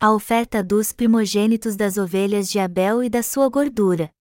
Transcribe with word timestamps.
A 0.00 0.12
oferta 0.12 0.62
dos 0.62 0.92
primogênitos 0.92 1.74
das 1.74 1.96
ovelhas 1.96 2.48
de 2.48 2.60
Abel 2.60 3.02
e 3.02 3.10
da 3.10 3.20
sua 3.20 3.48
gordura. 3.48 4.14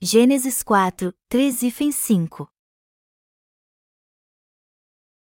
Gênesis 0.00 0.62
4, 0.62 1.12
3 1.28 1.62
e 1.62 1.92
5 1.92 2.50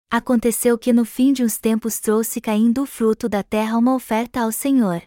Aconteceu 0.07 0.77
que 0.77 0.93
no 0.93 1.03
fim 1.03 1.33
de 1.33 1.43
uns 1.43 1.57
tempos 1.57 1.99
trouxe 1.99 2.39
Caim 2.39 2.71
do 2.71 2.85
fruto 2.85 3.27
da 3.27 3.41
terra 3.41 3.75
uma 3.75 3.95
oferta 3.95 4.41
ao 4.41 4.51
Senhor. 4.51 5.01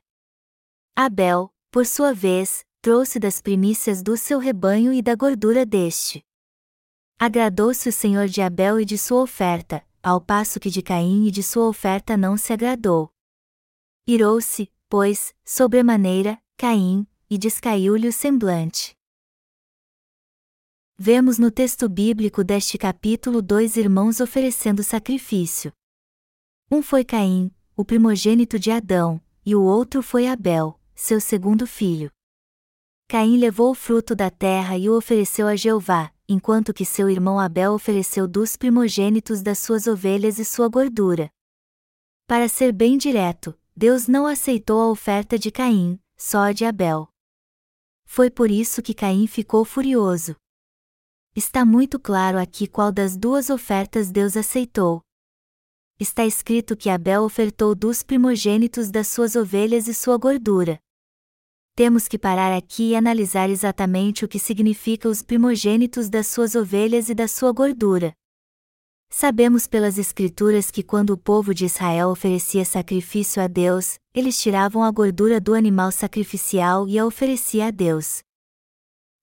Abel, 0.97 1.55
por 1.71 1.87
sua 1.87 2.13
vez, 2.13 2.65
trouxe 2.83 3.21
das 3.21 3.41
primícias 3.41 4.03
do 4.03 4.17
seu 4.17 4.41
rebanho 4.41 4.93
e 4.93 5.01
da 5.01 5.15
gordura 5.15 5.65
deste. 5.65 6.21
Agradou-se 7.17 7.89
o 7.89 7.93
Senhor 7.93 8.27
de 8.27 8.43
Abel 8.43 8.81
e 8.81 8.85
de 8.85 8.99
sua 8.99 9.23
oferta, 9.23 9.87
ao 10.03 10.21
passo 10.21 10.61
que 10.61 10.71
de 10.71 10.83
Caim 10.83 11.27
e 11.27 11.31
de 11.31 11.43
sua 11.43 11.69
oferta 11.69 12.17
não 12.17 12.37
se 12.37 12.53
agradou. 12.53 13.11
Irou-se, 14.07 14.73
pois, 14.89 15.35
sobremaneira, 15.45 16.41
Caim, 16.57 17.07
e 17.29 17.37
descaiu-lhe 17.37 18.09
o 18.09 18.13
semblante. 18.13 18.97
Vemos 20.97 21.39
no 21.39 21.51
texto 21.51 21.89
bíblico 21.89 22.43
deste 22.43 22.77
capítulo 22.77 23.41
dois 23.41 23.77
irmãos 23.77 24.19
oferecendo 24.21 24.83
sacrifício. 24.83 25.73
Um 26.71 26.83
foi 26.83 27.05
Caim, 27.05 27.55
o 27.77 27.85
primogênito 27.85 28.59
de 28.59 28.71
Adão, 28.71 29.21
e 29.47 29.55
o 29.55 29.63
outro 29.63 30.03
foi 30.03 30.27
Abel, 30.27 30.81
seu 30.95 31.21
segundo 31.21 31.67
filho. 31.67 32.11
Caim 33.07 33.39
levou 33.39 33.71
o 33.71 33.75
fruto 33.75 34.15
da 34.17 34.31
terra 34.31 34.77
e 34.77 34.91
o 34.91 34.97
ofereceu 34.97 35.47
a 35.47 35.55
Jeová, 35.55 36.13
enquanto 36.29 36.75
que 36.75 36.85
seu 36.85 37.09
irmão 37.09 37.41
Abel 37.41 37.73
ofereceu 37.73 38.29
dos 38.29 38.55
primogênitos 38.55 39.41
das 39.41 39.59
suas 39.59 39.87
ovelhas 39.87 40.39
e 40.39 40.45
sua 40.45 40.69
gordura. 40.69 41.31
Para 42.27 42.49
ser 42.49 42.71
bem 42.71 42.99
direto, 42.99 43.59
Deus 43.75 44.07
não 44.07 44.27
aceitou 44.27 44.81
a 44.83 44.91
oferta 44.91 45.39
de 45.39 45.51
Caim, 45.51 45.99
só 46.19 46.41
a 46.41 46.53
de 46.53 46.67
Abel. 46.67 47.09
Foi 48.05 48.31
por 48.31 48.51
isso 48.51 48.83
que 48.83 48.93
Caim 48.93 49.27
ficou 49.27 49.65
furioso. 49.65 50.37
Está 51.35 51.65
muito 51.65 51.99
claro 51.99 52.39
aqui 52.39 52.67
qual 52.67 52.93
das 52.93 53.17
duas 53.17 53.49
ofertas 53.49 54.11
Deus 54.11 54.37
aceitou. 54.37 55.01
Está 55.99 56.27
escrito 56.27 56.77
que 56.77 56.91
Abel 56.91 57.23
ofertou 57.23 57.75
dos 57.75 58.03
primogênitos 58.03 58.91
das 58.91 59.09
suas 59.09 59.35
ovelhas 59.35 59.89
e 59.89 59.95
sua 59.95 60.19
gordura 60.19 60.79
temos 61.79 62.09
que 62.09 62.19
parar 62.19 62.53
aqui 62.53 62.91
e 62.91 62.97
analisar 62.97 63.49
exatamente 63.49 64.25
o 64.25 64.29
que 64.29 64.41
significa 64.41 65.09
os 65.09 65.23
primogênitos 65.23 66.09
das 66.09 66.27
suas 66.27 66.57
ovelhas 66.57 67.09
e 67.09 67.15
da 67.15 67.29
sua 67.29 67.53
gordura. 67.53 68.13
Sabemos 69.09 69.69
pelas 69.69 69.97
Escrituras 69.97 70.73
que 70.73 70.83
quando 70.83 71.11
o 71.11 71.17
povo 71.17 71.55
de 71.55 71.67
Israel 71.67 72.09
oferecia 72.09 72.65
sacrifício 72.65 73.41
a 73.41 73.47
Deus, 73.47 73.97
eles 74.13 74.43
tiravam 74.43 74.83
a 74.83 74.91
gordura 74.91 75.41
do 75.41 75.55
animal 75.55 75.93
sacrificial 75.93 76.89
e 76.89 76.99
a 76.99 77.07
oferecia 77.07 77.69
a 77.69 77.71
Deus. 77.71 78.23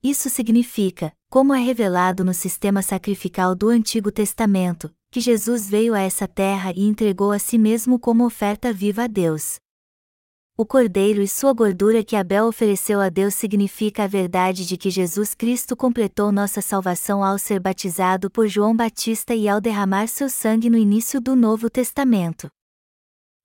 Isso 0.02 0.30
significa, 0.30 1.12
como 1.30 1.54
é 1.54 1.60
revelado 1.60 2.24
no 2.24 2.34
sistema 2.34 2.82
sacrificial 2.82 3.54
do 3.54 3.68
Antigo 3.68 4.14
Testamento, 4.14 4.90
que 5.12 5.20
Jesus 5.20 5.70
veio 5.70 5.94
a 5.94 6.00
essa 6.00 6.26
terra 6.26 6.72
e 6.74 6.84
entregou 6.86 7.34
a 7.34 7.38
si 7.38 7.58
mesmo 7.58 8.00
como 8.00 8.26
oferta 8.26 8.72
viva 8.72 9.04
a 9.04 9.08
Deus. 9.08 9.60
O 10.58 10.66
cordeiro 10.66 11.22
e 11.22 11.28
sua 11.28 11.52
gordura 11.52 12.02
que 12.02 12.16
Abel 12.16 12.46
ofereceu 12.46 13.02
a 13.02 13.10
Deus 13.10 13.34
significa 13.34 14.06
a 14.06 14.08
verdade 14.08 14.66
de 14.66 14.78
que 14.78 14.90
Jesus 14.90 15.36
Cristo 15.36 15.76
completou 15.76 16.32
nossa 16.32 16.62
salvação 16.62 17.22
ao 17.22 17.38
ser 17.38 17.60
batizado 17.60 18.32
por 18.32 18.48
João 18.48 18.74
Batista 18.74 19.36
e 19.36 19.50
ao 19.50 19.60
derramar 19.60 20.08
seu 20.08 20.30
sangue 20.30 20.70
no 20.70 20.78
início 20.78 21.20
do 21.20 21.36
Novo 21.36 21.70
Testamento. 21.70 22.48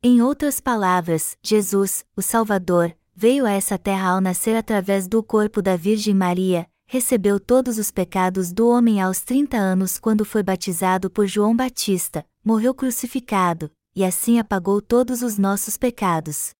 Em 0.04 0.22
outras 0.22 0.60
palavras, 0.60 1.36
Jesus, 1.42 2.04
o 2.16 2.22
Salvador, 2.22 2.96
veio 3.12 3.44
a 3.44 3.50
essa 3.50 3.76
terra 3.76 4.10
ao 4.10 4.20
nascer 4.20 4.54
através 4.54 5.08
do 5.08 5.20
corpo 5.20 5.60
da 5.60 5.74
Virgem 5.74 6.14
Maria, 6.14 6.64
recebeu 6.86 7.40
todos 7.40 7.76
os 7.76 7.90
pecados 7.90 8.52
do 8.52 8.68
homem 8.68 9.00
aos 9.00 9.20
30 9.22 9.56
anos 9.56 9.98
quando 9.98 10.24
foi 10.24 10.44
batizado 10.44 11.10
por 11.10 11.26
João 11.26 11.56
Batista, 11.56 12.24
morreu 12.44 12.72
crucificado, 12.72 13.68
e 13.96 14.04
assim 14.04 14.38
apagou 14.38 14.80
todos 14.80 15.22
os 15.22 15.36
nossos 15.36 15.76
pecados. 15.76 16.54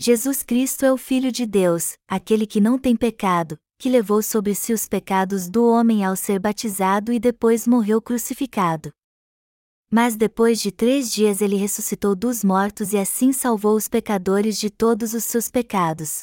Jesus 0.00 0.44
Cristo 0.44 0.84
é 0.84 0.92
o 0.92 0.96
Filho 0.96 1.32
de 1.32 1.44
Deus, 1.44 1.94
aquele 2.06 2.46
que 2.46 2.60
não 2.60 2.78
tem 2.78 2.94
pecado, 2.94 3.58
que 3.76 3.88
levou 3.88 4.22
sobre 4.22 4.54
si 4.54 4.72
os 4.72 4.86
pecados 4.86 5.48
do 5.50 5.66
homem 5.66 6.04
ao 6.04 6.14
ser 6.14 6.38
batizado 6.38 7.12
e 7.12 7.18
depois 7.18 7.66
morreu 7.66 8.00
crucificado. 8.00 8.92
Mas 9.90 10.14
depois 10.14 10.60
de 10.60 10.70
três 10.70 11.10
dias 11.10 11.40
ele 11.40 11.56
ressuscitou 11.56 12.14
dos 12.14 12.44
mortos 12.44 12.92
e 12.92 12.96
assim 12.96 13.32
salvou 13.32 13.74
os 13.74 13.88
pecadores 13.88 14.56
de 14.56 14.70
todos 14.70 15.14
os 15.14 15.24
seus 15.24 15.50
pecados. 15.50 16.22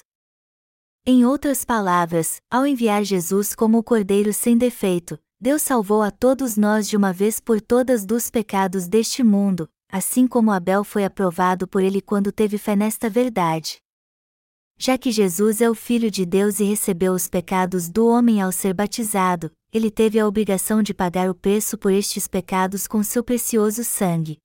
Em 1.06 1.26
outras 1.26 1.66
palavras, 1.66 2.38
ao 2.50 2.66
enviar 2.66 3.04
Jesus 3.04 3.54
como 3.54 3.80
o 3.80 3.84
Cordeiro 3.84 4.32
sem 4.32 4.58
defeito, 4.58 5.20
Deus 5.38 5.62
salvou 5.62 6.02
a 6.02 6.12
todos 6.12 6.56
nós 6.56 6.88
de 6.88 6.96
uma 6.96 7.12
vez 7.12 7.42
por 7.42 7.60
todas 7.60 8.06
dos 8.06 8.30
pecados 8.30 8.88
deste 8.88 9.22
mundo, 9.22 9.70
assim 9.96 10.28
como 10.28 10.52
Abel 10.52 10.84
foi 10.84 11.06
aprovado 11.06 11.66
por 11.66 11.82
ele 11.82 12.02
quando 12.02 12.30
teve 12.30 12.58
fé 12.58 12.76
nesta 12.76 13.10
verdade. 13.10 13.78
Já 14.78 14.98
que 14.98 15.10
Jesus 15.10 15.62
é 15.62 15.70
o 15.70 15.74
Filho 15.74 16.12
de 16.12 16.26
Deus 16.26 16.60
e 16.60 16.66
recebeu 16.66 17.14
os 17.14 17.30
pecados 17.30 17.88
do 17.88 18.06
homem 18.06 18.42
ao 18.42 18.52
ser 18.52 18.74
batizado, 18.74 19.50
ele 19.72 19.90
teve 19.90 20.20
a 20.20 20.28
obrigação 20.28 20.84
de 20.84 20.94
pagar 20.94 21.30
o 21.30 21.34
preço 21.34 21.78
por 21.78 21.94
estes 21.94 22.28
pecados 22.28 22.88
com 22.88 23.02
seu 23.04 23.24
precioso 23.24 23.86
sangue. 23.86 24.38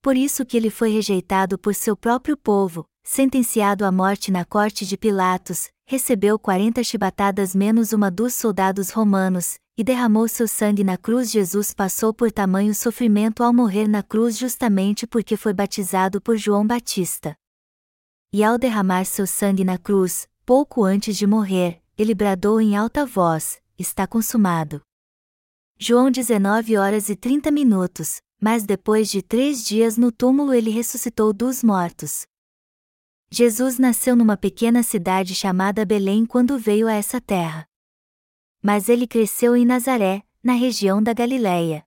Por 0.00 0.16
isso 0.16 0.46
que 0.46 0.56
ele 0.56 0.70
foi 0.70 0.90
rejeitado 0.90 1.58
por 1.58 1.74
seu 1.74 1.96
próprio 1.96 2.36
povo, 2.36 2.86
sentenciado 3.02 3.84
à 3.84 3.90
morte 3.90 4.30
na 4.30 4.44
corte 4.44 4.86
de 4.86 4.96
Pilatos, 4.96 5.70
recebeu 5.84 6.38
quarenta 6.38 6.84
chibatadas 6.84 7.52
menos 7.52 7.92
uma 7.92 8.12
dos 8.12 8.32
soldados 8.34 8.90
romanos, 8.90 9.56
e 9.76 9.82
derramou 9.82 10.28
seu 10.28 10.46
sangue 10.46 10.84
na 10.84 10.96
cruz. 10.96 11.30
Jesus 11.30 11.72
passou 11.72 12.12
por 12.12 12.30
tamanho 12.30 12.74
sofrimento 12.74 13.42
ao 13.42 13.52
morrer 13.52 13.88
na 13.88 14.02
cruz 14.02 14.36
justamente 14.36 15.06
porque 15.06 15.36
foi 15.36 15.52
batizado 15.52 16.20
por 16.20 16.36
João 16.36 16.66
Batista. 16.66 17.34
E 18.32 18.42
ao 18.42 18.58
derramar 18.58 19.04
seu 19.04 19.26
sangue 19.26 19.64
na 19.64 19.78
cruz, 19.78 20.28
pouco 20.44 20.84
antes 20.84 21.16
de 21.16 21.26
morrer, 21.26 21.82
ele 21.96 22.14
bradou 22.14 22.60
em 22.60 22.76
alta 22.76 23.04
voz: 23.04 23.60
Está 23.78 24.06
consumado. 24.06 24.80
João 25.78 26.10
19 26.10 26.76
horas 26.76 27.08
e 27.08 27.16
30 27.16 27.50
minutos, 27.50 28.20
mas 28.40 28.64
depois 28.64 29.10
de 29.10 29.20
três 29.20 29.64
dias 29.64 29.96
no 29.96 30.12
túmulo 30.12 30.54
ele 30.54 30.70
ressuscitou 30.70 31.32
dos 31.32 31.62
mortos. 31.62 32.22
Jesus 33.30 33.78
nasceu 33.78 34.14
numa 34.14 34.36
pequena 34.36 34.82
cidade 34.82 35.34
chamada 35.34 35.84
Belém 35.84 36.26
quando 36.26 36.58
veio 36.58 36.86
a 36.86 36.92
essa 36.92 37.20
terra 37.20 37.66
mas 38.62 38.88
ele 38.88 39.06
cresceu 39.06 39.56
em 39.56 39.66
Nazaré, 39.66 40.22
na 40.42 40.52
região 40.52 41.02
da 41.02 41.12
Galiléia. 41.12 41.84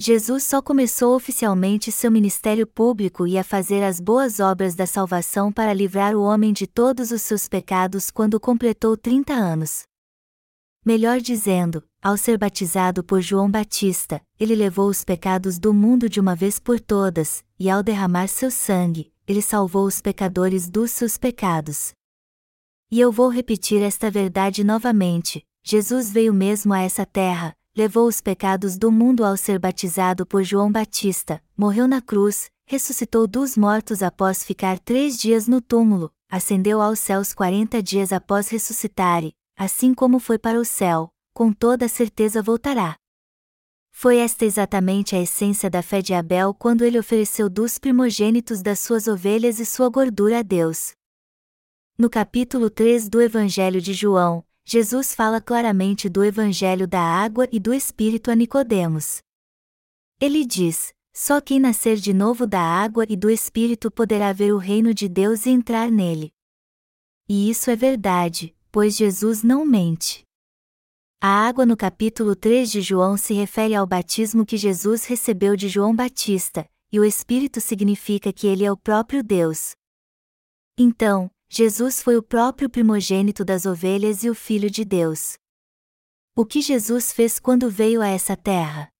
Jesus 0.00 0.44
só 0.44 0.62
começou 0.62 1.16
oficialmente 1.16 1.90
seu 1.90 2.10
ministério 2.10 2.66
público 2.66 3.26
e 3.26 3.36
a 3.36 3.42
fazer 3.42 3.82
as 3.82 3.98
boas 3.98 4.38
obras 4.38 4.74
da 4.74 4.86
salvação 4.86 5.52
para 5.52 5.72
livrar 5.72 6.14
o 6.14 6.22
homem 6.22 6.52
de 6.52 6.66
todos 6.66 7.10
os 7.10 7.22
seus 7.22 7.48
pecados 7.48 8.10
quando 8.10 8.38
completou 8.38 8.96
30 8.96 9.32
anos. 9.32 9.82
Melhor 10.84 11.20
dizendo, 11.20 11.82
ao 12.00 12.16
ser 12.16 12.38
batizado 12.38 13.02
por 13.02 13.20
João 13.20 13.50
Batista, 13.50 14.22
ele 14.38 14.54
levou 14.54 14.88
os 14.88 15.02
pecados 15.04 15.58
do 15.58 15.74
mundo 15.74 16.08
de 16.08 16.20
uma 16.20 16.36
vez 16.36 16.60
por 16.60 16.78
todas, 16.78 17.44
e 17.58 17.68
ao 17.68 17.82
derramar 17.82 18.28
seu 18.28 18.52
sangue, 18.52 19.12
ele 19.26 19.42
salvou 19.42 19.84
os 19.84 20.00
pecadores 20.00 20.70
dos 20.70 20.92
seus 20.92 21.18
pecados. 21.18 21.92
E 22.88 23.00
eu 23.00 23.10
vou 23.10 23.28
repetir 23.28 23.82
esta 23.82 24.10
verdade 24.10 24.62
novamente: 24.62 25.44
Jesus 25.70 26.10
veio 26.10 26.32
mesmo 26.32 26.72
a 26.72 26.80
essa 26.80 27.04
terra, 27.04 27.54
levou 27.76 28.08
os 28.08 28.22
pecados 28.22 28.78
do 28.78 28.90
mundo 28.90 29.22
ao 29.22 29.36
ser 29.36 29.58
batizado 29.58 30.24
por 30.24 30.42
João 30.42 30.72
Batista, 30.72 31.44
morreu 31.54 31.86
na 31.86 32.00
cruz, 32.00 32.50
ressuscitou 32.66 33.26
dos 33.26 33.54
mortos 33.54 34.02
após 34.02 34.42
ficar 34.42 34.78
três 34.78 35.18
dias 35.18 35.46
no 35.46 35.60
túmulo, 35.60 36.10
ascendeu 36.26 36.80
aos 36.80 36.98
céus 36.98 37.34
quarenta 37.34 37.82
dias 37.82 38.14
após 38.14 38.48
ressuscitar 38.48 39.22
e, 39.22 39.34
assim 39.58 39.92
como 39.92 40.18
foi 40.18 40.38
para 40.38 40.58
o 40.58 40.64
céu, 40.64 41.10
com 41.34 41.52
toda 41.52 41.86
certeza 41.86 42.40
voltará. 42.40 42.96
Foi 43.92 44.16
esta 44.16 44.46
exatamente 44.46 45.14
a 45.14 45.20
essência 45.20 45.68
da 45.68 45.82
fé 45.82 46.00
de 46.00 46.14
Abel 46.14 46.54
quando 46.54 46.82
ele 46.82 46.98
ofereceu 46.98 47.50
dos 47.50 47.76
primogênitos 47.76 48.62
das 48.62 48.78
suas 48.78 49.06
ovelhas 49.06 49.60
e 49.60 49.66
sua 49.66 49.90
gordura 49.90 50.38
a 50.38 50.42
Deus. 50.42 50.92
No 51.98 52.08
capítulo 52.08 52.70
3 52.70 53.06
do 53.10 53.20
Evangelho 53.20 53.82
de 53.82 53.92
João, 53.92 54.47
Jesus 54.70 55.14
fala 55.14 55.40
claramente 55.40 56.10
do 56.10 56.22
evangelho 56.22 56.86
da 56.86 57.00
água 57.00 57.48
e 57.50 57.58
do 57.58 57.72
espírito 57.72 58.30
a 58.30 58.34
Nicodemos. 58.34 59.22
Ele 60.20 60.44
diz: 60.44 60.92
só 61.10 61.40
quem 61.40 61.58
nascer 61.58 61.96
de 61.96 62.12
novo 62.12 62.46
da 62.46 62.60
água 62.60 63.06
e 63.08 63.16
do 63.16 63.30
espírito 63.30 63.90
poderá 63.90 64.30
ver 64.30 64.52
o 64.52 64.58
reino 64.58 64.92
de 64.92 65.08
Deus 65.08 65.46
e 65.46 65.50
entrar 65.50 65.90
nele. 65.90 66.30
E 67.26 67.48
isso 67.48 67.70
é 67.70 67.76
verdade, 67.76 68.54
pois 68.70 68.94
Jesus 68.94 69.42
não 69.42 69.64
mente. 69.64 70.22
A 71.18 71.48
água 71.48 71.64
no 71.64 71.74
capítulo 71.74 72.36
3 72.36 72.70
de 72.70 72.82
João 72.82 73.16
se 73.16 73.32
refere 73.32 73.74
ao 73.74 73.86
batismo 73.86 74.44
que 74.44 74.58
Jesus 74.58 75.06
recebeu 75.06 75.56
de 75.56 75.66
João 75.66 75.96
Batista, 75.96 76.68
e 76.92 77.00
o 77.00 77.06
Espírito 77.06 77.58
significa 77.58 78.34
que 78.34 78.46
ele 78.46 78.66
é 78.66 78.70
o 78.70 78.76
próprio 78.76 79.24
Deus. 79.24 79.72
Então, 80.76 81.30
Jesus 81.50 82.02
foi 82.02 82.16
o 82.16 82.22
próprio 82.22 82.68
primogênito 82.68 83.42
das 83.42 83.64
ovelhas 83.64 84.22
e 84.22 84.28
o 84.28 84.34
Filho 84.34 84.70
de 84.70 84.84
Deus. 84.84 85.38
O 86.36 86.44
que 86.44 86.60
Jesus 86.60 87.10
fez 87.10 87.38
quando 87.38 87.70
veio 87.70 88.02
a 88.02 88.06
essa 88.06 88.36
terra? 88.36 88.90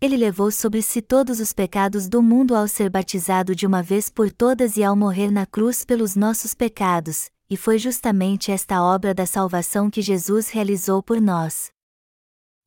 Ele 0.00 0.16
levou 0.16 0.50
sobre 0.50 0.82
si 0.82 1.00
todos 1.00 1.38
os 1.38 1.52
pecados 1.52 2.08
do 2.08 2.20
mundo 2.20 2.56
ao 2.56 2.66
ser 2.66 2.90
batizado 2.90 3.54
de 3.54 3.64
uma 3.64 3.80
vez 3.80 4.10
por 4.10 4.32
todas 4.32 4.76
e 4.76 4.82
ao 4.82 4.96
morrer 4.96 5.30
na 5.30 5.46
cruz 5.46 5.84
pelos 5.84 6.16
nossos 6.16 6.52
pecados, 6.52 7.30
e 7.48 7.56
foi 7.56 7.78
justamente 7.78 8.50
esta 8.50 8.82
obra 8.82 9.14
da 9.14 9.24
salvação 9.24 9.88
que 9.88 10.02
Jesus 10.02 10.48
realizou 10.48 11.00
por 11.00 11.20
nós. 11.20 11.70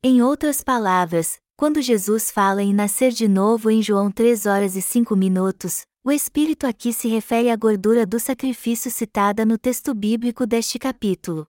Em 0.02 0.22
outras 0.22 0.62
palavras, 0.62 1.38
quando 1.54 1.82
Jesus 1.82 2.30
fala 2.30 2.62
em 2.62 2.72
nascer 2.72 3.12
de 3.12 3.28
novo 3.28 3.70
em 3.70 3.82
João 3.82 4.10
3 4.10 4.46
horas 4.46 4.74
e 4.74 4.80
5 4.80 5.14
minutos, 5.14 5.84
o 6.06 6.12
Espírito 6.12 6.68
aqui 6.68 6.92
se 6.92 7.08
refere 7.08 7.50
à 7.50 7.56
gordura 7.56 8.06
do 8.06 8.20
sacrifício 8.20 8.92
citada 8.92 9.44
no 9.44 9.58
texto 9.58 9.92
bíblico 9.92 10.46
deste 10.46 10.78
capítulo. 10.78 11.48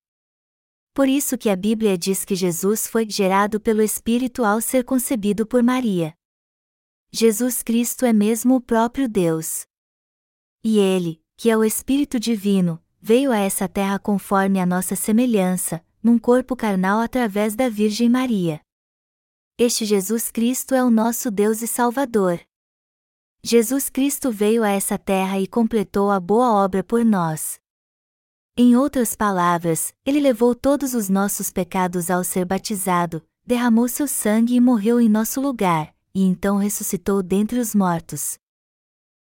Por 0.95 1.07
isso 1.07 1.38
que 1.38 1.48
a 1.48 1.56
Bíblia 1.56 1.95
diz 1.95 2.25
que 2.25 2.33
Jesus 2.33 2.88
foi 2.88 3.07
gerado 3.07 3.59
pelo 3.62 3.83
Espírito 3.83 4.44
ao 4.44 4.59
ser 4.59 4.83
concebido 4.83 5.45
por 5.45 5.62
Maria. 5.62 6.18
Jesus 7.12 7.62
Cristo 7.62 8.04
é 8.04 8.12
mesmo 8.12 8.56
o 8.56 8.59
próprio 8.59 9.07
Deus. 9.07 9.68
E 10.63 10.80
ele, 10.80 11.21
que 11.36 11.51
é 11.51 11.56
o 11.56 11.63
Espírito 11.63 12.19
Divino, 12.19 12.83
veio 13.00 13.31
a 13.31 13.38
essa 13.38 13.69
terra 13.69 14.00
conforme 14.00 14.59
a 14.59 14.65
nossa 14.65 14.95
semelhança, 14.95 15.86
num 16.01 16.18
corpo 16.18 16.56
carnal 16.56 17.00
através 17.00 17.56
da 17.56 17.69
Virgem 17.69 18.09
Maria. 18.09 18.59
Este 19.56 19.86
Jesus 19.86 20.31
Cristo 20.31 20.74
é 20.74 20.83
o 20.83 20.89
nosso 20.89 21.30
Deus 21.30 21.62
e 21.62 21.68
Salvador. 21.68 22.47
Jesus 23.44 23.89
Cristo 23.89 24.31
veio 24.31 24.63
a 24.63 24.69
essa 24.69 24.98
terra 24.98 25.39
e 25.39 25.48
completou 25.48 26.12
a 26.12 26.19
boa 26.19 26.51
obra 26.51 26.84
por 26.84 27.06
nós. 27.06 27.60
Em 28.57 28.75
outras 28.75 29.16
palavras, 29.16 29.94
ele 30.06 30.19
levou 30.19 30.56
todos 30.56 30.94
os 30.94 31.10
nossos 31.10 31.51
pecados 31.51 32.10
ao 32.10 32.24
ser 32.24 32.44
batizado, 32.44 33.24
derramou 33.45 33.88
seu 33.88 34.07
sangue 34.07 34.56
e 34.56 34.60
morreu 34.60 35.00
em 35.00 35.07
nosso 35.07 35.39
lugar, 35.39 35.94
e 36.13 36.24
então 36.24 36.57
ressuscitou 36.57 37.22
dentre 37.22 37.60
os 37.60 37.75
mortos. 37.75 38.38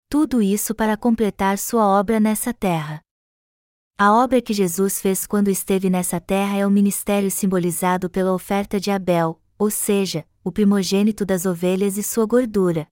Tudo 0.10 0.42
isso 0.42 0.74
para 0.74 0.96
completar 0.96 1.58
sua 1.58 1.86
obra 1.86 2.20
nessa 2.20 2.54
terra. 2.54 3.02
A 3.98 4.14
obra 4.14 4.42
que 4.42 4.54
Jesus 4.54 5.02
fez 5.02 5.28
quando 5.28 5.50
esteve 5.50 5.90
nessa 5.90 6.22
terra 6.22 6.56
é 6.56 6.66
o 6.66 6.72
ministério 6.72 7.30
simbolizado 7.30 8.10
pela 8.10 8.34
oferta 8.34 8.80
de 8.80 8.90
Abel, 8.90 9.42
ou 9.60 9.70
seja, 9.70 10.26
o 10.44 10.52
primogênito 10.52 11.26
das 11.26 11.46
ovelhas 11.46 11.98
e 11.98 12.04
sua 12.04 12.26
gordura. 12.26 12.88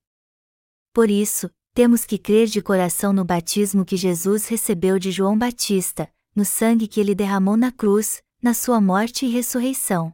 Por 0.96 1.10
isso, 1.10 1.50
temos 1.74 2.06
que 2.06 2.16
crer 2.16 2.46
de 2.46 2.62
coração 2.62 3.12
no 3.12 3.22
batismo 3.22 3.84
que 3.84 3.98
Jesus 3.98 4.48
recebeu 4.48 4.98
de 4.98 5.10
João 5.10 5.36
Batista, 5.36 6.10
no 6.34 6.42
sangue 6.42 6.88
que 6.88 6.98
ele 6.98 7.14
derramou 7.14 7.54
na 7.54 7.70
cruz, 7.70 8.22
na 8.42 8.54
sua 8.54 8.80
morte 8.80 9.26
e 9.26 9.28
ressurreição. 9.28 10.10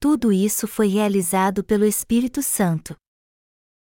Tudo 0.00 0.32
isso 0.32 0.66
foi 0.66 0.88
realizado 0.88 1.62
pelo 1.62 1.84
Espírito 1.84 2.42
Santo. 2.42 2.96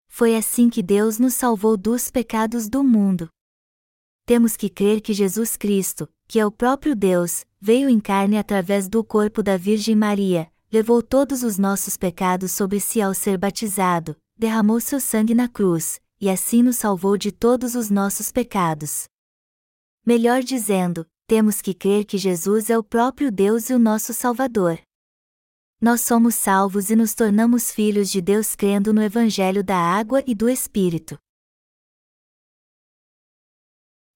Foi 0.09 0.35
assim 0.35 0.71
que 0.71 0.83
Deus 0.83 1.19
nos 1.19 1.35
salvou 1.35 1.77
dos 1.77 2.11
pecados 2.11 2.67
do 2.67 2.83
mundo 2.83 3.29
temos 4.31 4.57
que 4.57 4.69
crer 4.69 5.01
que 5.01 5.13
Jesus 5.13 5.57
Cristo, 5.57 6.09
que 6.29 6.39
é 6.39 6.47
o 6.47 6.53
próprio 6.53 6.95
Deus, 6.95 7.45
veio 7.61 7.89
em 7.89 7.99
carne 7.99 8.39
através 8.39 8.89
do 8.89 9.03
corpo 9.03 9.43
da 9.43 9.57
Virgem 9.57 9.97
Maria, 9.97 10.49
levou 10.71 11.03
todos 11.03 11.43
os 11.43 11.59
nossos 11.59 11.97
pecados 11.97 12.53
sobre 12.53 12.79
si 12.79 13.03
ao 13.03 13.13
ser 13.13 13.37
batizado, 13.37 14.17
derramou 14.41 14.81
seu 14.81 14.99
sangue 14.99 15.35
na 15.35 15.47
cruz, 15.47 16.01
e 16.19 16.31
assim 16.31 16.63
nos 16.63 16.77
salvou 16.77 17.19
de 17.19 17.31
todos 17.31 17.75
os 17.75 17.91
nossos 17.91 18.33
pecados. 18.33 19.05
Melhor 20.05 20.43
dizendo, 20.43 21.07
temos 21.27 21.61
que 21.61 21.75
crer 21.75 22.07
que 22.07 22.17
Jesus 22.17 22.71
é 22.71 22.79
o 22.79 22.83
próprio 22.83 23.31
Deus 23.31 23.69
e 23.69 23.75
o 23.75 23.79
nosso 23.79 24.15
Salvador. 24.15 24.81
Nós 25.79 26.01
somos 26.01 26.35
salvos 26.35 26.89
e 26.89 26.97
nos 26.97 27.15
tornamos 27.15 27.71
filhos 27.71 28.11
de 28.11 28.23
Deus 28.23 28.57
crendo 28.57 28.95
no 28.95 29.03
Evangelho 29.03 29.63
da 29.63 29.77
Água 29.77 30.25
e 30.27 30.35
do 30.35 30.49
Espírito. 30.49 31.19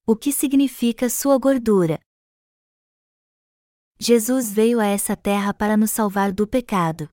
O 0.07 0.15
que 0.15 0.31
significa 0.31 1.07
sua 1.07 1.37
gordura? 1.37 1.99
Jesus 3.99 4.51
veio 4.51 4.79
a 4.79 4.87
essa 4.87 5.15
terra 5.15 5.53
para 5.53 5.77
nos 5.77 5.91
salvar 5.91 6.33
do 6.33 6.47
pecado. 6.47 7.09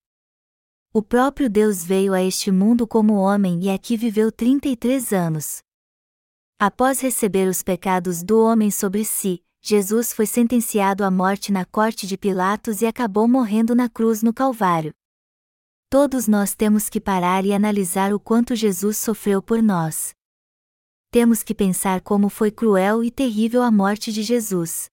O 0.92 1.02
próprio 1.02 1.48
Deus 1.48 1.84
veio 1.84 2.12
a 2.12 2.22
este 2.22 2.50
mundo 2.50 2.86
como 2.86 3.14
homem 3.14 3.62
e 3.62 3.70
aqui 3.70 3.96
viveu 3.96 4.30
33 4.30 5.12
anos. 5.12 5.62
Após 6.58 7.00
receber 7.00 7.48
os 7.48 7.62
pecados 7.62 8.22
do 8.22 8.42
homem 8.42 8.70
sobre 8.70 9.04
si, 9.04 9.42
Jesus 9.60 10.12
foi 10.12 10.26
sentenciado 10.26 11.04
à 11.04 11.10
morte 11.10 11.50
na 11.50 11.64
corte 11.64 12.06
de 12.06 12.18
Pilatos 12.18 12.82
e 12.82 12.86
acabou 12.86 13.26
morrendo 13.26 13.74
na 13.74 13.88
cruz 13.88 14.22
no 14.22 14.34
Calvário. 14.34 14.92
Todos 15.88 16.28
nós 16.28 16.54
temos 16.54 16.88
que 16.88 17.00
parar 17.00 17.44
e 17.44 17.52
analisar 17.52 18.12
o 18.12 18.20
quanto 18.20 18.54
Jesus 18.54 18.96
sofreu 18.98 19.42
por 19.42 19.62
nós 19.62 20.14
temos 21.12 21.42
que 21.42 21.54
pensar 21.54 22.00
como 22.00 22.30
foi 22.30 22.50
cruel 22.50 23.04
e 23.04 23.10
terrível 23.10 23.62
a 23.62 23.70
morte 23.70 24.10
de 24.10 24.22
Jesus. 24.22 24.88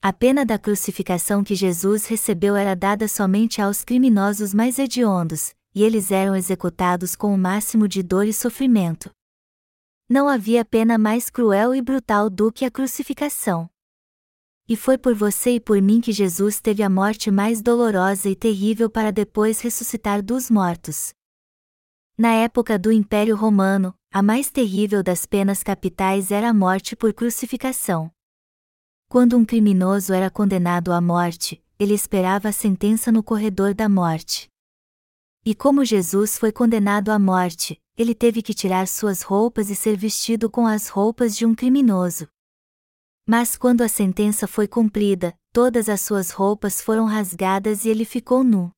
A 0.00 0.12
pena 0.12 0.46
da 0.46 0.56
crucificação 0.56 1.42
que 1.42 1.56
Jesus 1.56 2.06
recebeu 2.06 2.54
era 2.54 2.76
dada 2.76 3.08
somente 3.08 3.60
aos 3.60 3.82
criminosos 3.82 4.54
mais 4.54 4.78
hediondos, 4.78 5.52
e 5.74 5.82
eles 5.82 6.12
eram 6.12 6.36
executados 6.36 7.16
com 7.16 7.34
o 7.34 7.38
máximo 7.38 7.88
de 7.88 8.00
dor 8.00 8.24
e 8.24 8.32
sofrimento. 8.32 9.10
Não 10.08 10.28
havia 10.28 10.64
pena 10.64 10.96
mais 10.96 11.28
cruel 11.28 11.74
e 11.74 11.82
brutal 11.82 12.30
do 12.30 12.52
que 12.52 12.64
a 12.64 12.70
crucificação. 12.70 13.68
E 14.68 14.76
foi 14.76 14.96
por 14.96 15.16
você 15.16 15.56
e 15.56 15.60
por 15.60 15.82
mim 15.82 16.00
que 16.00 16.12
Jesus 16.12 16.60
teve 16.60 16.84
a 16.84 16.88
morte 16.88 17.28
mais 17.28 17.60
dolorosa 17.60 18.30
e 18.30 18.36
terrível 18.36 18.88
para 18.88 19.10
depois 19.10 19.60
ressuscitar 19.60 20.22
dos 20.22 20.48
mortos. 20.48 21.12
Na 22.16 22.34
época 22.34 22.78
do 22.78 22.92
Império 22.92 23.34
Romano, 23.34 23.92
a 24.12 24.22
mais 24.22 24.48
terrível 24.48 25.02
das 25.02 25.26
penas 25.26 25.64
capitais 25.64 26.30
era 26.30 26.50
a 26.50 26.54
morte 26.54 26.94
por 26.94 27.12
crucificação. 27.12 28.12
Quando 29.10 29.38
um 29.38 29.44
criminoso 29.44 30.12
era 30.12 30.30
condenado 30.30 30.92
à 30.92 31.00
morte, 31.00 31.64
ele 31.78 31.94
esperava 31.94 32.50
a 32.50 32.52
sentença 32.52 33.10
no 33.10 33.22
corredor 33.22 33.72
da 33.72 33.88
morte. 33.88 34.50
E 35.46 35.54
como 35.54 35.82
Jesus 35.82 36.36
foi 36.36 36.52
condenado 36.52 37.08
à 37.08 37.18
morte, 37.18 37.80
ele 37.96 38.14
teve 38.14 38.42
que 38.42 38.52
tirar 38.52 38.86
suas 38.86 39.22
roupas 39.22 39.70
e 39.70 39.74
ser 39.74 39.96
vestido 39.96 40.50
com 40.50 40.66
as 40.66 40.88
roupas 40.88 41.34
de 41.34 41.46
um 41.46 41.54
criminoso. 41.54 42.28
Mas 43.26 43.56
quando 43.56 43.80
a 43.80 43.88
sentença 43.88 44.46
foi 44.46 44.68
cumprida, 44.68 45.34
todas 45.54 45.88
as 45.88 46.02
suas 46.02 46.30
roupas 46.30 46.82
foram 46.82 47.06
rasgadas 47.06 47.86
e 47.86 47.88
ele 47.88 48.04
ficou 48.04 48.44
nu. 48.44 48.70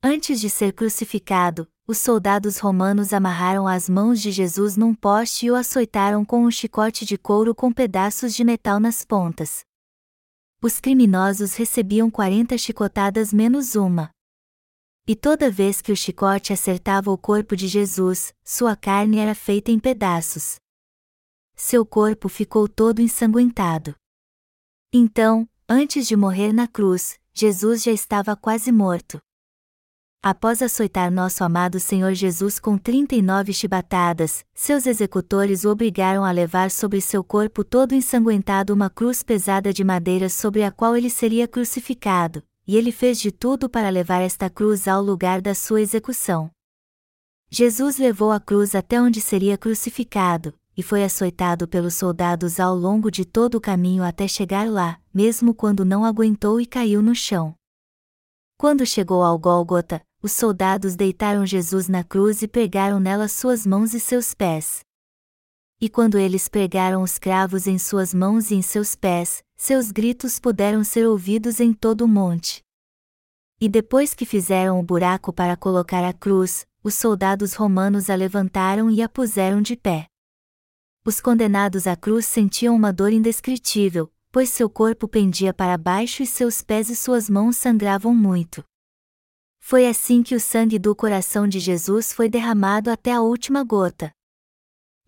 Antes 0.00 0.40
de 0.40 0.48
ser 0.48 0.72
crucificado, 0.72 1.68
os 1.86 1.98
soldados 1.98 2.58
romanos 2.58 3.12
amarraram 3.12 3.66
as 3.66 3.88
mãos 3.88 4.20
de 4.20 4.30
Jesus 4.30 4.76
num 4.76 4.94
poste 4.94 5.46
e 5.46 5.50
o 5.50 5.56
açoitaram 5.56 6.24
com 6.24 6.44
um 6.44 6.50
chicote 6.50 7.04
de 7.04 7.18
couro 7.18 7.54
com 7.54 7.72
pedaços 7.72 8.34
de 8.34 8.44
metal 8.44 8.78
nas 8.78 9.04
pontas. 9.04 9.64
Os 10.62 10.78
criminosos 10.78 11.54
recebiam 11.54 12.08
40 12.08 12.56
chicotadas 12.56 13.32
menos 13.32 13.74
uma. 13.74 14.10
E 15.08 15.16
toda 15.16 15.50
vez 15.50 15.82
que 15.82 15.90
o 15.90 15.96
chicote 15.96 16.52
acertava 16.52 17.10
o 17.10 17.18
corpo 17.18 17.56
de 17.56 17.66
Jesus, 17.66 18.32
sua 18.44 18.76
carne 18.76 19.18
era 19.18 19.34
feita 19.34 19.72
em 19.72 19.80
pedaços. 19.80 20.60
Seu 21.56 21.84
corpo 21.84 22.28
ficou 22.28 22.68
todo 22.68 23.02
ensanguentado. 23.02 23.96
Então, 24.92 25.48
antes 25.68 26.06
de 26.06 26.14
morrer 26.14 26.52
na 26.52 26.68
cruz, 26.68 27.18
Jesus 27.34 27.82
já 27.82 27.90
estava 27.90 28.36
quase 28.36 28.70
morto. 28.70 29.20
Após 30.24 30.62
açoitar 30.62 31.10
nosso 31.10 31.42
amado 31.42 31.80
Senhor 31.80 32.14
Jesus 32.14 32.60
com 32.60 32.78
39 32.78 33.52
chibatadas, 33.52 34.44
seus 34.54 34.86
executores 34.86 35.64
o 35.64 35.70
obrigaram 35.70 36.24
a 36.24 36.30
levar 36.30 36.70
sobre 36.70 37.00
seu 37.00 37.24
corpo 37.24 37.64
todo 37.64 37.92
ensanguentado 37.92 38.72
uma 38.72 38.88
cruz 38.88 39.24
pesada 39.24 39.72
de 39.72 39.82
madeira 39.82 40.28
sobre 40.28 40.62
a 40.62 40.70
qual 40.70 40.96
ele 40.96 41.10
seria 41.10 41.48
crucificado, 41.48 42.40
e 42.64 42.76
ele 42.76 42.92
fez 42.92 43.18
de 43.18 43.32
tudo 43.32 43.68
para 43.68 43.90
levar 43.90 44.20
esta 44.20 44.48
cruz 44.48 44.86
ao 44.86 45.02
lugar 45.02 45.40
da 45.40 45.56
sua 45.56 45.80
execução. 45.80 46.48
Jesus 47.50 47.98
levou 47.98 48.30
a 48.30 48.38
cruz 48.38 48.76
até 48.76 49.02
onde 49.02 49.20
seria 49.20 49.58
crucificado, 49.58 50.54
e 50.76 50.84
foi 50.84 51.02
açoitado 51.02 51.66
pelos 51.66 51.94
soldados 51.94 52.60
ao 52.60 52.76
longo 52.76 53.10
de 53.10 53.24
todo 53.24 53.56
o 53.56 53.60
caminho 53.60 54.04
até 54.04 54.28
chegar 54.28 54.70
lá, 54.70 55.00
mesmo 55.12 55.52
quando 55.52 55.84
não 55.84 56.04
aguentou 56.04 56.60
e 56.60 56.64
caiu 56.64 57.02
no 57.02 57.12
chão. 57.12 57.56
Quando 58.56 58.86
chegou 58.86 59.24
ao 59.24 59.36
Gólgota, 59.36 60.00
os 60.22 60.30
soldados 60.30 60.94
deitaram 60.94 61.44
Jesus 61.44 61.88
na 61.88 62.04
cruz 62.04 62.42
e 62.42 62.48
pregaram 62.48 63.00
nela 63.00 63.26
suas 63.26 63.66
mãos 63.66 63.92
e 63.92 63.98
seus 63.98 64.32
pés. 64.32 64.80
E 65.80 65.88
quando 65.88 66.16
eles 66.16 66.48
pregaram 66.48 67.02
os 67.02 67.18
cravos 67.18 67.66
em 67.66 67.76
suas 67.76 68.14
mãos 68.14 68.52
e 68.52 68.54
em 68.54 68.62
seus 68.62 68.94
pés, 68.94 69.42
seus 69.56 69.90
gritos 69.90 70.38
puderam 70.38 70.84
ser 70.84 71.08
ouvidos 71.08 71.58
em 71.58 71.72
todo 71.72 72.02
o 72.02 72.08
monte. 72.08 72.62
E 73.60 73.68
depois 73.68 74.14
que 74.14 74.24
fizeram 74.24 74.78
o 74.78 74.82
buraco 74.82 75.32
para 75.32 75.56
colocar 75.56 76.04
a 76.04 76.12
cruz, 76.12 76.64
os 76.84 76.94
soldados 76.94 77.54
romanos 77.54 78.08
a 78.08 78.14
levantaram 78.14 78.88
e 78.88 79.02
a 79.02 79.08
puseram 79.08 79.60
de 79.60 79.74
pé. 79.74 80.06
Os 81.04 81.20
condenados 81.20 81.88
à 81.88 81.96
cruz 81.96 82.26
sentiam 82.26 82.76
uma 82.76 82.92
dor 82.92 83.12
indescritível, 83.12 84.08
pois 84.30 84.50
seu 84.50 84.70
corpo 84.70 85.08
pendia 85.08 85.52
para 85.52 85.76
baixo 85.76 86.22
e 86.22 86.26
seus 86.26 86.62
pés 86.62 86.88
e 86.90 86.94
suas 86.94 87.28
mãos 87.28 87.56
sangravam 87.56 88.14
muito. 88.14 88.64
Foi 89.64 89.86
assim 89.86 90.24
que 90.24 90.34
o 90.34 90.40
sangue 90.40 90.76
do 90.76 90.94
coração 90.94 91.46
de 91.46 91.60
Jesus 91.60 92.12
foi 92.12 92.28
derramado 92.28 92.90
até 92.90 93.12
a 93.12 93.22
última 93.22 93.62
gota. 93.62 94.12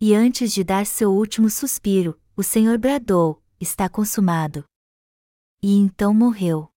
E 0.00 0.14
antes 0.14 0.52
de 0.52 0.62
dar 0.62 0.86
seu 0.86 1.10
último 1.10 1.50
suspiro, 1.50 2.18
o 2.36 2.42
Senhor 2.42 2.78
bradou: 2.78 3.42
Está 3.60 3.88
consumado. 3.88 4.64
E 5.60 5.74
então 5.74 6.14
morreu. 6.14 6.70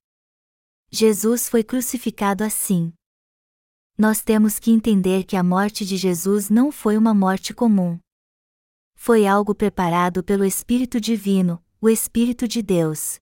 Jesus 0.92 1.48
foi 1.48 1.64
crucificado 1.64 2.44
assim. 2.44 2.92
Nós 3.96 4.22
temos 4.22 4.58
que 4.58 4.72
entender 4.72 5.24
que 5.24 5.36
a 5.36 5.44
morte 5.44 5.86
de 5.86 5.98
Jesus 5.98 6.50
não 6.50 6.72
foi 6.72 6.98
uma 6.98 7.14
morte 7.14 7.54
comum. 7.54 8.00
Foi 8.96 9.28
algo 9.28 9.54
preparado 9.54 10.24
pelo 10.24 10.44
Espírito 10.44 11.00
Divino, 11.00 11.64
o 11.80 11.88
Espírito 11.88 12.48
de 12.48 12.64
Deus. 12.64 13.20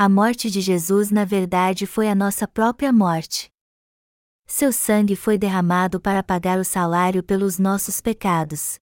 A 0.00 0.08
morte 0.08 0.48
de 0.48 0.60
Jesus 0.60 1.10
na 1.10 1.24
verdade 1.24 1.84
foi 1.84 2.08
a 2.08 2.14
nossa 2.14 2.46
própria 2.46 2.92
morte. 2.92 3.50
Seu 4.46 4.72
sangue 4.72 5.16
foi 5.16 5.36
derramado 5.36 6.00
para 6.00 6.22
pagar 6.22 6.60
o 6.60 6.64
salário 6.64 7.20
pelos 7.20 7.58
nossos 7.58 8.00
pecados. 8.00 8.78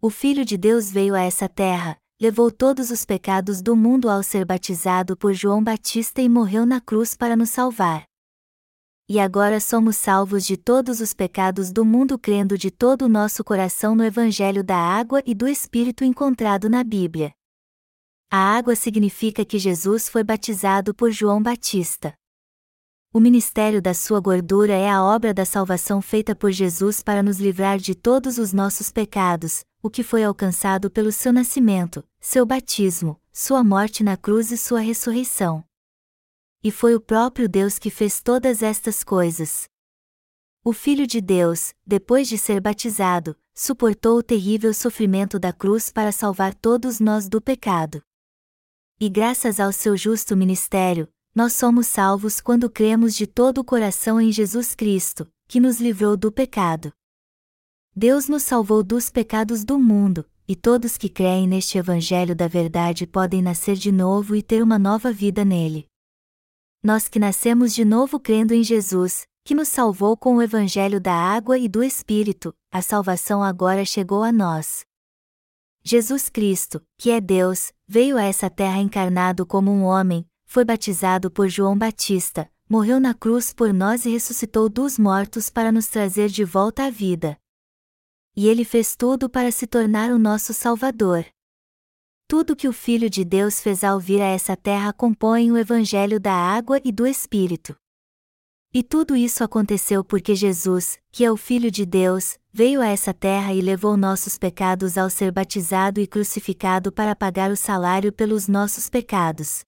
O 0.00 0.08
Filho 0.08 0.42
de 0.42 0.56
Deus 0.56 0.90
veio 0.90 1.14
a 1.14 1.20
essa 1.20 1.46
terra, 1.46 1.98
levou 2.18 2.50
todos 2.50 2.90
os 2.90 3.04
pecados 3.04 3.60
do 3.60 3.76
mundo 3.76 4.08
ao 4.08 4.22
ser 4.22 4.46
batizado 4.46 5.14
por 5.14 5.34
João 5.34 5.62
Batista 5.62 6.22
e 6.22 6.28
morreu 6.30 6.64
na 6.64 6.80
cruz 6.80 7.14
para 7.14 7.36
nos 7.36 7.50
salvar. 7.50 8.04
E 9.06 9.20
agora 9.20 9.60
somos 9.60 9.98
salvos 9.98 10.46
de 10.46 10.56
todos 10.56 11.02
os 11.02 11.12
pecados 11.12 11.70
do 11.70 11.84
mundo 11.84 12.18
crendo 12.18 12.56
de 12.56 12.70
todo 12.70 13.02
o 13.02 13.10
nosso 13.10 13.44
coração 13.44 13.94
no 13.94 14.02
Evangelho 14.02 14.64
da 14.64 14.78
Água 14.78 15.22
e 15.26 15.34
do 15.34 15.46
Espírito 15.46 16.02
encontrado 16.02 16.70
na 16.70 16.82
Bíblia. 16.82 17.34
A 18.36 18.56
água 18.56 18.74
significa 18.74 19.44
que 19.44 19.60
Jesus 19.60 20.08
foi 20.08 20.24
batizado 20.24 20.92
por 20.92 21.12
João 21.12 21.40
Batista. 21.40 22.12
O 23.12 23.20
ministério 23.20 23.80
da 23.80 23.94
sua 23.94 24.18
gordura 24.18 24.72
é 24.72 24.90
a 24.90 25.04
obra 25.04 25.32
da 25.32 25.44
salvação 25.44 26.02
feita 26.02 26.34
por 26.34 26.50
Jesus 26.50 27.00
para 27.00 27.22
nos 27.22 27.38
livrar 27.38 27.78
de 27.78 27.94
todos 27.94 28.36
os 28.36 28.52
nossos 28.52 28.90
pecados, 28.90 29.64
o 29.80 29.88
que 29.88 30.02
foi 30.02 30.24
alcançado 30.24 30.90
pelo 30.90 31.12
seu 31.12 31.32
nascimento, 31.32 32.02
seu 32.18 32.44
batismo, 32.44 33.20
sua 33.32 33.62
morte 33.62 34.02
na 34.02 34.16
cruz 34.16 34.50
e 34.50 34.56
sua 34.56 34.80
ressurreição. 34.80 35.62
E 36.60 36.72
foi 36.72 36.96
o 36.96 37.00
próprio 37.00 37.48
Deus 37.48 37.78
que 37.78 37.88
fez 37.88 38.20
todas 38.20 38.64
estas 38.64 39.04
coisas. 39.04 39.68
O 40.64 40.72
Filho 40.72 41.06
de 41.06 41.20
Deus, 41.20 41.72
depois 41.86 42.26
de 42.26 42.36
ser 42.36 42.60
batizado, 42.60 43.36
suportou 43.54 44.18
o 44.18 44.24
terrível 44.24 44.74
sofrimento 44.74 45.38
da 45.38 45.52
cruz 45.52 45.92
para 45.92 46.10
salvar 46.10 46.52
todos 46.52 46.98
nós 46.98 47.28
do 47.28 47.40
pecado. 47.40 48.02
E 49.00 49.08
graças 49.08 49.58
ao 49.58 49.72
seu 49.72 49.96
justo 49.96 50.36
ministério, 50.36 51.08
nós 51.34 51.54
somos 51.54 51.88
salvos 51.88 52.40
quando 52.40 52.70
cremos 52.70 53.14
de 53.14 53.26
todo 53.26 53.58
o 53.58 53.64
coração 53.64 54.20
em 54.20 54.30
Jesus 54.30 54.72
Cristo, 54.74 55.28
que 55.48 55.58
nos 55.58 55.80
livrou 55.80 56.16
do 56.16 56.30
pecado. 56.30 56.92
Deus 57.94 58.28
nos 58.28 58.44
salvou 58.44 58.84
dos 58.84 59.10
pecados 59.10 59.64
do 59.64 59.78
mundo, 59.78 60.24
e 60.46 60.54
todos 60.54 60.96
que 60.96 61.08
creem 61.08 61.48
neste 61.48 61.76
Evangelho 61.76 62.36
da 62.36 62.46
Verdade 62.46 63.04
podem 63.06 63.42
nascer 63.42 63.74
de 63.74 63.90
novo 63.90 64.36
e 64.36 64.42
ter 64.42 64.62
uma 64.62 64.78
nova 64.78 65.12
vida 65.12 65.44
nele. 65.44 65.86
Nós 66.80 67.08
que 67.08 67.18
nascemos 67.18 67.74
de 67.74 67.84
novo 67.84 68.20
crendo 68.20 68.54
em 68.54 68.62
Jesus, 68.62 69.26
que 69.44 69.54
nos 69.54 69.68
salvou 69.68 70.16
com 70.16 70.36
o 70.36 70.42
Evangelho 70.42 71.00
da 71.00 71.14
água 71.14 71.58
e 71.58 71.68
do 71.68 71.82
Espírito, 71.82 72.54
a 72.70 72.80
salvação 72.80 73.42
agora 73.42 73.84
chegou 73.84 74.22
a 74.22 74.30
nós. 74.30 74.84
Jesus 75.86 76.30
Cristo, 76.30 76.82
que 76.96 77.10
é 77.10 77.20
Deus, 77.20 77.70
veio 77.86 78.16
a 78.16 78.22
essa 78.22 78.48
terra 78.48 78.78
encarnado 78.78 79.44
como 79.44 79.70
um 79.70 79.82
homem, 79.82 80.26
foi 80.46 80.64
batizado 80.64 81.30
por 81.30 81.46
João 81.46 81.76
Batista, 81.76 82.50
morreu 82.66 82.98
na 82.98 83.12
cruz 83.12 83.52
por 83.52 83.70
nós 83.70 84.06
e 84.06 84.10
ressuscitou 84.10 84.70
dos 84.70 84.98
mortos 84.98 85.50
para 85.50 85.70
nos 85.70 85.86
trazer 85.86 86.30
de 86.30 86.42
volta 86.42 86.86
à 86.86 86.90
vida. 86.90 87.38
E 88.34 88.48
ele 88.48 88.64
fez 88.64 88.96
tudo 88.96 89.28
para 89.28 89.52
se 89.52 89.66
tornar 89.66 90.10
o 90.10 90.18
nosso 90.18 90.54
Salvador. 90.54 91.26
Tudo 92.26 92.56
que 92.56 92.66
o 92.66 92.72
Filho 92.72 93.10
de 93.10 93.22
Deus 93.22 93.60
fez 93.60 93.84
ao 93.84 94.00
vir 94.00 94.22
a 94.22 94.26
essa 94.26 94.56
terra 94.56 94.90
compõe 94.90 95.52
o 95.52 95.58
Evangelho 95.58 96.18
da 96.18 96.32
água 96.32 96.80
e 96.82 96.90
do 96.90 97.06
Espírito. 97.06 97.76
E 98.76 98.82
tudo 98.82 99.14
isso 99.14 99.44
aconteceu 99.44 100.02
porque 100.02 100.34
Jesus, 100.34 100.98
que 101.12 101.24
é 101.24 101.30
o 101.30 101.36
Filho 101.36 101.70
de 101.70 101.86
Deus, 101.86 102.36
veio 102.52 102.80
a 102.80 102.88
essa 102.88 103.14
terra 103.14 103.54
e 103.54 103.60
levou 103.60 103.96
nossos 103.96 104.36
pecados 104.36 104.98
ao 104.98 105.08
ser 105.08 105.30
batizado 105.30 106.00
e 106.00 106.08
crucificado 106.08 106.90
para 106.90 107.14
pagar 107.14 107.52
o 107.52 107.56
salário 107.56 108.12
pelos 108.12 108.48
nossos 108.48 108.90
pecados. 108.90 109.64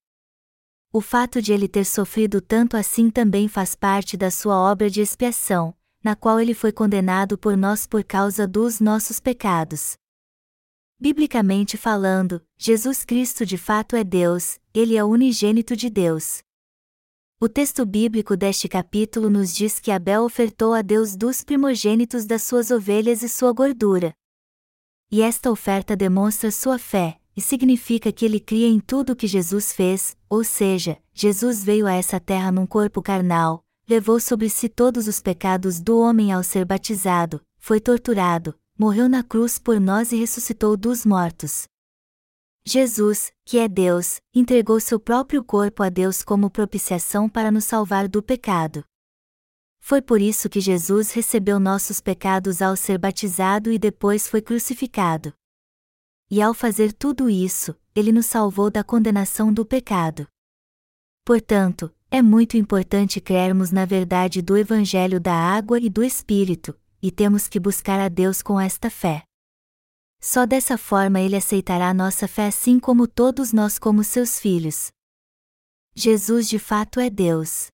O 0.92 1.00
fato 1.00 1.40
de 1.40 1.52
ele 1.52 1.68
ter 1.68 1.84
sofrido 1.84 2.40
tanto 2.40 2.76
assim 2.76 3.08
também 3.08 3.46
faz 3.46 3.76
parte 3.76 4.16
da 4.16 4.28
sua 4.28 4.56
obra 4.56 4.90
de 4.90 5.00
expiação, 5.00 5.72
na 6.02 6.16
qual 6.16 6.40
ele 6.40 6.52
foi 6.52 6.72
condenado 6.72 7.38
por 7.38 7.56
nós 7.56 7.86
por 7.86 8.02
causa 8.02 8.44
dos 8.44 8.80
nossos 8.80 9.20
pecados. 9.20 9.96
Biblicamente 10.98 11.76
falando, 11.76 12.44
Jesus 12.58 13.04
Cristo 13.04 13.46
de 13.46 13.56
fato 13.56 13.94
é 13.94 14.02
Deus, 14.02 14.58
ele 14.74 14.96
é 14.96 15.04
o 15.04 15.08
unigênito 15.08 15.76
de 15.76 15.88
Deus. 15.88 16.42
O 17.38 17.50
texto 17.50 17.84
bíblico 17.84 18.34
deste 18.34 18.66
capítulo 18.66 19.28
nos 19.28 19.54
diz 19.54 19.78
que 19.78 19.90
Abel 19.90 20.24
ofertou 20.24 20.72
a 20.72 20.80
Deus 20.80 21.14
dos 21.14 21.44
primogênitos 21.44 22.24
das 22.24 22.42
suas 22.42 22.70
ovelhas 22.70 23.22
e 23.22 23.28
sua 23.28 23.52
gordura. 23.52 24.14
E 25.12 25.20
esta 25.20 25.50
oferta 25.50 25.94
demonstra 25.94 26.50
sua 26.50 26.78
fé, 26.78 27.20
e 27.36 27.42
significa 27.42 28.10
que 28.10 28.24
ele 28.24 28.40
cria 28.40 28.66
em 28.66 28.80
tudo 28.80 29.12
o 29.12 29.16
que 29.16 29.26
Jesus 29.26 29.70
fez, 29.70 30.16
ou 30.30 30.42
seja, 30.42 30.96
Jesus 31.12 31.62
veio 31.62 31.86
a 31.86 31.92
essa 31.92 32.18
terra 32.18 32.50
num 32.50 32.66
corpo 32.66 33.02
carnal, 33.02 33.62
levou 33.86 34.18
sobre 34.18 34.48
si 34.48 34.66
todos 34.66 35.06
os 35.06 35.20
pecados 35.20 35.78
do 35.78 36.00
homem 36.00 36.32
ao 36.32 36.42
ser 36.42 36.64
batizado, 36.64 37.42
foi 37.58 37.80
torturado, 37.80 38.54
morreu 38.78 39.10
na 39.10 39.22
cruz 39.22 39.58
por 39.58 39.78
nós 39.78 40.10
e 40.10 40.16
ressuscitou 40.16 40.74
dos 40.74 41.04
mortos. 41.04 41.68
Jesus, 42.68 43.32
que 43.44 43.58
é 43.58 43.68
Deus, 43.68 44.20
entregou 44.34 44.80
seu 44.80 44.98
próprio 44.98 45.44
corpo 45.44 45.84
a 45.84 45.88
Deus 45.88 46.24
como 46.24 46.50
propiciação 46.50 47.28
para 47.28 47.52
nos 47.52 47.64
salvar 47.64 48.08
do 48.08 48.20
pecado. 48.20 48.84
Foi 49.78 50.02
por 50.02 50.20
isso 50.20 50.48
que 50.48 50.60
Jesus 50.60 51.12
recebeu 51.12 51.60
nossos 51.60 52.00
pecados 52.00 52.60
ao 52.60 52.74
ser 52.74 52.98
batizado 52.98 53.70
e 53.70 53.78
depois 53.78 54.26
foi 54.26 54.42
crucificado. 54.42 55.32
E 56.28 56.42
ao 56.42 56.52
fazer 56.52 56.92
tudo 56.92 57.30
isso, 57.30 57.72
ele 57.94 58.10
nos 58.10 58.26
salvou 58.26 58.68
da 58.68 58.82
condenação 58.82 59.52
do 59.52 59.64
pecado. 59.64 60.26
Portanto, 61.24 61.94
é 62.10 62.20
muito 62.20 62.56
importante 62.56 63.20
crermos 63.20 63.70
na 63.70 63.84
verdade 63.84 64.42
do 64.42 64.56
Evangelho 64.56 65.20
da 65.20 65.34
água 65.34 65.78
e 65.78 65.88
do 65.88 66.02
Espírito, 66.02 66.76
e 67.00 67.12
temos 67.12 67.46
que 67.46 67.60
buscar 67.60 68.00
a 68.00 68.08
Deus 68.08 68.42
com 68.42 68.60
esta 68.60 68.90
fé. 68.90 69.22
Só 70.28 70.44
dessa 70.44 70.76
forma 70.76 71.20
ele 71.20 71.36
aceitará 71.36 71.94
nossa 71.94 72.26
fé 72.26 72.48
assim 72.48 72.80
como 72.80 73.06
todos 73.06 73.52
nós 73.52 73.78
como 73.78 74.02
seus 74.02 74.40
filhos. 74.40 74.90
Jesus 75.94 76.48
de 76.48 76.58
fato 76.58 76.98
é 76.98 77.08
Deus. 77.08 77.68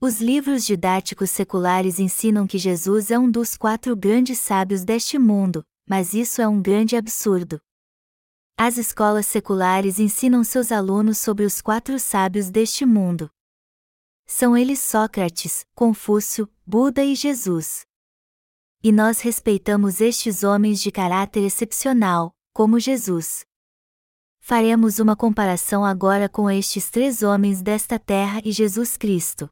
Os 0.00 0.20
livros 0.20 0.64
didáticos 0.64 1.30
seculares 1.30 1.98
ensinam 1.98 2.46
que 2.46 2.58
Jesus 2.58 3.10
é 3.10 3.18
um 3.18 3.28
dos 3.28 3.56
quatro 3.56 3.96
grandes 3.96 4.38
sábios 4.38 4.84
deste 4.84 5.18
mundo, 5.18 5.64
mas 5.84 6.14
isso 6.14 6.40
é 6.40 6.46
um 6.46 6.62
grande 6.62 6.94
absurdo. 6.94 7.58
As 8.56 8.78
escolas 8.78 9.26
seculares 9.26 9.98
ensinam 9.98 10.44
seus 10.44 10.70
alunos 10.70 11.18
sobre 11.18 11.44
os 11.44 11.60
quatro 11.60 11.98
sábios 11.98 12.50
deste 12.50 12.86
mundo. 12.86 13.28
São 14.28 14.56
eles 14.56 14.78
Sócrates, 14.78 15.66
Confúcio, 15.74 16.48
Buda 16.64 17.04
e 17.04 17.16
Jesus. 17.16 17.87
E 18.82 18.92
nós 18.92 19.20
respeitamos 19.20 20.00
estes 20.00 20.44
homens 20.44 20.80
de 20.80 20.92
caráter 20.92 21.40
excepcional, 21.40 22.32
como 22.52 22.78
Jesus. 22.78 23.44
Faremos 24.40 25.00
uma 25.00 25.16
comparação 25.16 25.84
agora 25.84 26.28
com 26.28 26.48
estes 26.48 26.88
três 26.88 27.22
homens 27.22 27.60
desta 27.60 27.98
terra 27.98 28.40
e 28.44 28.52
Jesus 28.52 28.96
Cristo. 28.96 29.48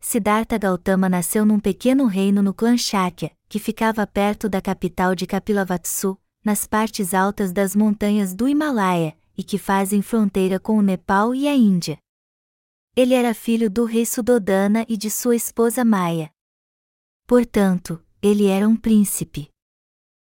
Siddhartha 0.00 0.58
Gautama 0.58 1.08
nasceu 1.08 1.44
num 1.44 1.60
pequeno 1.60 2.06
reino 2.06 2.42
no 2.42 2.54
clã 2.54 2.76
Shakya, 2.76 3.30
que 3.48 3.58
ficava 3.58 4.06
perto 4.06 4.48
da 4.48 4.60
capital 4.60 5.14
de 5.14 5.26
Kapilavatsu, 5.26 6.18
nas 6.44 6.66
partes 6.66 7.14
altas 7.14 7.52
das 7.52 7.76
montanhas 7.76 8.34
do 8.34 8.48
Himalaia, 8.48 9.16
e 9.36 9.44
que 9.44 9.58
fazem 9.58 10.02
fronteira 10.02 10.58
com 10.58 10.76
o 10.78 10.82
Nepal 10.82 11.34
e 11.34 11.46
a 11.46 11.54
Índia. 11.54 11.98
Ele 12.96 13.14
era 13.14 13.34
filho 13.34 13.70
do 13.70 13.84
rei 13.84 14.04
Sudodana 14.04 14.84
e 14.88 14.96
de 14.96 15.10
sua 15.10 15.36
esposa 15.36 15.84
Maya. 15.84 16.30
Portanto, 17.26 18.02
ele 18.22 18.46
era 18.46 18.68
um 18.68 18.76
príncipe. 18.76 19.50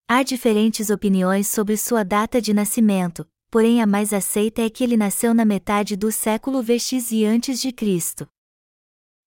Há 0.08 0.22
diferentes 0.22 0.88
opiniões 0.88 1.48
sobre 1.48 1.76
sua 1.76 2.04
data 2.04 2.40
de 2.40 2.54
nascimento, 2.54 3.26
porém 3.50 3.82
a 3.82 3.86
mais 3.86 4.12
aceita 4.12 4.62
é 4.62 4.70
que 4.70 4.84
ele 4.84 4.96
nasceu 4.96 5.34
na 5.34 5.44
metade 5.44 5.96
do 5.96 6.12
século 6.12 6.62
VX 6.62 7.10
e 7.10 7.24
antes 7.24 7.60
de 7.60 7.72
Cristo. 7.72 8.28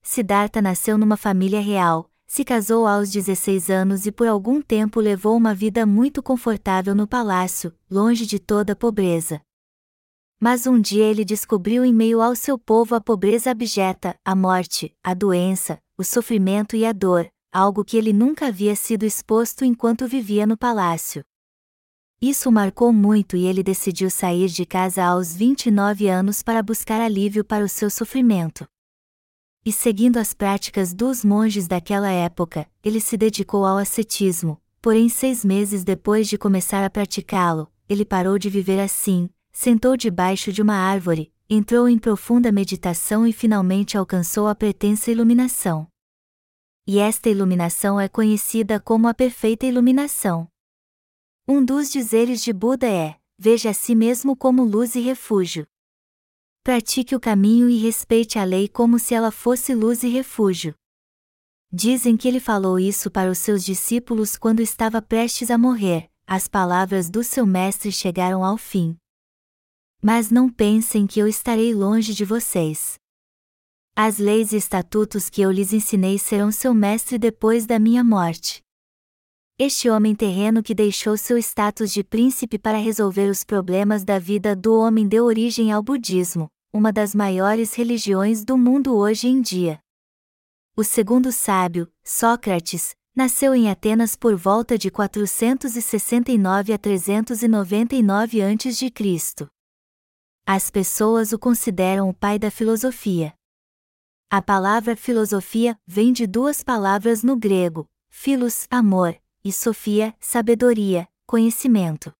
Siddhartha 0.02 0.62
nasceu 0.62 0.98
numa 0.98 1.18
família 1.18 1.60
real, 1.60 2.10
se 2.26 2.46
casou 2.46 2.88
aos 2.88 3.12
16 3.12 3.70
anos 3.70 4.06
e 4.06 4.12
por 4.12 4.26
algum 4.26 4.62
tempo 4.62 5.02
levou 5.02 5.36
uma 5.36 5.54
vida 5.54 5.86
muito 5.86 6.24
confortável 6.24 6.96
no 6.96 7.06
palácio, 7.06 7.76
longe 7.92 8.26
de 8.26 8.40
toda 8.40 8.72
a 8.72 8.76
pobreza. 8.76 9.42
Mas 10.40 10.66
um 10.66 10.80
dia 10.80 11.04
ele 11.04 11.26
descobriu 11.26 11.84
em 11.84 11.94
meio 11.94 12.22
ao 12.22 12.38
seu 12.38 12.58
povo 12.58 12.96
a 12.96 13.02
pobreza 13.02 13.52
abjeta, 13.52 14.18
a 14.24 14.34
morte, 14.34 14.96
a 15.04 15.14
doença, 15.14 15.78
o 15.98 16.06
sofrimento 16.06 16.76
e 16.76 16.86
a 16.86 16.94
dor, 16.94 17.30
algo 17.56 17.86
que 17.86 17.98
ele 17.98 18.12
nunca 18.12 18.48
havia 18.48 18.76
sido 18.76 19.04
exposto 19.04 19.64
enquanto 19.64 20.08
vivia 20.08 20.46
no 20.46 20.58
palácio. 20.58 21.24
Isso 22.22 22.52
marcou 22.52 22.92
muito 22.92 23.38
e 23.38 23.46
ele 23.46 23.62
decidiu 23.62 24.10
sair 24.10 24.48
de 24.48 24.66
casa 24.66 25.04
aos 25.04 25.36
29 25.36 26.08
anos 26.08 26.42
para 26.42 26.64
buscar 26.64 27.00
alívio 27.00 27.46
para 27.46 27.64
o 27.64 27.70
seu 27.70 27.90
sofrimento 27.90 28.68
e 29.66 29.72
seguindo 29.72 30.18
as 30.18 30.32
práticas 30.32 30.94
dos 30.94 31.26
monges 31.26 31.68
daquela 31.68 32.12
época, 32.12 32.68
ele 32.84 33.02
se 33.02 33.18
dedicou 33.18 33.66
ao 33.66 33.80
ascetismo, 33.80 34.62
porém 34.80 35.10
seis 35.10 35.44
meses 35.44 35.84
depois 35.84 36.28
de 36.28 36.38
começar 36.38 36.86
a 36.86 36.90
praticá-lo, 36.90 37.68
ele 37.90 38.06
parou 38.06 38.38
de 38.38 38.48
viver 38.48 38.80
assim, 38.80 39.28
sentou 39.52 39.98
debaixo 39.98 40.54
de 40.54 40.62
uma 40.62 40.76
árvore, 40.76 41.34
entrou 41.50 41.90
em 41.90 41.98
profunda 41.98 42.52
meditação 42.52 43.26
e 43.26 43.34
finalmente 43.34 43.98
alcançou 43.98 44.48
a 44.48 44.54
pretensa 44.54 45.10
iluminação. 45.10 45.88
E 46.88 47.00
esta 47.00 47.30
iluminação 47.30 48.00
é 48.00 48.08
conhecida 48.08 48.80
como 48.80 49.08
a 49.08 49.13
perfeita 49.13 49.65
iluminação. 49.65 50.48
Um 51.48 51.65
dos 51.65 51.92
dizeres 51.92 52.44
de 52.44 52.54
Buda 52.54 52.88
é: 52.88 53.20
veja 53.39 53.72
a 53.72 53.74
si 53.74 53.96
mesmo 53.96 54.36
como 54.36 54.63
luz 54.63 54.96
e 54.96 55.00
refúgio. 55.00 55.68
Pratique 56.63 57.15
o 57.15 57.20
caminho 57.20 57.70
e 57.70 57.77
respeite 57.77 58.38
a 58.38 58.44
lei 58.44 58.68
como 58.68 59.00
se 59.00 59.13
ela 59.15 59.32
fosse 59.32 59.74
luz 59.74 60.04
e 60.04 60.10
refúgio. 60.10 60.75
Dizem 61.72 62.15
que 62.15 62.27
ele 62.27 62.39
falou 62.39 62.80
isso 62.80 63.10
para 63.10 63.30
os 63.30 63.39
seus 63.39 63.63
discípulos 63.63 64.38
quando 64.38 64.62
estava 64.62 65.01
prestes 65.01 65.50
a 65.50 65.58
morrer, 65.58 66.10
as 66.25 66.48
palavras 66.48 67.10
do 67.10 67.24
seu 67.24 67.46
mestre 67.46 67.92
chegaram 67.92 68.44
ao 68.44 68.58
fim. 68.58 68.96
Mas 70.01 70.30
não 70.30 70.50
pensem 70.50 71.08
que 71.08 71.20
eu 71.20 71.27
estarei 71.27 71.74
longe 71.74 72.13
de 72.13 72.24
vocês. 72.25 73.00
As 73.98 74.18
leis 74.18 74.52
e 74.52 74.58
estatutos 74.58 75.30
que 75.30 75.42
eu 75.42 75.50
lhes 75.50 75.72
ensinei 75.72 76.20
serão 76.20 76.52
seu 76.52 76.74
mestre 76.74 77.18
depois 77.18 77.66
da 77.66 77.80
minha 77.80 78.04
morte. 78.04 78.62
Este 79.58 79.90
homem 79.90 80.14
terreno 80.14 80.62
que 80.62 80.75
deixou 80.75 81.16
seu 81.16 81.38
status 81.38 81.94
de 81.94 82.04
príncipe 82.04 82.60
para 82.60 82.78
resolver 82.78 83.30
os 83.30 83.46
problemas 83.46 84.04
da 84.04 84.20
vida 84.20 84.54
do 84.54 84.78
homem 84.78 85.08
deu 85.08 85.24
origem 85.24 85.72
ao 85.72 85.82
budismo, 85.82 86.50
uma 86.74 86.92
das 86.92 87.16
maiores 87.16 87.74
religiões 87.74 88.44
do 88.44 88.58
mundo 88.58 88.98
hoje 88.98 89.30
em 89.30 89.40
dia. 89.42 89.80
O 90.75 90.84
segundo 90.84 91.32
sábio, 91.32 91.90
Sócrates, 92.04 92.98
nasceu 93.16 93.56
em 93.56 93.70
Atenas 93.70 94.14
por 94.14 94.36
volta 94.36 94.78
de 94.78 94.92
469 94.92 96.74
a 96.74 96.78
399 96.78 98.42
a.C. 98.42 98.92
As 100.46 100.70
pessoas 100.70 101.32
o 101.32 101.40
consideram 101.40 102.10
o 102.10 102.14
pai 102.14 102.38
da 102.38 102.52
filosofia. 102.52 103.34
A 104.38 104.42
palavra 104.42 104.98
filosofia 104.98 105.80
vem 105.88 106.12
de 106.12 106.27
duas 106.27 106.62
palavras 106.62 107.24
no 107.24 107.38
grego, 107.38 107.89
philos, 108.10 108.68
amor, 108.70 109.18
e 109.46 109.50
sofia, 109.50 110.13
sabedoria, 110.20 111.08
conhecimento. 111.25 112.12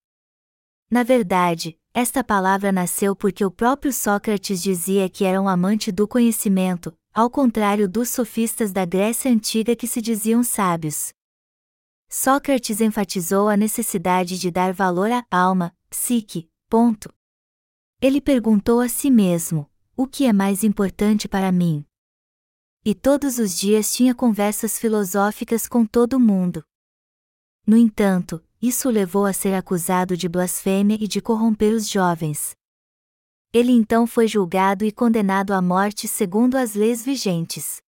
Na 0.90 1.04
verdade, 1.04 1.78
esta 1.94 2.24
palavra 2.24 2.72
nasceu 2.72 3.18
porque 3.18 3.44
o 3.44 3.52
próprio 3.52 3.92
Sócrates 3.92 4.64
dizia 4.64 5.10
que 5.10 5.26
era 5.26 5.42
um 5.42 5.50
amante 5.50 5.92
do 5.92 6.08
conhecimento, 6.08 6.98
ao 7.14 7.30
contrário 7.30 7.86
dos 7.86 8.08
sofistas 8.08 8.72
da 8.72 8.86
Grécia 8.86 9.30
antiga 9.30 9.76
que 9.76 9.86
se 9.86 10.02
diziam 10.02 10.42
sábios. 10.42 11.12
Sócrates 12.10 12.80
enfatizou 12.80 13.50
a 13.50 13.58
necessidade 13.58 14.40
de 14.40 14.50
dar 14.50 14.72
valor 14.72 15.12
à 15.12 15.26
alma, 15.30 15.76
psique, 15.90 16.50
ponto. 16.70 17.14
Ele 18.02 18.22
perguntou 18.22 18.80
a 18.80 18.88
si 18.88 19.12
mesmo: 19.12 19.70
o 19.98 20.08
que 20.08 20.26
é 20.26 20.32
mais 20.32 20.64
importante 20.64 21.28
para 21.28 21.52
mim? 21.52 21.86
E 22.88 22.94
todos 22.94 23.40
os 23.40 23.58
dias 23.58 23.92
tinha 23.92 24.14
conversas 24.14 24.78
filosóficas 24.78 25.68
com 25.68 25.84
todo 25.84 26.20
mundo. 26.20 26.64
No 27.66 27.76
entanto, 27.76 28.40
isso 28.62 28.90
o 28.90 28.92
levou 28.92 29.26
a 29.26 29.34
ser 29.34 29.56
acusado 29.56 30.16
de 30.16 30.30
blasfêmia 30.30 30.96
e 31.02 31.08
de 31.08 31.20
corromper 31.20 31.74
os 31.74 31.90
jovens. 31.90 32.56
Ele 33.52 33.72
então 33.72 34.06
foi 34.06 34.28
julgado 34.28 34.86
e 34.86 34.92
condenado 34.92 35.52
à 35.52 35.64
morte 35.64 36.08
segundo 36.08 36.58
as 36.58 36.76
leis 36.76 37.04
vigentes. 37.04 37.82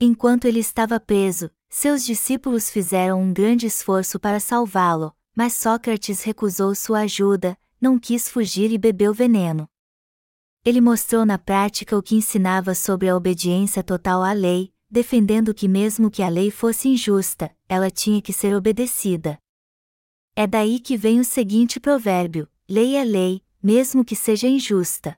Enquanto 0.00 0.46
ele 0.46 0.60
estava 0.60 0.98
preso, 0.98 1.50
seus 1.68 2.02
discípulos 2.02 2.70
fizeram 2.70 3.20
um 3.20 3.30
grande 3.30 3.66
esforço 3.66 4.18
para 4.18 4.40
salvá-lo, 4.40 5.14
mas 5.36 5.52
Sócrates 5.52 6.22
recusou 6.22 6.74
sua 6.74 7.00
ajuda, 7.00 7.58
não 7.78 7.98
quis 7.98 8.26
fugir 8.26 8.72
e 8.72 8.78
bebeu 8.78 9.12
veneno. 9.12 9.68
Ele 10.68 10.82
mostrou 10.82 11.24
na 11.24 11.38
prática 11.38 11.96
o 11.96 12.02
que 12.02 12.14
ensinava 12.14 12.74
sobre 12.74 13.08
a 13.08 13.16
obediência 13.16 13.82
total 13.82 14.22
à 14.22 14.34
lei, 14.34 14.70
defendendo 14.90 15.54
que, 15.54 15.66
mesmo 15.66 16.10
que 16.10 16.22
a 16.22 16.28
lei 16.28 16.50
fosse 16.50 16.90
injusta, 16.90 17.50
ela 17.66 17.90
tinha 17.90 18.20
que 18.20 18.34
ser 18.34 18.54
obedecida. 18.54 19.38
É 20.36 20.46
daí 20.46 20.78
que 20.78 20.94
vem 20.94 21.20
o 21.20 21.24
seguinte 21.24 21.80
provérbio: 21.80 22.46
lei 22.68 22.96
é 22.96 23.02
lei, 23.02 23.42
mesmo 23.62 24.04
que 24.04 24.14
seja 24.14 24.46
injusta. 24.46 25.16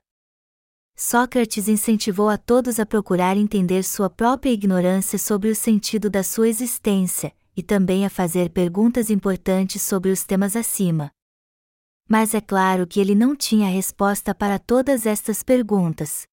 Sócrates 0.95 1.67
incentivou 1.67 2.29
a 2.29 2.37
todos 2.37 2.79
a 2.79 2.85
procurar 2.85 3.35
entender 3.35 3.83
sua 3.83 4.09
própria 4.09 4.51
ignorância 4.51 5.19
sobre 5.19 5.49
o 5.49 5.55
sentido 5.55 6.09
da 6.09 6.23
sua 6.23 6.47
existência, 6.47 7.35
e 7.57 7.61
também 7.61 8.05
a 8.05 8.09
fazer 8.09 8.51
perguntas 8.51 9.09
importantes 9.09 9.81
sobre 9.81 10.11
os 10.11 10.23
temas 10.23 10.55
acima. 10.55 11.11
Mas 12.11 12.33
é 12.33 12.41
claro 12.41 12.85
que 12.85 12.99
ele 12.99 13.15
não 13.15 13.33
tinha 13.37 13.69
resposta 13.69 14.35
para 14.35 14.59
todas 14.59 15.05
estas 15.05 15.41
perguntas. 15.41 16.23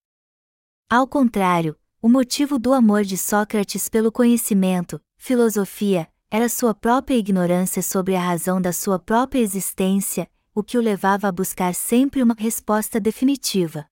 Ao 0.90 1.06
contrário, 1.06 1.76
o 2.02 2.08
motivo 2.08 2.58
do 2.58 2.72
amor 2.72 3.04
de 3.04 3.16
Sócrates 3.16 3.88
pelo 3.88 4.10
conhecimento, 4.10 5.00
filosofia, 5.16 6.08
era 6.28 6.48
sua 6.48 6.74
própria 6.74 7.14
ignorância 7.14 7.80
sobre 7.80 8.16
a 8.16 8.20
razão 8.20 8.60
da 8.60 8.72
sua 8.72 8.98
própria 8.98 9.38
existência, 9.38 10.28
o 10.52 10.64
que 10.64 10.76
o 10.76 10.82
levava 10.82 11.28
a 11.28 11.32
buscar 11.32 11.72
sempre 11.72 12.24
uma 12.24 12.34
resposta 12.36 12.98
definitiva. 12.98 13.86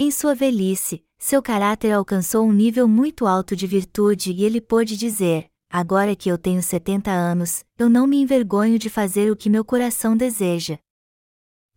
Em 0.00 0.10
sua 0.10 0.34
velhice, 0.34 1.04
seu 1.16 1.40
caráter 1.40 1.92
alcançou 1.92 2.44
um 2.44 2.52
nível 2.52 2.88
muito 2.88 3.24
alto 3.24 3.54
de 3.54 3.68
virtude 3.68 4.32
e 4.32 4.42
ele 4.42 4.60
pôde 4.60 4.96
dizer: 4.96 5.48
Agora 5.70 6.16
que 6.16 6.28
eu 6.28 6.38
tenho 6.38 6.62
70 6.62 7.10
anos, 7.10 7.64
eu 7.78 7.88
não 7.88 8.06
me 8.06 8.20
envergonho 8.20 8.78
de 8.78 8.88
fazer 8.88 9.30
o 9.30 9.36
que 9.36 9.50
meu 9.50 9.64
coração 9.64 10.16
deseja 10.16 10.78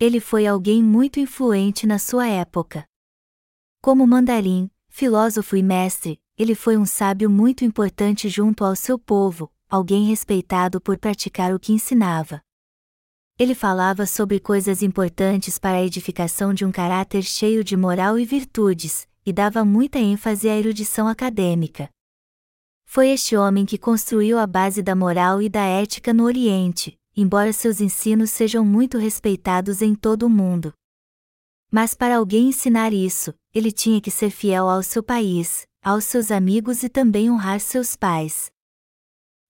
ele 0.01 0.19
foi 0.19 0.47
alguém 0.47 0.81
muito 0.81 1.19
influente 1.19 1.85
na 1.85 1.99
sua 1.99 2.27
época. 2.27 2.83
Como 3.83 4.07
mandarim, 4.07 4.67
filósofo 4.89 5.55
e 5.55 5.61
mestre, 5.61 6.19
ele 6.35 6.55
foi 6.55 6.75
um 6.75 6.87
sábio 6.87 7.29
muito 7.29 7.63
importante 7.63 8.27
junto 8.27 8.65
ao 8.65 8.75
seu 8.75 8.97
povo, 8.97 9.53
alguém 9.69 10.07
respeitado 10.07 10.81
por 10.81 10.97
praticar 10.97 11.53
o 11.53 11.59
que 11.59 11.71
ensinava. 11.71 12.41
Ele 13.37 13.53
falava 13.53 14.07
sobre 14.07 14.39
coisas 14.39 14.81
importantes 14.81 15.59
para 15.59 15.77
a 15.77 15.83
edificação 15.83 16.51
de 16.51 16.65
um 16.65 16.71
caráter 16.71 17.21
cheio 17.21 17.63
de 17.63 17.77
moral 17.77 18.17
e 18.17 18.25
virtudes, 18.25 19.07
e 19.23 19.31
dava 19.31 19.63
muita 19.63 19.99
ênfase 19.99 20.49
à 20.49 20.57
erudição 20.57 21.07
acadêmica. 21.07 21.87
Foi 22.93 23.07
este 23.07 23.37
homem 23.37 23.65
que 23.65 23.77
construiu 23.77 24.37
a 24.37 24.45
base 24.45 24.83
da 24.83 24.93
moral 24.93 25.41
e 25.41 25.47
da 25.47 25.63
ética 25.63 26.13
no 26.13 26.25
Oriente, 26.25 26.99
embora 27.15 27.53
seus 27.53 27.79
ensinos 27.79 28.31
sejam 28.31 28.65
muito 28.65 28.97
respeitados 28.97 29.81
em 29.81 29.95
todo 29.95 30.23
o 30.23 30.29
mundo. 30.29 30.73
Mas 31.71 31.93
para 31.93 32.17
alguém 32.17 32.49
ensinar 32.49 32.91
isso, 32.91 33.33
ele 33.53 33.71
tinha 33.71 34.01
que 34.01 34.11
ser 34.11 34.29
fiel 34.29 34.67
ao 34.67 34.83
seu 34.83 35.01
país, 35.01 35.65
aos 35.81 36.03
seus 36.03 36.31
amigos 36.31 36.83
e 36.83 36.89
também 36.89 37.31
honrar 37.31 37.61
seus 37.61 37.95
pais. 37.95 38.51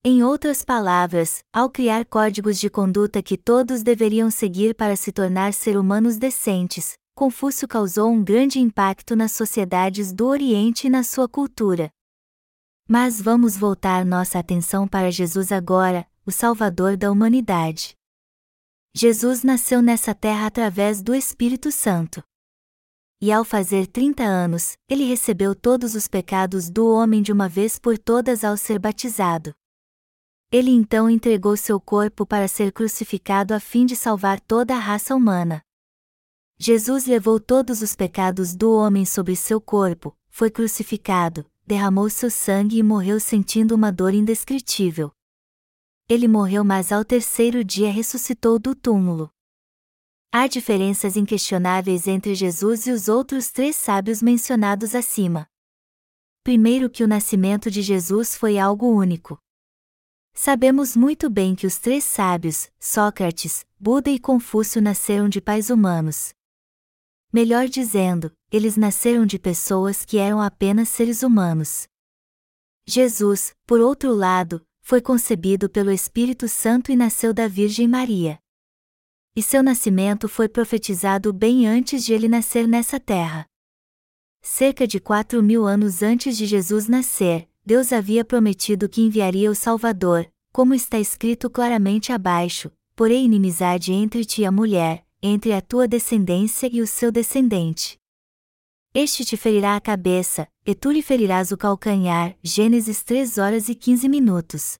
Em 0.06 0.22
outras 0.22 0.64
palavras, 0.64 1.44
ao 1.52 1.68
criar 1.68 2.06
códigos 2.06 2.60
de 2.60 2.70
conduta 2.70 3.24
que 3.24 3.40
todos 3.40 3.82
deveriam 3.82 4.30
seguir 4.30 4.76
para 4.76 4.96
se 4.96 5.12
tornar 5.12 5.52
ser 5.52 5.78
humanos 5.78 6.18
decentes, 6.18 6.94
Confúcio 7.16 7.68
causou 7.68 8.12
um 8.12 8.24
grande 8.24 8.60
impacto 8.60 9.16
nas 9.16 9.32
sociedades 9.32 10.14
do 10.14 10.28
Oriente 10.28 10.86
e 10.86 10.92
na 10.92 11.02
sua 11.02 11.28
cultura. 11.28 11.92
Mas 12.94 13.22
vamos 13.22 13.56
voltar 13.56 14.04
nossa 14.04 14.38
atenção 14.38 14.86
para 14.86 15.10
Jesus 15.10 15.50
agora, 15.50 16.06
o 16.26 16.30
Salvador 16.30 16.98
da 16.98 17.10
humanidade. 17.10 17.96
Jesus 18.94 19.44
nasceu 19.44 19.82
nessa 19.82 20.14
terra 20.14 20.48
através 20.48 21.02
do 21.02 21.16
Espírito 21.16 21.72
Santo. 21.72 22.22
E 23.22 23.32
ao 23.32 23.46
fazer 23.46 23.88
30 23.88 24.24
anos, 24.24 24.74
ele 24.90 25.06
recebeu 25.06 25.56
todos 25.56 25.96
os 25.96 26.06
pecados 26.10 26.70
do 26.70 26.86
homem 26.86 27.22
de 27.22 27.32
uma 27.32 27.48
vez 27.48 27.80
por 27.80 27.98
todas 27.98 28.44
ao 28.44 28.58
ser 28.58 28.78
batizado. 28.78 29.54
Ele 30.52 30.72
então 30.72 31.10
entregou 31.10 31.56
seu 31.56 31.80
corpo 31.80 32.26
para 32.26 32.46
ser 32.50 32.74
crucificado 32.74 33.54
a 33.54 33.60
fim 33.62 33.86
de 33.86 33.96
salvar 33.96 34.38
toda 34.42 34.76
a 34.76 34.80
raça 34.80 35.16
humana. 35.16 35.62
Jesus 36.60 37.06
levou 37.06 37.40
todos 37.40 37.82
os 37.82 37.96
pecados 37.96 38.54
do 38.54 38.70
homem 38.74 39.06
sobre 39.06 39.38
seu 39.38 39.62
corpo, 39.62 40.14
foi 40.30 40.52
crucificado, 40.52 41.50
derramou 41.72 42.10
seu 42.10 42.30
sangue 42.30 42.80
e 42.80 42.84
morreu 42.84 43.18
sentindo 43.18 43.74
uma 43.74 43.94
dor 43.94 44.14
indescritível. 44.14 45.10
Ele 46.10 46.28
morreu, 46.28 46.66
mas 46.66 46.92
ao 46.92 47.06
terceiro 47.06 47.64
dia 47.64 47.90
ressuscitou 47.90 48.60
do 48.60 48.76
túmulo. 48.76 49.32
Há 50.34 50.48
diferenças 50.48 51.16
inquestionáveis 51.16 52.08
entre 52.10 52.36
Jesus 52.36 52.88
e 52.88 52.92
os 52.92 53.08
outros 53.08 53.52
três 53.52 53.78
sábios 53.78 54.22
mencionados 54.22 54.94
acima. 54.94 55.48
Primeiro, 56.44 56.90
que 56.90 57.06
o 57.06 57.08
nascimento 57.08 57.72
de 57.72 57.82
Jesus 57.82 58.36
foi 58.36 58.60
algo 58.60 58.88
único. 58.94 59.40
Sabemos 60.34 60.94
muito 60.94 61.30
bem 61.30 61.56
que 61.56 61.66
os 61.66 61.78
três 61.78 62.04
sábios, 62.04 62.70
Sócrates, 62.82 63.66
Buda 63.80 64.10
e 64.10 64.20
Confúcio 64.20 64.82
nasceram 64.82 65.30
de 65.30 65.40
pais 65.40 65.70
humanos. 65.70 66.34
Melhor 67.34 67.70
dizendo, 67.70 68.30
eles 68.52 68.76
nasceram 68.76 69.26
de 69.26 69.40
pessoas 69.40 70.04
que 70.04 70.18
eram 70.18 70.42
apenas 70.42 70.90
seres 70.90 71.24
humanos. 71.24 71.88
Jesus, 72.86 73.54
por 73.66 73.80
outro 73.80 74.14
lado, 74.14 74.62
foi 74.82 75.00
concebido 75.00 75.70
pelo 75.70 75.92
Espírito 75.92 76.50
Santo 76.50 76.92
e 76.92 76.96
nasceu 76.96 77.34
da 77.34 77.48
Virgem 77.48 77.88
Maria. 77.88 78.38
E 79.34 79.42
seu 79.42 79.64
nascimento 79.64 80.28
foi 80.28 80.50
profetizado 80.50 81.32
bem 81.32 81.66
antes 81.66 82.04
de 82.04 82.12
ele 82.14 82.28
nascer 82.28 82.68
nessa 82.68 83.00
terra. 83.00 83.46
Cerca 84.42 84.86
de 84.86 85.00
quatro 85.00 85.42
mil 85.42 85.66
anos 85.66 86.04
antes 86.04 86.36
de 86.36 86.46
Jesus 86.46 86.90
nascer, 86.90 87.48
Deus 87.66 87.94
havia 87.94 88.26
prometido 88.26 88.90
que 88.90 89.02
enviaria 89.02 89.50
o 89.50 89.56
Salvador, 89.56 90.30
como 90.52 90.74
está 90.74 91.00
escrito 91.00 91.50
claramente 91.50 92.12
abaixo: 92.12 92.70
porém 92.94 93.24
inimizade 93.24 93.94
entre 93.94 94.26
ti 94.26 94.42
e 94.42 94.46
a 94.46 94.52
mulher, 94.52 95.06
entre 95.22 95.54
a 95.54 95.62
tua 95.62 95.88
descendência 95.88 96.70
e 96.72 96.82
o 96.82 96.88
seu 96.88 97.12
descendente. 97.12 97.98
Este 98.94 99.24
te 99.24 99.38
ferirá 99.38 99.76
a 99.76 99.82
cabeça, 99.82 100.48
e 100.66 100.76
tu 100.76 100.92
lhe 100.92 101.02
ferirás 101.02 101.52
o 101.52 101.58
calcanhar. 101.58 102.36
Gênesis 102.44 103.04
3 103.04 103.38
horas 103.38 103.70
e 103.70 103.76
15 103.76 104.10
minutos. 104.10 104.78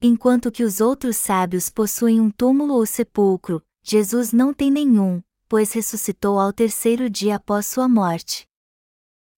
Enquanto 0.00 0.50
que 0.50 0.64
os 0.64 0.80
outros 0.80 1.16
sábios 1.16 1.68
possuem 1.68 2.20
um 2.20 2.30
túmulo 2.30 2.74
ou 2.74 2.86
sepulcro, 2.86 3.62
Jesus 3.82 4.32
não 4.32 4.54
tem 4.54 4.70
nenhum, 4.70 5.22
pois 5.48 5.72
ressuscitou 5.72 6.38
ao 6.40 6.52
terceiro 6.52 7.10
dia 7.10 7.36
após 7.36 7.66
sua 7.66 7.86
morte. 7.86 8.46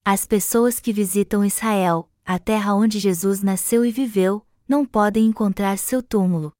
As 0.04 0.26
pessoas 0.26 0.78
que 0.78 0.92
visitam 0.92 1.44
Israel, 1.44 2.08
a 2.24 2.38
terra 2.38 2.74
onde 2.74 2.98
Jesus 2.98 3.42
nasceu 3.42 3.84
e 3.84 3.90
viveu, 3.90 4.46
não 4.68 4.86
podem 4.86 5.26
encontrar 5.26 5.76
seu 5.78 6.02
túmulo. 6.02 6.52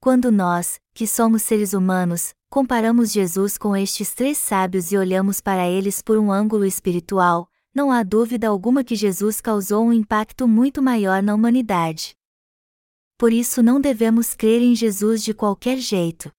Quando 0.00 0.32
nós, 0.32 0.80
que 0.92 1.06
somos 1.06 1.42
seres 1.42 1.72
humanos, 1.72 2.34
comparamos 2.48 3.12
Jesus 3.12 3.58
com 3.58 3.76
estes 3.76 4.14
três 4.14 4.38
sábios 4.38 4.92
e 4.92 4.96
olhamos 4.96 5.40
para 5.40 5.68
eles 5.68 6.00
por 6.00 6.18
um 6.18 6.32
ângulo 6.32 6.64
espiritual, 6.64 7.50
não 7.74 7.90
há 7.92 8.02
dúvida 8.02 8.48
alguma 8.48 8.82
que 8.82 8.96
Jesus 8.96 9.40
causou 9.40 9.84
um 9.84 9.92
impacto 9.92 10.48
muito 10.48 10.82
maior 10.82 11.22
na 11.22 11.34
humanidade. 11.34 12.16
Por 13.18 13.32
isso 13.32 13.62
não 13.62 13.80
devemos 13.80 14.34
crer 14.34 14.62
em 14.62 14.74
Jesus 14.74 15.22
de 15.22 15.34
qualquer 15.34 15.78
jeito. 15.78 16.32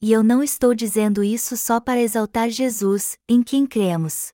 E 0.00 0.12
eu 0.12 0.22
não 0.22 0.42
estou 0.42 0.74
dizendo 0.74 1.24
isso 1.24 1.56
só 1.56 1.80
para 1.80 2.00
exaltar 2.00 2.50
Jesus, 2.50 3.18
em 3.28 3.42
quem 3.42 3.66
cremos. 3.66 4.32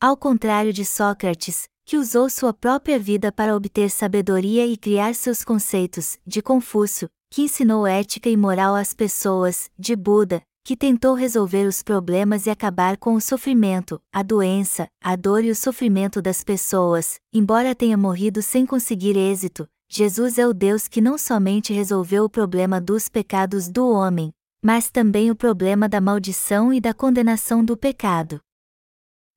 Ao 0.00 0.16
contrário 0.16 0.72
de 0.72 0.84
Sócrates, 0.84 1.68
que 1.84 1.96
usou 1.96 2.30
sua 2.30 2.54
própria 2.54 2.98
vida 2.98 3.32
para 3.32 3.56
obter 3.56 3.90
sabedoria 3.90 4.66
e 4.66 4.76
criar 4.76 5.14
seus 5.14 5.42
conceitos, 5.42 6.18
de 6.24 6.40
Confúcio, 6.40 7.10
que 7.30 7.42
ensinou 7.42 7.86
ética 7.86 8.28
e 8.28 8.36
moral 8.36 8.74
às 8.74 8.92
pessoas, 8.92 9.70
de 9.78 9.94
Buda, 9.94 10.42
que 10.64 10.76
tentou 10.76 11.14
resolver 11.14 11.64
os 11.64 11.82
problemas 11.82 12.46
e 12.46 12.50
acabar 12.50 12.96
com 12.96 13.14
o 13.14 13.20
sofrimento, 13.20 14.00
a 14.12 14.22
doença, 14.22 14.88
a 15.00 15.14
dor 15.14 15.44
e 15.44 15.50
o 15.50 15.54
sofrimento 15.54 16.20
das 16.20 16.42
pessoas, 16.42 17.20
embora 17.32 17.74
tenha 17.74 17.96
morrido 17.96 18.42
sem 18.42 18.66
conseguir 18.66 19.16
êxito, 19.16 19.68
Jesus 19.88 20.38
é 20.38 20.46
o 20.46 20.52
Deus 20.52 20.86
que 20.86 21.00
não 21.00 21.16
somente 21.16 21.72
resolveu 21.72 22.24
o 22.24 22.28
problema 22.28 22.80
dos 22.80 23.08
pecados 23.08 23.68
do 23.68 23.88
homem, 23.88 24.32
mas 24.62 24.90
também 24.90 25.30
o 25.30 25.36
problema 25.36 25.88
da 25.88 26.00
maldição 26.00 26.72
e 26.72 26.80
da 26.80 26.92
condenação 26.92 27.64
do 27.64 27.76
pecado. 27.76 28.40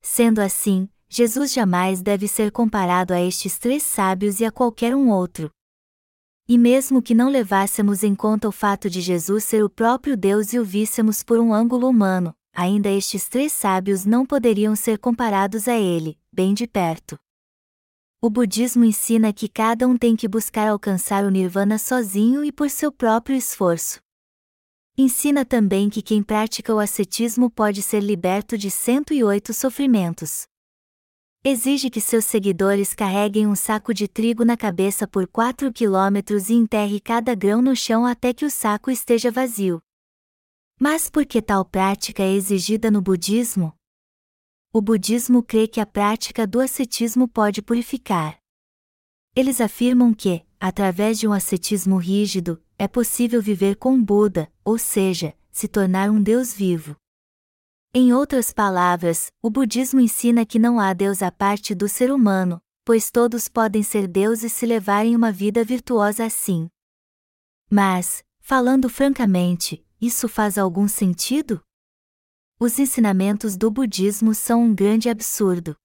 Sendo 0.02 0.40
assim, 0.40 0.88
Jesus 1.08 1.52
jamais 1.52 2.02
deve 2.02 2.28
ser 2.28 2.52
comparado 2.52 3.14
a 3.14 3.20
estes 3.20 3.58
três 3.58 3.82
sábios 3.82 4.40
e 4.40 4.44
a 4.44 4.52
qualquer 4.52 4.94
um 4.94 5.10
outro, 5.10 5.50
e 6.46 6.58
mesmo 6.58 7.00
que 7.00 7.14
não 7.14 7.30
levássemos 7.30 8.02
em 8.02 8.14
conta 8.14 8.46
o 8.46 8.52
fato 8.52 8.90
de 8.90 9.00
Jesus 9.00 9.44
ser 9.44 9.64
o 9.64 9.70
próprio 9.70 10.16
Deus 10.16 10.52
e 10.52 10.58
o 10.58 10.64
víssemos 10.64 11.22
por 11.22 11.38
um 11.38 11.54
ângulo 11.54 11.88
humano, 11.88 12.34
ainda 12.52 12.90
estes 12.90 13.28
três 13.28 13.52
sábios 13.52 14.04
não 14.04 14.26
poderiam 14.26 14.76
ser 14.76 14.98
comparados 14.98 15.66
a 15.68 15.76
ele, 15.76 16.18
bem 16.30 16.52
de 16.52 16.66
perto. 16.66 17.18
O 18.20 18.28
budismo 18.28 18.84
ensina 18.84 19.32
que 19.32 19.48
cada 19.48 19.88
um 19.88 19.96
tem 19.96 20.14
que 20.14 20.28
buscar 20.28 20.68
alcançar 20.68 21.24
o 21.24 21.30
nirvana 21.30 21.78
sozinho 21.78 22.44
e 22.44 22.52
por 22.52 22.68
seu 22.68 22.92
próprio 22.92 23.36
esforço. 23.36 24.00
Ensina 24.96 25.44
também 25.44 25.90
que 25.90 26.00
quem 26.00 26.22
pratica 26.22 26.74
o 26.74 26.78
ascetismo 26.78 27.50
pode 27.50 27.82
ser 27.82 28.00
liberto 28.00 28.56
de 28.56 28.70
108 28.70 29.52
sofrimentos 29.52 30.46
exige 31.46 31.90
que 31.90 32.00
seus 32.00 32.24
seguidores 32.24 32.94
carreguem 32.94 33.46
um 33.46 33.54
saco 33.54 33.92
de 33.92 34.08
trigo 34.08 34.46
na 34.46 34.56
cabeça 34.56 35.06
por 35.06 35.28
4 35.28 35.70
quilômetros 35.70 36.48
e 36.48 36.54
enterre 36.54 36.98
cada 36.98 37.34
grão 37.34 37.60
no 37.60 37.76
chão 37.76 38.06
até 38.06 38.32
que 38.32 38.46
o 38.46 38.50
saco 38.50 38.90
esteja 38.90 39.30
vazio. 39.30 39.82
Mas 40.80 41.10
por 41.10 41.26
que 41.26 41.42
tal 41.42 41.62
prática 41.62 42.22
é 42.22 42.32
exigida 42.32 42.90
no 42.90 43.02
budismo? 43.02 43.74
O 44.72 44.80
budismo 44.80 45.42
crê 45.42 45.68
que 45.68 45.80
a 45.80 45.86
prática 45.86 46.46
do 46.46 46.60
ascetismo 46.60 47.28
pode 47.28 47.60
purificar. 47.60 48.38
Eles 49.36 49.60
afirmam 49.60 50.14
que, 50.14 50.42
através 50.58 51.18
de 51.18 51.28
um 51.28 51.32
ascetismo 51.32 51.98
rígido, 51.98 52.60
é 52.78 52.88
possível 52.88 53.42
viver 53.42 53.76
com 53.76 54.02
Buda, 54.02 54.50
ou 54.64 54.78
seja, 54.78 55.34
se 55.52 55.68
tornar 55.68 56.10
um 56.10 56.20
Deus 56.20 56.54
vivo. 56.54 56.96
Em 57.96 58.12
outras 58.12 58.52
palavras, 58.52 59.30
o 59.40 59.48
budismo 59.48 60.00
ensina 60.00 60.44
que 60.44 60.58
não 60.58 60.80
há 60.80 60.92
Deus 60.92 61.22
à 61.22 61.30
parte 61.30 61.76
do 61.76 61.88
ser 61.88 62.10
humano, 62.10 62.60
pois 62.84 63.08
todos 63.08 63.48
podem 63.48 63.84
ser 63.84 64.08
Deus 64.08 64.42
e 64.42 64.50
se 64.50 64.66
levarem 64.66 65.14
uma 65.14 65.30
vida 65.30 65.62
virtuosa 65.62 66.24
assim. 66.24 66.68
Mas, 67.70 68.24
falando 68.40 68.88
francamente, 68.88 69.86
isso 70.00 70.28
faz 70.28 70.58
algum 70.58 70.88
sentido? 70.88 71.62
Os 72.58 72.80
ensinamentos 72.80 73.56
do 73.56 73.70
budismo 73.70 74.34
são 74.34 74.64
um 74.64 74.74
grande 74.74 75.08
absurdo. 75.08 75.76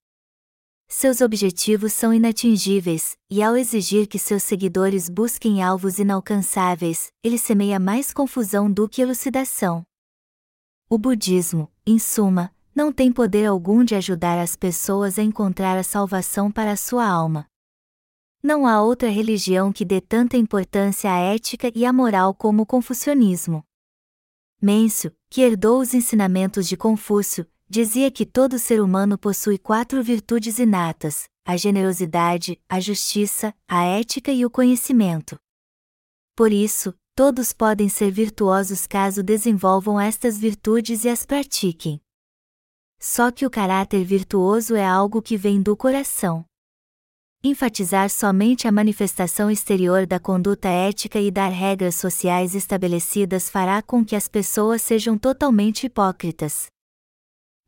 Seus 0.87 1.21
objetivos 1.21 1.93
são 1.93 2.11
inatingíveis, 2.11 3.15
e 3.29 3.43
ao 3.43 3.55
exigir 3.55 4.07
que 4.07 4.17
seus 4.17 4.41
seguidores 4.41 5.09
busquem 5.09 5.61
alvos 5.61 5.99
inalcançáveis, 5.99 7.11
ele 7.23 7.37
semeia 7.37 7.79
mais 7.79 8.11
confusão 8.11 8.71
do 8.71 8.89
que 8.89 8.99
elucidação. 8.99 9.85
O 10.91 10.97
budismo, 10.97 11.71
em 11.89 11.97
suma, 11.97 12.53
não 12.75 12.93
tem 12.93 13.11
poder 13.11 13.47
algum 13.47 13.83
de 13.83 13.95
ajudar 13.95 14.39
as 14.39 14.55
pessoas 14.55 15.17
a 15.17 15.23
encontrar 15.23 15.75
a 15.75 15.83
salvação 15.83 16.51
para 16.51 16.71
a 16.71 16.77
sua 16.77 17.07
alma. 17.07 17.47
Não 18.43 18.67
há 18.67 18.81
outra 18.81 19.09
religião 19.09 19.73
que 19.73 19.83
dê 19.83 19.99
tanta 19.99 20.37
importância 20.37 21.11
à 21.11 21.17
ética 21.17 21.71
e 21.73 21.85
à 21.85 21.91
moral 21.91 22.33
como 22.33 22.61
o 22.61 22.65
confucionismo. 22.65 23.63
Mêncio, 24.61 25.11
que 25.29 25.41
herdou 25.41 25.81
os 25.81 25.93
ensinamentos 25.93 26.67
de 26.67 26.77
Confúcio, 26.77 27.47
dizia 27.67 28.11
que 28.11 28.25
todo 28.25 28.59
ser 28.59 28.81
humano 28.81 29.17
possui 29.17 29.57
quatro 29.57 30.03
virtudes 30.03 30.59
inatas: 30.59 31.27
a 31.43 31.57
generosidade, 31.57 32.61
a 32.69 32.79
justiça, 32.79 33.53
a 33.67 33.83
ética 33.83 34.31
e 34.31 34.45
o 34.45 34.49
conhecimento. 34.49 35.39
Por 36.35 36.51
isso, 36.51 36.93
todos 37.19 37.51
podem 37.51 37.89
ser 37.89 38.11
virtuosos 38.11 38.87
caso 38.87 39.21
desenvolvam 39.21 39.99
estas 39.99 40.37
virtudes 40.37 41.03
e 41.03 41.09
as 41.09 41.25
pratiquem. 41.25 41.99
Só 42.97 43.29
que 43.29 43.45
o 43.45 43.49
caráter 43.49 44.05
virtuoso 44.05 44.73
é 44.73 44.85
algo 44.85 45.21
que 45.21 45.35
vem 45.35 45.61
do 45.61 45.75
coração. 45.75 46.45
Enfatizar 47.43 48.09
somente 48.09 48.69
a 48.69 48.71
manifestação 48.71 49.51
exterior 49.51 50.07
da 50.07 50.17
conduta 50.17 50.69
ética 50.69 51.19
e 51.19 51.29
dar 51.29 51.49
regras 51.49 51.95
sociais 51.95 52.55
estabelecidas 52.55 53.49
fará 53.49 53.81
com 53.81 54.05
que 54.05 54.15
as 54.15 54.29
pessoas 54.29 54.81
sejam 54.81 55.17
totalmente 55.17 55.87
hipócritas. 55.87 56.67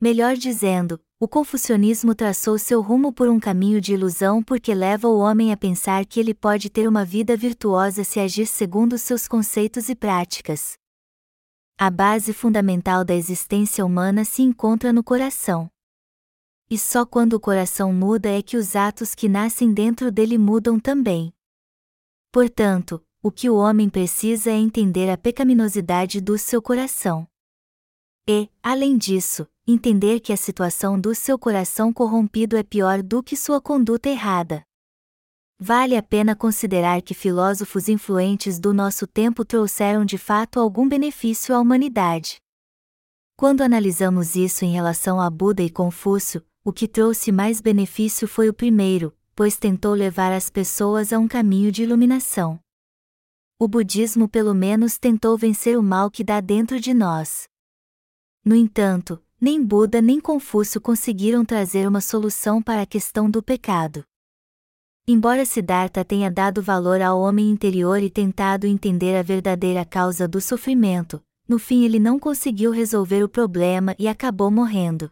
Melhor 0.02 0.36
dizendo, 0.36 1.00
o 1.20 1.28
confucionismo 1.28 2.16
traçou 2.16 2.58
seu 2.58 2.82
rumo 2.82 3.14
por 3.14 3.30
um 3.30 3.40
caminho 3.40 3.80
de 3.80 3.94
ilusão 3.94 4.42
porque 4.42 4.74
leva 4.74 5.08
o 5.08 5.20
homem 5.20 5.54
a 5.54 5.58
pensar 5.58 6.06
que 6.06 6.20
ele 6.20 6.34
pode 6.34 6.70
ter 6.70 6.88
uma 6.88 7.06
vida 7.06 7.38
virtuosa 7.38 8.04
se 8.04 8.20
agir 8.20 8.48
segundo 8.48 8.98
seus 8.98 9.28
conceitos 9.28 9.88
e 9.88 9.96
práticas. 9.96 10.74
A 11.78 11.92
base 11.92 12.34
fundamental 12.34 13.06
da 13.06 13.14
existência 13.14 13.86
humana 13.86 14.26
se 14.26 14.42
encontra 14.42 14.92
no 14.92 15.04
coração 15.04 15.70
e 16.72 16.78
só 16.78 17.06
quando 17.06 17.34
o 17.34 17.40
coração 17.40 17.92
muda 17.92 18.30
é 18.30 18.42
que 18.42 18.56
os 18.56 18.78
atos 18.78 19.14
que 19.14 19.28
nascem 19.28 19.74
dentro 19.74 20.10
dele 20.10 20.38
mudam 20.38 20.80
também. 20.80 21.34
Portanto, 22.32 23.06
o 23.22 23.30
que 23.30 23.50
o 23.50 23.58
homem 23.58 23.90
precisa 23.90 24.50
é 24.50 24.54
entender 24.54 25.10
a 25.10 25.18
pecaminosidade 25.18 26.22
do 26.22 26.38
seu 26.38 26.62
coração. 26.62 27.28
E, 28.26 28.50
além 28.64 28.98
disso, 28.98 29.46
entender 29.67 30.19
que 30.19 30.34
a 30.34 30.38
situação 30.38 31.00
do 31.00 31.13
seu 31.13 31.38
coração 31.38 31.93
corrompido 31.93 32.58
é 32.58 32.63
pior 32.63 33.02
do 33.02 33.21
que 33.21 33.36
sua 33.36 33.62
conduta 33.62 34.10
errada. 34.10 34.63
Vale 35.60 35.95
a 35.95 36.02
pena 36.02 36.36
considerar 36.36 37.02
que 37.04 37.13
filósofos 37.13 37.88
influentes 37.88 38.60
do 38.60 38.74
nosso 38.74 39.06
tempo 39.06 39.45
trouxeram 39.45 40.04
de 40.04 40.17
fato 40.17 40.60
algum 40.60 40.89
benefício 40.89 41.54
à 41.56 41.60
humanidade. 41.60 42.38
Quando 43.36 43.62
analisamos 43.62 44.36
isso 44.36 44.65
em 44.65 44.71
relação 44.71 45.21
a 45.21 45.30
Buda 45.30 45.62
e 45.62 45.69
Confúcio, 45.69 46.43
o 46.63 46.74
que 46.74 46.88
trouxe 46.88 47.32
mais 47.32 47.62
benefício 47.62 48.28
foi 48.28 48.50
o 48.50 48.54
primeiro, 48.54 49.15
pois 49.36 49.58
tentou 49.58 49.93
levar 49.93 50.32
as 50.32 50.50
pessoas 50.50 51.13
a 51.13 51.19
um 51.19 51.28
caminho 51.28 51.71
de 51.71 51.84
iluminação. 51.84 52.60
O 53.60 53.67
budismo 53.67 54.28
pelo 54.28 54.56
menos 54.56 54.97
tentou 54.97 55.38
vencer 55.38 55.78
o 55.78 55.84
mal 55.84 56.10
que 56.10 56.24
dá 56.24 56.41
dentro 56.41 56.80
de 56.80 56.93
nós. 56.93 57.47
No 58.43 58.56
entanto, 58.56 59.24
nem 59.41 59.65
Buda 59.65 60.04
nem 60.04 60.19
Confúcio 60.19 60.80
conseguiram 60.80 61.43
trazer 61.43 61.88
uma 61.88 61.99
solução 61.99 62.62
para 62.62 62.84
a 62.84 62.86
questão 62.86 63.27
do 63.27 63.41
pecado. 63.41 64.04
Embora 65.08 65.43
Siddhartha 65.45 66.06
tenha 66.06 66.30
dado 66.30 66.62
valor 66.62 67.01
ao 67.01 67.19
homem 67.19 67.49
interior 67.49 68.04
e 68.04 68.10
tentado 68.10 68.67
entender 68.67 69.17
a 69.17 69.23
verdadeira 69.23 69.84
causa 69.84 70.27
do 70.27 70.39
sofrimento, 70.39 71.19
no 71.47 71.58
fim 71.58 71.84
ele 71.84 71.97
não 71.97 72.19
conseguiu 72.19 72.69
resolver 72.69 73.23
o 73.23 73.27
problema 73.27 73.95
e 73.97 74.08
acabou 74.08 74.51
morrendo. 74.51 75.10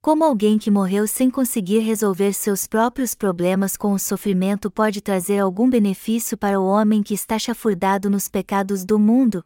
Como 0.00 0.24
alguém 0.24 0.56
que 0.56 0.70
morreu 0.70 1.06
sem 1.06 1.28
conseguir 1.28 1.80
resolver 1.80 2.32
seus 2.32 2.66
próprios 2.66 3.14
problemas 3.14 3.76
com 3.76 3.92
o 3.92 3.98
sofrimento 3.98 4.70
pode 4.70 5.02
trazer 5.02 5.40
algum 5.40 5.68
benefício 5.68 6.38
para 6.38 6.58
o 6.58 6.64
homem 6.64 7.02
que 7.02 7.12
está 7.12 7.38
chafurdado 7.38 8.08
nos 8.08 8.28
pecados 8.28 8.82
do 8.82 8.98
mundo? 8.98 9.44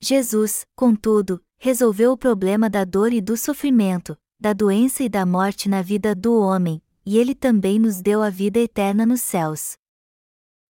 Jesus, 0.00 0.64
contudo, 0.76 1.43
resolveu 1.64 2.12
o 2.12 2.18
problema 2.18 2.68
da 2.68 2.84
dor 2.84 3.10
e 3.10 3.22
do 3.22 3.38
sofrimento, 3.38 4.18
da 4.38 4.52
doença 4.52 5.02
e 5.02 5.08
da 5.08 5.24
morte 5.24 5.66
na 5.66 5.80
vida 5.80 6.14
do 6.14 6.38
homem, 6.38 6.82
e 7.06 7.16
ele 7.16 7.34
também 7.34 7.78
nos 7.78 8.02
deu 8.02 8.22
a 8.22 8.28
vida 8.28 8.58
eterna 8.58 9.06
nos 9.06 9.22
céus. 9.22 9.72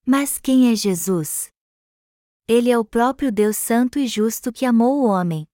Mas 0.07 0.39
quem 0.39 0.71
é 0.71 0.77
Jesus? 0.77 1.49
Ele 2.47 2.71
é 2.71 2.79
o 2.79 2.85
próprio 2.85 3.33
Deus 3.33 3.57
Santo 3.57 3.99
e 3.99 4.07
Justo 4.07 4.53
que 4.53 4.65
amou 4.65 5.03
o 5.03 5.07
homem. 5.09 5.49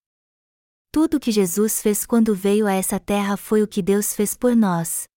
Tudo 0.93 1.19
que 1.19 1.33
Jesus 1.33 1.81
fez 1.81 2.05
quando 2.05 2.35
veio 2.35 2.67
a 2.67 2.75
essa 2.75 3.01
terra 3.01 3.35
foi 3.35 3.63
o 3.63 3.67
que 3.67 3.81
Deus 3.81 4.13
fez 4.13 4.37
por 4.37 4.55
nós. 4.55 5.09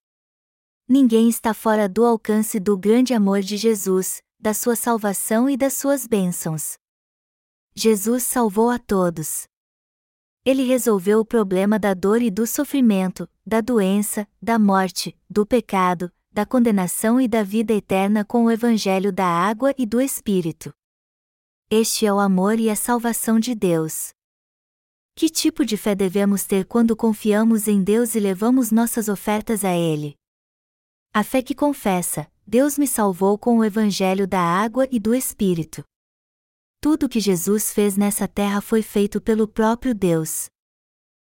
Ninguém 0.88 1.27
está 1.27 1.53
fora 1.53 1.89
do 1.89 2.05
alcance 2.05 2.62
do 2.62 2.77
grande 2.77 3.13
amor 3.13 3.41
de 3.41 3.57
Jesus, 3.57 4.21
da 4.39 4.53
sua 4.53 4.77
salvação 4.77 5.49
e 5.49 5.57
das 5.57 5.73
suas 5.73 6.07
bênçãos. 6.07 6.77
Jesus 7.75 8.23
salvou 8.23 8.69
a 8.69 8.79
todos. 8.79 9.51
Ele 10.45 10.63
resolveu 10.63 11.21
o 11.21 11.25
problema 11.25 11.79
da 11.79 11.93
dor 11.93 12.21
e 12.21 12.29
do 12.29 12.45
sofrimento, 12.45 13.29
da 13.45 13.62
doença, 13.62 14.27
da 14.41 14.60
morte, 14.60 15.17
do 15.29 15.45
pecado, 15.45 16.12
da 16.29 16.45
condenação 16.45 17.21
e 17.21 17.29
da 17.29 17.43
vida 17.43 17.73
eterna 17.73 18.25
com 18.25 18.43
o 18.43 18.51
Evangelho 18.51 19.13
da 19.13 19.25
água 19.25 19.73
e 19.77 19.86
do 19.86 20.01
Espírito. 20.01 20.73
Este 21.69 22.06
é 22.06 22.12
o 22.12 22.19
amor 22.19 22.60
e 22.60 22.69
a 22.69 22.75
salvação 22.75 23.39
de 23.39 23.56
Deus. 23.56 24.12
Que 25.15 25.29
tipo 25.29 25.63
de 25.63 25.77
fé 25.77 25.95
devemos 25.95 26.43
ter 26.43 26.65
quando 26.65 26.93
confiamos 26.93 27.69
em 27.69 27.82
Deus 27.82 28.13
e 28.13 28.19
levamos 28.19 28.69
nossas 28.69 29.08
ofertas 29.08 29.63
a 29.63 29.73
Ele? 29.73 30.15
A 31.13 31.23
fé 31.23 31.41
que 31.41 31.56
confessa: 31.56 32.29
Deus 32.45 32.77
me 32.77 32.88
salvou 32.88 33.38
com 33.38 33.60
o 33.60 33.63
Evangelho 33.63 34.27
da 34.27 34.41
água 34.41 34.88
e 34.91 34.99
do 34.99 35.15
Espírito. 35.15 35.86
Tudo 36.83 37.07
que 37.07 37.21
Jesus 37.21 37.71
fez 37.71 37.95
nessa 37.95 38.27
terra 38.27 38.59
foi 38.59 38.81
feito 38.81 39.21
pelo 39.21 39.47
próprio 39.47 39.95
Deus. 39.95 40.49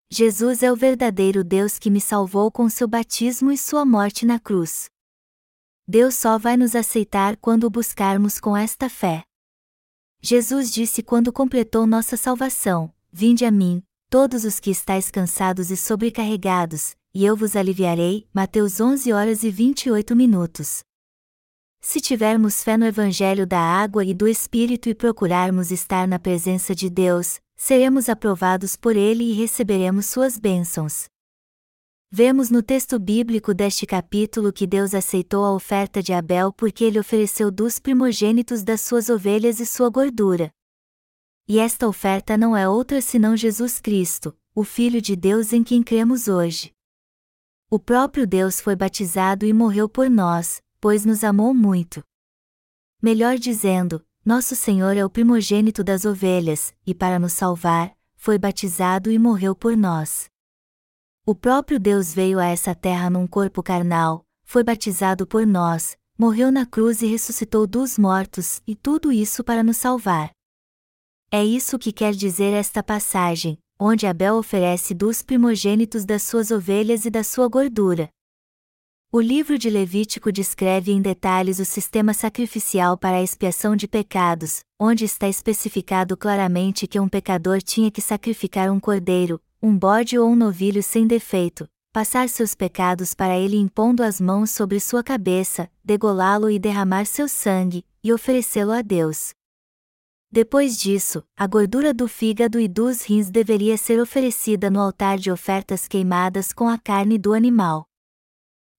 Jesus 0.09 0.63
é 0.63 0.71
o 0.71 0.75
verdadeiro 0.75 1.43
Deus 1.43 1.77
que 1.77 1.91
me 1.91 2.01
salvou 2.01 2.49
com 2.49 2.67
seu 2.67 2.87
batismo 2.87 3.51
e 3.51 3.57
sua 3.57 3.85
morte 3.85 4.25
na 4.25 4.39
cruz. 4.39 4.89
Deus 5.87 6.15
só 6.15 6.39
vai 6.39 6.57
nos 6.57 6.75
aceitar 6.75 7.37
quando 7.37 7.65
o 7.65 7.69
buscarmos 7.69 8.39
com 8.39 8.57
esta 8.57 8.89
fé. 8.89 9.23
Jesus 10.19 10.73
disse 10.73 11.03
quando 11.03 11.31
completou 11.31 11.85
nossa 11.85 12.17
salvação: 12.17 12.91
Vinde 13.11 13.45
a 13.45 13.51
mim, 13.51 13.83
todos 14.09 14.45
os 14.45 14.59
que 14.59 14.71
estáis 14.71 15.11
cansados 15.11 15.69
e 15.69 15.77
sobrecarregados, 15.77 16.95
e 17.13 17.23
eu 17.23 17.37
vos 17.37 17.55
aliviarei. 17.55 18.27
Mateus 18.33 18.81
11 18.81 19.13
horas 19.13 19.43
e 19.43 19.51
28 19.51 20.15
minutos. 20.15 20.83
Se 21.87 22.01
tivermos 22.01 22.63
fé 22.63 22.77
no 22.77 22.85
Evangelho 22.87 23.45
da 23.45 23.59
água 23.59 24.03
e 24.03 24.11
do 24.11 24.27
Espírito 24.27 24.89
e 24.89 24.95
procurarmos 24.95 25.69
estar 25.69 26.07
na 26.07 26.17
presença 26.17 26.73
de 26.73 26.89
Deus, 26.89 27.39
seremos 27.55 28.09
aprovados 28.09 28.75
por 28.75 28.95
Ele 28.95 29.23
e 29.23 29.33
receberemos 29.33 30.07
suas 30.07 30.35
bênçãos. 30.35 31.05
Vemos 32.09 32.49
no 32.49 32.63
texto 32.63 32.97
bíblico 32.97 33.53
deste 33.53 33.85
capítulo 33.85 34.51
que 34.51 34.65
Deus 34.65 34.95
aceitou 34.95 35.45
a 35.45 35.53
oferta 35.53 36.01
de 36.01 36.11
Abel 36.11 36.51
porque 36.51 36.83
ele 36.83 36.97
ofereceu 36.97 37.51
dos 37.51 37.77
primogênitos 37.77 38.63
das 38.63 38.81
suas 38.81 39.07
ovelhas 39.07 39.59
e 39.59 39.65
sua 39.65 39.87
gordura. 39.87 40.51
E 41.47 41.59
esta 41.59 41.87
oferta 41.87 42.35
não 42.35 42.57
é 42.57 42.67
outra 42.67 42.99
senão 42.99 43.37
Jesus 43.37 43.79
Cristo, 43.79 44.35
o 44.55 44.63
Filho 44.63 44.99
de 44.99 45.15
Deus 45.15 45.53
em 45.53 45.63
quem 45.63 45.83
cremos 45.83 46.27
hoje. 46.27 46.73
O 47.69 47.77
próprio 47.77 48.25
Deus 48.25 48.59
foi 48.59 48.75
batizado 48.75 49.45
e 49.45 49.53
morreu 49.53 49.87
por 49.87 50.09
nós, 50.09 50.64
pois 50.85 51.03
nos 51.03 51.23
amou 51.23 51.51
muito. 51.51 52.03
Melhor 53.01 53.39
dizendo, 53.39 54.05
nosso 54.23 54.55
Senhor 54.55 54.95
é 54.95 55.03
o 55.03 55.09
primogênito 55.09 55.83
das 55.83 56.05
ovelhas, 56.05 56.75
e 56.85 56.93
para 56.93 57.17
nos 57.17 57.33
salvar, 57.33 57.97
foi 58.15 58.37
batizado 58.37 59.09
e 59.09 59.17
morreu 59.17 59.55
por 59.55 59.75
nós. 59.75 60.29
O 61.25 61.33
próprio 61.33 61.79
Deus 61.79 62.13
veio 62.13 62.37
a 62.37 62.45
essa 62.45 62.75
terra 62.75 63.09
num 63.09 63.25
corpo 63.25 63.63
carnal, 63.63 64.23
foi 64.43 64.63
batizado 64.63 65.25
por 65.25 65.43
nós, 65.47 65.97
morreu 66.19 66.51
na 66.51 66.67
cruz 66.67 67.01
e 67.01 67.07
ressuscitou 67.07 67.65
dos 67.65 67.97
mortos, 67.97 68.61
e 68.67 68.75
tudo 68.75 69.11
isso 69.11 69.43
para 69.43 69.63
nos 69.63 69.77
salvar. 69.77 70.29
É 71.31 71.43
isso 71.43 71.79
que 71.79 71.91
quer 71.91 72.13
dizer 72.13 72.53
esta 72.53 72.83
passagem, 72.83 73.57
onde 73.79 74.05
Abel 74.05 74.35
oferece 74.35 74.93
dos 74.93 75.23
primogênitos 75.23 76.05
das 76.05 76.21
suas 76.21 76.51
ovelhas 76.51 77.05
e 77.05 77.09
da 77.09 77.23
sua 77.23 77.47
gordura. 77.47 78.07
O 79.15 79.21
livro 79.21 79.57
de 79.57 79.69
Levítico 79.69 80.29
descreve 80.29 80.91
em 80.91 81.01
detalhes 81.01 81.57
o 81.59 81.63
sistema 81.63 82.13
sacrificial 82.13 82.97
para 82.97 83.15
a 83.15 83.23
expiação 83.23 83.73
de 83.73 83.87
pecados, 83.87 84.59
onde 84.77 85.05
está 85.05 85.29
especificado 85.29 86.17
claramente 86.17 86.85
que 86.85 86.99
um 86.99 87.07
pecador 87.07 87.61
tinha 87.61 87.89
que 87.89 88.01
sacrificar 88.01 88.69
um 88.69 88.77
cordeiro, 88.77 89.41
um 89.63 89.73
bode 89.79 90.19
ou 90.19 90.29
um 90.29 90.35
novilho 90.35 90.83
sem 90.83 91.07
defeito, 91.07 91.65
passar 91.93 92.27
seus 92.27 92.53
pecados 92.53 93.13
para 93.13 93.39
ele 93.39 93.55
impondo 93.55 94.03
as 94.03 94.19
mãos 94.19 94.51
sobre 94.51 94.81
sua 94.81 95.01
cabeça, 95.01 95.71
degolá-lo 95.81 96.49
e 96.49 96.59
derramar 96.59 97.05
seu 97.05 97.29
sangue, 97.29 97.85
e 98.03 98.11
oferecê-lo 98.11 98.73
a 98.73 98.81
Deus. 98.81 99.29
Depois 100.29 100.77
disso, 100.77 101.23
a 101.37 101.47
gordura 101.47 101.93
do 101.93 102.09
fígado 102.09 102.59
e 102.59 102.67
dos 102.67 103.03
rins 103.03 103.29
deveria 103.29 103.77
ser 103.77 103.97
oferecida 103.97 104.69
no 104.69 104.81
altar 104.81 105.17
de 105.17 105.31
ofertas 105.31 105.87
queimadas 105.87 106.51
com 106.51 106.67
a 106.67 106.77
carne 106.77 107.17
do 107.17 107.31
animal. 107.31 107.87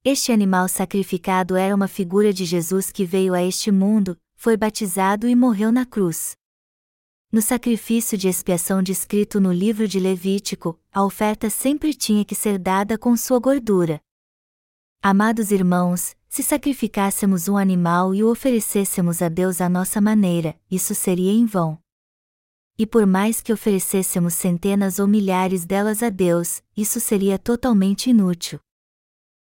Este 0.09 0.31
animal 0.31 0.69
sacrificado 0.69 1.57
era 1.57 1.75
uma 1.75 1.89
figura 1.89 2.33
de 2.33 2.45
Jesus 2.45 2.93
que 2.93 3.05
veio 3.05 3.35
a 3.35 3.43
este 3.43 3.73
mundo, 3.73 4.17
foi 4.37 4.57
batizado 4.57 5.29
e 5.29 5.35
morreu 5.35 5.73
na 5.73 5.85
cruz. 5.85 6.37
No 7.33 7.43
sacrifício 7.43 8.17
de 8.17 8.29
expiação 8.29 8.85
descrito 8.85 9.41
no 9.41 9.53
livro 9.53 9.89
de 9.89 9.99
Levítico, 9.99 10.79
a 10.93 11.05
oferta 11.05 11.51
sempre 11.51 11.93
tinha 11.93 12.25
que 12.25 12.37
ser 12.37 12.57
dada 12.57 12.97
com 12.97 13.17
sua 13.17 13.41
gordura. 13.41 14.01
Amados 15.03 15.51
irmãos, 15.51 16.15
se 16.29 16.41
sacrificássemos 16.41 17.49
um 17.49 17.57
animal 17.57 18.15
e 18.15 18.23
o 18.23 18.31
oferecêssemos 18.31 19.21
a 19.21 19.29
Deus 19.29 19.61
à 19.61 19.69
nossa 19.69 20.01
maneira, 20.01 20.57
isso 20.71 20.95
seria 20.95 21.33
em 21.33 21.45
vão. 21.45 21.81
E 22.79 22.87
por 22.87 23.07
mais 23.07 23.43
que 23.43 23.53
oferecêssemos 23.53 24.35
centenas 24.35 25.01
ou 25.01 25.09
milhares 25.09 25.65
delas 25.65 26.01
a 26.01 26.11
Deus, 26.11 26.63
isso 26.77 27.01
seria 27.01 27.41
totalmente 27.41 28.09
inútil. 28.09 28.61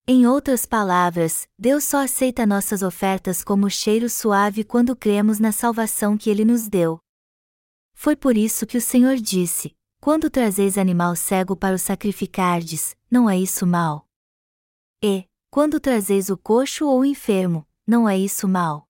Em 0.08 0.24
outras 0.24 0.64
palavras, 0.64 1.48
Deus 1.58 1.82
só 1.82 2.04
aceita 2.04 2.46
nossas 2.46 2.80
ofertas 2.80 3.42
como 3.42 3.68
cheiro 3.68 4.08
suave 4.08 4.62
quando 4.62 4.94
cremos 4.94 5.40
na 5.40 5.50
salvação 5.50 6.16
que 6.16 6.30
Ele 6.30 6.44
nos 6.44 6.68
deu. 6.68 7.00
Foi 7.92 8.14
por 8.14 8.36
isso 8.36 8.64
que 8.68 8.78
o 8.78 8.80
Senhor 8.80 9.16
disse: 9.16 9.74
Quando 10.00 10.30
trazeis 10.30 10.78
animal 10.78 11.16
cego 11.16 11.56
para 11.56 11.74
o 11.74 11.78
sacrificardes, 11.78 12.96
não 13.10 13.28
é 13.28 13.36
isso 13.36 13.66
mal? 13.66 14.06
E, 15.02 15.24
quando 15.50 15.80
trazeis 15.80 16.30
o 16.30 16.36
coxo 16.36 16.86
ou 16.86 17.00
o 17.00 17.04
enfermo, 17.04 17.66
não 17.84 18.08
é 18.08 18.16
isso 18.16 18.46
mal? 18.46 18.88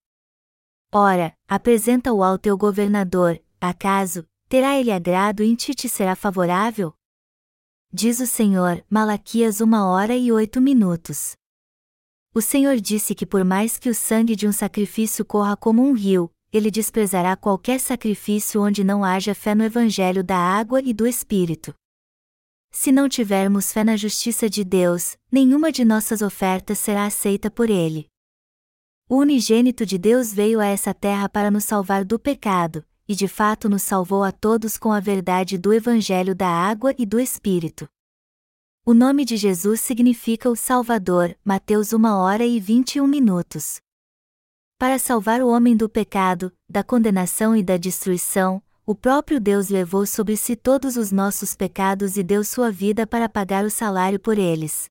Ora, 0.92 1.34
apresenta-o 1.48 2.22
ao 2.22 2.36
teu 2.36 2.58
governador, 2.58 3.42
acaso, 3.58 4.28
terá 4.50 4.78
ele 4.78 4.92
agrado 4.92 5.42
em 5.42 5.54
ti 5.54 5.74
te 5.74 5.88
será 5.88 6.14
favorável? 6.14 6.92
Diz 7.98 8.20
o 8.20 8.26
Senhor, 8.26 8.84
Malaquias 8.90 9.62
uma 9.62 9.88
hora 9.88 10.14
e 10.14 10.30
oito 10.30 10.60
minutos. 10.60 11.34
O 12.34 12.42
Senhor 12.42 12.76
disse 12.76 13.14
que 13.14 13.24
por 13.24 13.42
mais 13.42 13.78
que 13.78 13.88
o 13.88 13.94
sangue 13.94 14.36
de 14.36 14.46
um 14.46 14.52
sacrifício 14.52 15.24
corra 15.24 15.56
como 15.56 15.82
um 15.82 15.94
rio, 15.94 16.30
ele 16.52 16.70
desprezará 16.70 17.34
qualquer 17.36 17.80
sacrifício 17.80 18.62
onde 18.62 18.84
não 18.84 19.02
haja 19.02 19.34
fé 19.34 19.54
no 19.54 19.64
Evangelho 19.64 20.22
da 20.22 20.36
água 20.36 20.82
e 20.82 20.92
do 20.92 21.06
Espírito. 21.06 21.74
Se 22.70 22.92
não 22.92 23.08
tivermos 23.08 23.72
fé 23.72 23.82
na 23.82 23.96
justiça 23.96 24.46
de 24.46 24.62
Deus, 24.62 25.16
nenhuma 25.32 25.72
de 25.72 25.82
nossas 25.82 26.20
ofertas 26.20 26.78
será 26.78 27.06
aceita 27.06 27.50
por 27.50 27.70
Ele. 27.70 28.08
O 29.08 29.16
unigênito 29.16 29.86
de 29.86 29.96
Deus 29.96 30.34
veio 30.34 30.60
a 30.60 30.66
essa 30.66 30.92
terra 30.92 31.30
para 31.30 31.50
nos 31.50 31.64
salvar 31.64 32.04
do 32.04 32.18
pecado, 32.18 32.84
e 33.08 33.14
de 33.14 33.28
fato 33.28 33.68
nos 33.68 33.82
salvou 33.82 34.24
a 34.24 34.32
todos 34.32 34.76
com 34.76 34.92
a 34.92 35.00
verdade 35.00 35.56
do 35.56 35.72
Evangelho 35.72 36.34
da 36.34 36.48
água 36.48 36.94
e 36.98 37.06
do 37.06 37.20
Espírito. 37.20 37.88
O 38.84 38.94
nome 38.94 39.24
de 39.24 39.36
Jesus 39.36 39.80
significa 39.80 40.48
o 40.48 40.54
Salvador, 40.54 41.36
Mateus 41.44 41.92
1 41.92 42.04
hora 42.04 42.44
e 42.44 42.60
21 42.60 43.06
minutos. 43.06 43.80
Para 44.78 44.98
salvar 44.98 45.40
o 45.40 45.48
homem 45.48 45.76
do 45.76 45.88
pecado, 45.88 46.52
da 46.68 46.84
condenação 46.84 47.56
e 47.56 47.62
da 47.62 47.76
destruição, 47.76 48.62
o 48.84 48.94
próprio 48.94 49.40
Deus 49.40 49.68
levou 49.68 50.06
sobre 50.06 50.36
si 50.36 50.54
todos 50.54 50.96
os 50.96 51.10
nossos 51.10 51.56
pecados 51.56 52.16
e 52.16 52.22
deu 52.22 52.44
sua 52.44 52.70
vida 52.70 53.06
para 53.06 53.28
pagar 53.28 53.64
o 53.64 53.70
salário 53.70 54.20
por 54.20 54.38
eles. 54.38 54.88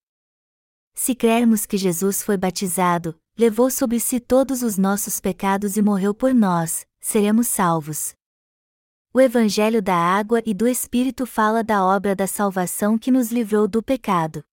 Se 0.93 1.15
crermos 1.15 1.65
que 1.65 1.77
Jesus 1.77 2.21
foi 2.21 2.35
batizado, 2.35 3.15
levou 3.37 3.69
sobre 3.69 3.99
si 3.99 4.19
todos 4.19 4.63
os 4.63 4.77
nossos 4.77 5.19
pecados 5.21 5.77
e 5.77 5.81
morreu 5.81 6.13
por 6.13 6.33
nós, 6.33 6.85
seremos 7.05 7.47
salvos. 7.47 8.15
O 9.13 9.21
Evangelho 9.21 9.79
da 9.79 9.95
Água 9.95 10.41
e 10.43 10.55
do 10.55 10.67
Espírito 10.67 11.27
fala 11.27 11.63
da 11.63 11.85
obra 11.85 12.15
da 12.15 12.25
salvação 12.25 12.97
que 12.97 13.11
nos 13.11 13.31
livrou 13.31 13.67
do 13.67 13.83
pecado. 13.83 14.43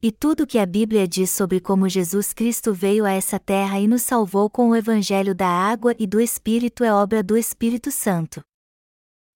E 0.00 0.12
tudo 0.12 0.46
que 0.46 0.60
a 0.60 0.64
Bíblia 0.64 1.08
diz 1.08 1.28
sobre 1.28 1.58
como 1.58 1.88
Jesus 1.88 2.32
Cristo 2.32 2.72
veio 2.72 3.04
a 3.04 3.10
essa 3.10 3.40
terra 3.40 3.80
e 3.80 3.88
nos 3.88 4.02
salvou 4.02 4.48
com 4.48 4.70
o 4.70 4.76
Evangelho 4.76 5.34
da 5.34 5.48
água 5.48 5.92
e 5.98 6.06
do 6.06 6.20
Espírito 6.20 6.84
é 6.84 6.94
obra 6.94 7.20
do 7.20 7.36
Espírito 7.36 7.90
Santo. 7.90 8.40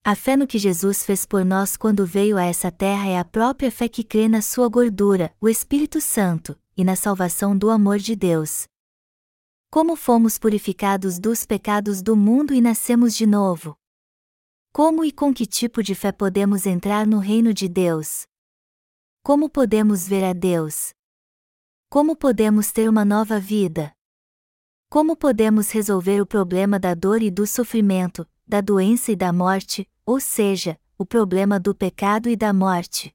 A 0.05 0.15
fé 0.15 0.37
no 0.37 0.47
que 0.47 0.57
Jesus 0.57 1.05
fez 1.05 1.27
por 1.27 1.45
nós 1.45 1.77
quando 1.77 2.07
veio 2.07 2.39
a 2.39 2.45
essa 2.45 2.71
terra 2.71 3.09
é 3.09 3.19
a 3.19 3.25
própria 3.25 3.73
fé 3.73 3.89
que 3.89 4.05
crê 4.05 4.29
na 4.29 4.41
sua 4.41 4.69
gordura, 4.69 5.35
o 5.41 5.49
Espírito 5.49 6.01
Santo, 6.01 6.57
e 6.77 6.85
na 6.85 6.95
salvação 6.95 7.59
do 7.59 7.71
amor 7.71 7.99
de 7.99 8.15
Deus. 8.15 8.69
Como 9.73 9.95
fomos 9.95 10.37
purificados 10.37 11.21
dos 11.21 11.47
pecados 11.47 12.03
do 12.03 12.17
mundo 12.17 12.53
e 12.53 12.61
nascemos 12.61 13.15
de 13.15 13.25
novo? 13.25 13.77
Como 14.73 15.05
e 15.05 15.13
com 15.13 15.33
que 15.33 15.47
tipo 15.47 15.81
de 15.81 15.95
fé 15.95 16.11
podemos 16.11 16.67
entrar 16.67 17.07
no 17.07 17.21
reino 17.21 17.55
de 17.55 17.69
Deus? 17.69 18.25
Como 19.23 19.49
podemos 19.49 20.09
ver 20.09 20.25
a 20.25 20.33
Deus? 20.33 20.91
Como 21.89 22.17
podemos 22.17 22.73
ter 22.73 22.91
uma 22.91 23.05
nova 23.05 23.39
vida? 23.39 23.93
Como 24.91 25.17
podemos 25.17 25.71
resolver 25.71 26.21
o 26.21 26.27
problema 26.27 26.77
da 26.77 26.93
dor 26.93 27.23
e 27.23 27.31
do 27.31 27.47
sofrimento, 27.47 28.29
da 28.45 28.61
doença 28.61 29.13
e 29.13 29.17
da 29.17 29.33
morte, 29.33 29.89
ou 30.05 30.19
seja, 30.19 30.81
o 30.99 31.07
problema 31.07 31.61
do 31.61 31.77
pecado 31.77 32.29
e 32.29 32.35
da 32.35 32.53
morte? 32.53 33.15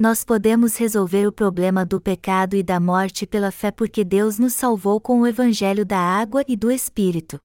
Nós 0.00 0.24
podemos 0.24 0.76
resolver 0.76 1.26
o 1.26 1.32
problema 1.32 1.84
do 1.84 2.00
pecado 2.00 2.54
e 2.54 2.62
da 2.62 2.78
morte 2.78 3.26
pela 3.26 3.50
fé 3.50 3.72
porque 3.72 4.04
Deus 4.04 4.38
nos 4.38 4.54
salvou 4.54 5.00
com 5.00 5.20
o 5.20 5.26
Evangelho 5.26 5.84
da 5.84 5.98
água 5.98 6.44
e 6.46 6.56
do 6.56 6.70
Espírito. 6.70 7.40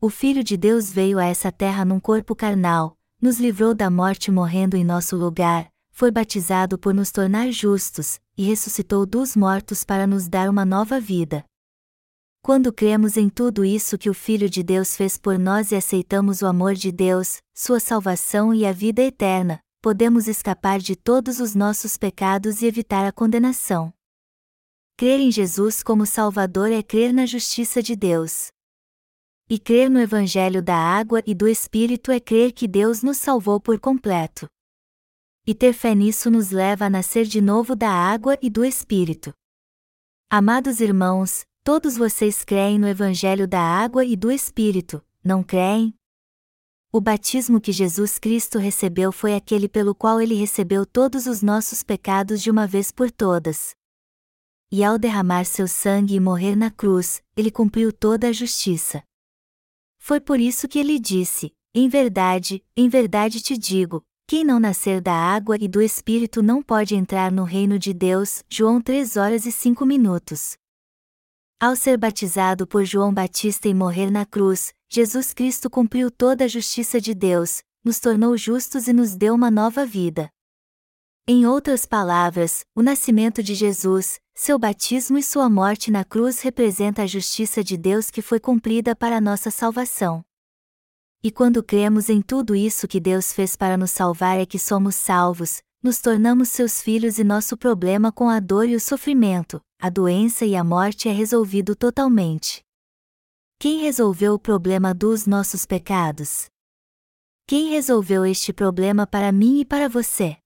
O 0.00 0.10
Filho 0.10 0.42
de 0.42 0.56
Deus 0.56 0.90
veio 0.90 1.20
a 1.20 1.24
essa 1.24 1.52
terra 1.52 1.84
num 1.84 2.00
corpo 2.00 2.34
carnal, 2.34 2.98
nos 3.20 3.38
livrou 3.38 3.74
da 3.74 3.88
morte 3.88 4.28
morrendo 4.28 4.76
em 4.76 4.82
nosso 4.82 5.14
lugar, 5.14 5.70
foi 5.92 6.10
batizado 6.10 6.76
por 6.76 6.92
nos 6.92 7.12
tornar 7.12 7.52
justos, 7.52 8.18
e 8.36 8.42
ressuscitou 8.42 9.06
dos 9.06 9.36
mortos 9.36 9.84
para 9.84 10.04
nos 10.04 10.26
dar 10.26 10.50
uma 10.50 10.64
nova 10.64 10.98
vida. 10.98 11.44
Quando 12.42 12.72
cremos 12.72 13.16
em 13.16 13.28
tudo 13.28 13.64
isso 13.64 13.96
que 13.96 14.10
o 14.10 14.14
Filho 14.14 14.50
de 14.50 14.64
Deus 14.64 14.96
fez 14.96 15.16
por 15.16 15.38
nós 15.38 15.70
e 15.70 15.76
aceitamos 15.76 16.42
o 16.42 16.46
amor 16.46 16.74
de 16.74 16.90
Deus, 16.90 17.40
sua 17.54 17.78
salvação 17.78 18.52
e 18.52 18.66
a 18.66 18.72
vida 18.72 19.00
eterna, 19.00 19.60
podemos 19.82 20.28
escapar 20.28 20.78
de 20.78 20.94
todos 20.94 21.40
os 21.40 21.56
nossos 21.56 21.96
pecados 21.96 22.62
e 22.62 22.66
evitar 22.66 23.04
a 23.04 23.10
condenação. 23.10 23.92
Crer 24.96 25.18
em 25.18 25.32
Jesus 25.32 25.82
como 25.82 26.06
Salvador 26.06 26.70
é 26.70 26.84
crer 26.84 27.12
na 27.12 27.26
justiça 27.26 27.82
de 27.82 27.96
Deus. 27.96 28.52
E 29.50 29.58
crer 29.58 29.90
no 29.90 29.98
Evangelho 29.98 30.62
da 30.62 30.76
água 30.76 31.20
e 31.26 31.34
do 31.34 31.48
Espírito 31.48 32.12
é 32.12 32.20
crer 32.20 32.52
que 32.52 32.68
Deus 32.68 33.02
nos 33.02 33.16
salvou 33.16 33.60
por 33.60 33.80
completo. 33.80 34.46
E 35.44 35.52
ter 35.52 35.72
fé 35.72 35.96
nisso 35.96 36.30
nos 36.30 36.52
leva 36.52 36.84
a 36.84 36.90
nascer 36.90 37.24
de 37.26 37.40
novo 37.40 37.74
da 37.74 37.90
água 37.90 38.38
e 38.40 38.48
do 38.48 38.64
Espírito. 38.64 39.34
Amados 40.30 40.80
irmãos, 40.80 41.44
todos 41.64 41.96
vocês 41.96 42.44
creem 42.44 42.78
no 42.78 42.86
Evangelho 42.86 43.48
da 43.48 43.60
água 43.60 44.04
e 44.04 44.14
do 44.14 44.30
Espírito, 44.30 45.04
não 45.24 45.42
creem? 45.42 45.92
O 46.94 47.00
batismo 47.00 47.58
que 47.58 47.72
Jesus 47.72 48.18
Cristo 48.18 48.58
recebeu 48.58 49.10
foi 49.10 49.34
aquele 49.34 49.66
pelo 49.66 49.94
qual 49.94 50.20
ele 50.20 50.34
recebeu 50.34 50.84
todos 50.84 51.26
os 51.26 51.40
nossos 51.40 51.82
pecados 51.82 52.42
de 52.42 52.50
uma 52.50 52.66
vez 52.66 52.90
por 52.92 53.10
todas. 53.10 53.74
E 54.70 54.84
ao 54.84 54.98
derramar 54.98 55.46
seu 55.46 55.66
sangue 55.66 56.16
e 56.16 56.20
morrer 56.20 56.54
na 56.54 56.70
cruz, 56.70 57.22
ele 57.34 57.50
cumpriu 57.50 57.94
toda 57.94 58.28
a 58.28 58.32
justiça. 58.32 59.02
Foi 59.98 60.20
por 60.20 60.38
isso 60.38 60.68
que 60.68 60.78
ele 60.78 60.98
disse: 60.98 61.54
Em 61.74 61.88
verdade, 61.88 62.62
em 62.76 62.90
verdade 62.90 63.40
te 63.40 63.56
digo, 63.56 64.04
quem 64.26 64.44
não 64.44 64.60
nascer 64.60 65.00
da 65.00 65.14
água 65.14 65.56
e 65.58 65.66
do 65.66 65.80
Espírito 65.80 66.42
não 66.42 66.62
pode 66.62 66.94
entrar 66.94 67.32
no 67.32 67.44
reino 67.44 67.78
de 67.78 67.94
Deus. 67.94 68.44
João 68.50 68.82
3 68.82 69.16
horas 69.16 69.46
e 69.46 69.52
5 69.52 69.86
minutos. 69.86 70.58
Ao 71.58 71.74
ser 71.74 71.96
batizado 71.96 72.66
por 72.66 72.84
João 72.84 73.14
Batista 73.14 73.66
e 73.66 73.72
morrer 73.72 74.10
na 74.10 74.26
cruz, 74.26 74.74
Jesus 74.94 75.32
Cristo 75.32 75.70
cumpriu 75.70 76.10
toda 76.10 76.44
a 76.44 76.46
justiça 76.46 77.00
de 77.00 77.14
Deus, 77.14 77.62
nos 77.82 77.98
tornou 77.98 78.36
justos 78.36 78.88
e 78.88 78.92
nos 78.92 79.16
deu 79.16 79.34
uma 79.34 79.50
nova 79.50 79.86
vida. 79.86 80.28
Em 81.26 81.46
outras 81.46 81.86
palavras, 81.86 82.62
o 82.74 82.82
nascimento 82.82 83.42
de 83.42 83.54
Jesus, 83.54 84.20
seu 84.34 84.58
batismo 84.58 85.16
e 85.16 85.22
sua 85.22 85.48
morte 85.48 85.90
na 85.90 86.04
cruz 86.04 86.42
representa 86.42 87.04
a 87.04 87.06
justiça 87.06 87.64
de 87.64 87.78
Deus 87.78 88.10
que 88.10 88.20
foi 88.20 88.38
cumprida 88.38 88.94
para 88.94 89.18
nossa 89.18 89.50
salvação. 89.50 90.22
E 91.22 91.30
quando 91.30 91.62
cremos 91.62 92.10
em 92.10 92.20
tudo 92.20 92.54
isso 92.54 92.86
que 92.86 93.00
Deus 93.00 93.32
fez 93.32 93.56
para 93.56 93.78
nos 93.78 93.92
salvar 93.92 94.38
é 94.38 94.44
que 94.44 94.58
somos 94.58 94.94
salvos, 94.94 95.62
nos 95.82 96.02
tornamos 96.02 96.50
seus 96.50 96.82
filhos 96.82 97.18
e 97.18 97.24
nosso 97.24 97.56
problema 97.56 98.12
com 98.12 98.28
a 98.28 98.38
dor 98.38 98.68
e 98.68 98.76
o 98.76 98.80
sofrimento, 98.80 99.58
a 99.80 99.88
doença 99.88 100.44
e 100.44 100.54
a 100.54 100.62
morte 100.62 101.08
é 101.08 101.12
resolvido 101.12 101.74
totalmente. 101.74 102.62
Quem 103.62 103.78
resolveu 103.78 104.34
o 104.34 104.40
problema 104.40 104.92
dos 104.92 105.24
nossos 105.24 105.64
pecados? 105.64 106.46
Quem 107.46 107.68
resolveu 107.68 108.26
este 108.26 108.52
problema 108.52 109.06
para 109.06 109.30
mim 109.30 109.60
e 109.60 109.64
para 109.64 109.88
você? 109.88 110.36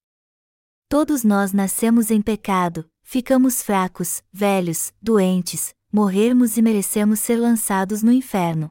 Todos 0.87 1.25
nós 1.25 1.51
nascemos 1.51 2.11
em 2.11 2.21
pecado, 2.21 2.87
ficamos 3.03 3.63
fracos, 3.63 4.23
velhos, 4.31 4.93
doentes, 5.01 5.75
morrermos 5.91 6.59
e 6.59 6.61
merecemos 6.61 7.21
ser 7.21 7.39
lançados 7.39 8.03
no 8.03 8.13
inferno. 8.13 8.71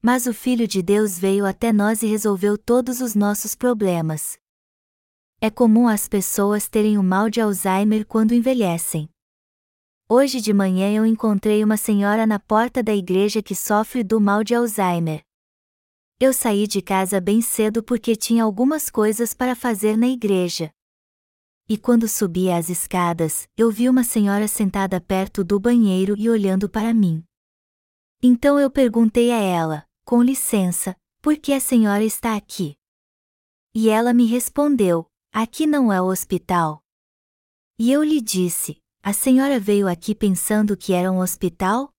Mas 0.00 0.26
o 0.26 0.32
Filho 0.32 0.68
de 0.68 0.80
Deus 0.80 1.18
veio 1.18 1.44
até 1.44 1.72
nós 1.72 2.04
e 2.04 2.06
resolveu 2.06 2.56
todos 2.56 3.00
os 3.00 3.16
nossos 3.16 3.56
problemas. 3.56 4.38
É 5.40 5.50
comum 5.50 5.88
as 5.88 6.08
pessoas 6.08 6.68
terem 6.68 6.96
o 6.96 7.02
mal 7.02 7.28
de 7.28 7.40
Alzheimer 7.40 8.06
quando 8.06 8.32
envelhecem. 8.32 9.10
Hoje 10.12 10.40
de 10.40 10.52
manhã 10.52 10.92
eu 10.92 11.06
encontrei 11.06 11.62
uma 11.62 11.76
senhora 11.76 12.26
na 12.26 12.40
porta 12.40 12.82
da 12.82 12.92
igreja 12.92 13.40
que 13.40 13.54
sofre 13.54 14.02
do 14.02 14.20
mal 14.20 14.42
de 14.42 14.56
Alzheimer. 14.56 15.24
Eu 16.18 16.32
saí 16.32 16.66
de 16.66 16.82
casa 16.82 17.20
bem 17.20 17.40
cedo 17.40 17.80
porque 17.80 18.16
tinha 18.16 18.42
algumas 18.42 18.90
coisas 18.90 19.32
para 19.32 19.54
fazer 19.54 19.96
na 19.96 20.08
igreja. 20.08 20.72
E 21.68 21.78
quando 21.78 22.08
subi 22.08 22.50
as 22.50 22.68
escadas, 22.68 23.48
eu 23.56 23.70
vi 23.70 23.88
uma 23.88 24.02
senhora 24.02 24.48
sentada 24.48 25.00
perto 25.00 25.44
do 25.44 25.60
banheiro 25.60 26.16
e 26.18 26.28
olhando 26.28 26.68
para 26.68 26.92
mim. 26.92 27.24
Então 28.20 28.58
eu 28.58 28.68
perguntei 28.68 29.30
a 29.30 29.38
ela: 29.38 29.86
com 30.04 30.20
licença, 30.20 30.96
por 31.22 31.36
que 31.36 31.52
a 31.52 31.60
senhora 31.60 32.02
está 32.02 32.34
aqui? 32.34 32.74
E 33.72 33.88
ela 33.88 34.12
me 34.12 34.26
respondeu: 34.26 35.06
Aqui 35.32 35.68
não 35.68 35.92
é 35.92 36.02
o 36.02 36.06
hospital. 36.06 36.82
E 37.78 37.92
eu 37.92 38.02
lhe 38.02 38.20
disse: 38.20 38.82
A 39.02 39.14
senhora 39.14 39.58
veio 39.58 39.88
aqui 39.88 40.14
pensando 40.14 40.76
que 40.76 40.92
era 40.92 41.10
um 41.10 41.20
hospital? 41.20 41.90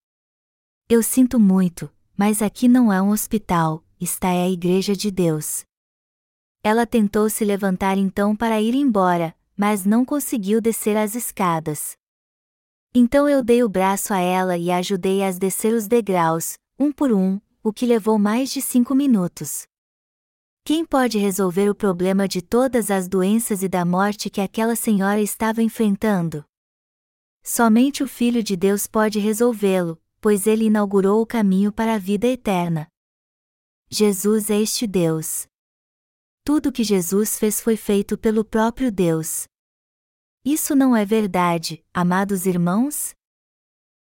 Eu 0.88 1.02
sinto 1.02 1.40
muito, 1.40 1.92
mas 2.16 2.44
aqui 2.44 2.68
não 2.68 2.94
é 2.94 3.02
um 3.02 3.10
hospital, 3.10 3.84
está 4.00 4.30
é 4.30 4.44
a 4.44 4.50
Igreja 4.50 4.96
de 4.96 5.10
Deus. 5.10 5.66
Ela 6.64 6.86
tentou 6.86 7.28
se 7.28 7.44
levantar 7.44 7.98
então 7.98 8.36
para 8.36 8.62
ir 8.62 8.76
embora, 8.76 9.36
mas 9.58 9.84
não 9.84 10.06
conseguiu 10.06 10.62
descer 10.62 10.96
as 10.96 11.16
escadas. 11.16 11.94
Então 12.94 13.28
eu 13.28 13.44
dei 13.44 13.64
o 13.64 13.70
braço 13.70 14.14
a 14.14 14.20
ela 14.20 14.56
e 14.56 14.70
ajudei 14.70 15.24
a 15.24 15.32
descer 15.32 15.74
os 15.74 15.88
degraus, 15.88 16.54
um 16.78 16.92
por 16.92 17.12
um, 17.12 17.42
o 17.64 17.74
que 17.74 17.88
levou 17.88 18.20
mais 18.20 18.52
de 18.52 18.62
cinco 18.62 18.94
minutos. 18.94 19.64
Quem 20.64 20.86
pode 20.86 21.18
resolver 21.18 21.68
o 21.68 21.74
problema 21.74 22.28
de 22.28 22.44
todas 22.44 22.92
as 22.92 23.08
doenças 23.08 23.64
e 23.64 23.68
da 23.68 23.84
morte 23.84 24.30
que 24.30 24.40
aquela 24.40 24.76
senhora 24.76 25.20
estava 25.20 25.64
enfrentando? 25.64 26.46
Somente 27.44 28.04
o 28.04 28.08
Filho 28.08 28.44
de 28.44 28.56
Deus 28.56 28.86
pode 28.86 29.20
resolvê-lo, 29.20 30.02
pois 30.20 30.46
ele 30.46 30.66
inaugurou 30.66 31.22
o 31.22 31.26
caminho 31.26 31.72
para 31.72 31.96
a 31.96 31.98
vida 31.98 32.28
eterna. 32.28 32.88
Jesus 33.90 34.50
é 34.50 34.60
este 34.60 34.86
Deus. 34.86 35.48
Tudo 36.44 36.72
que 36.72 36.84
Jesus 36.84 37.38
fez 37.40 37.60
foi 37.60 37.76
feito 37.76 38.18
pelo 38.18 38.46
próprio 38.46 38.92
Deus. 38.92 39.48
Isso 40.46 40.76
não 40.76 40.96
é 40.96 41.06
verdade, 41.06 41.84
amados 41.94 42.46
irmãos? 42.46 43.14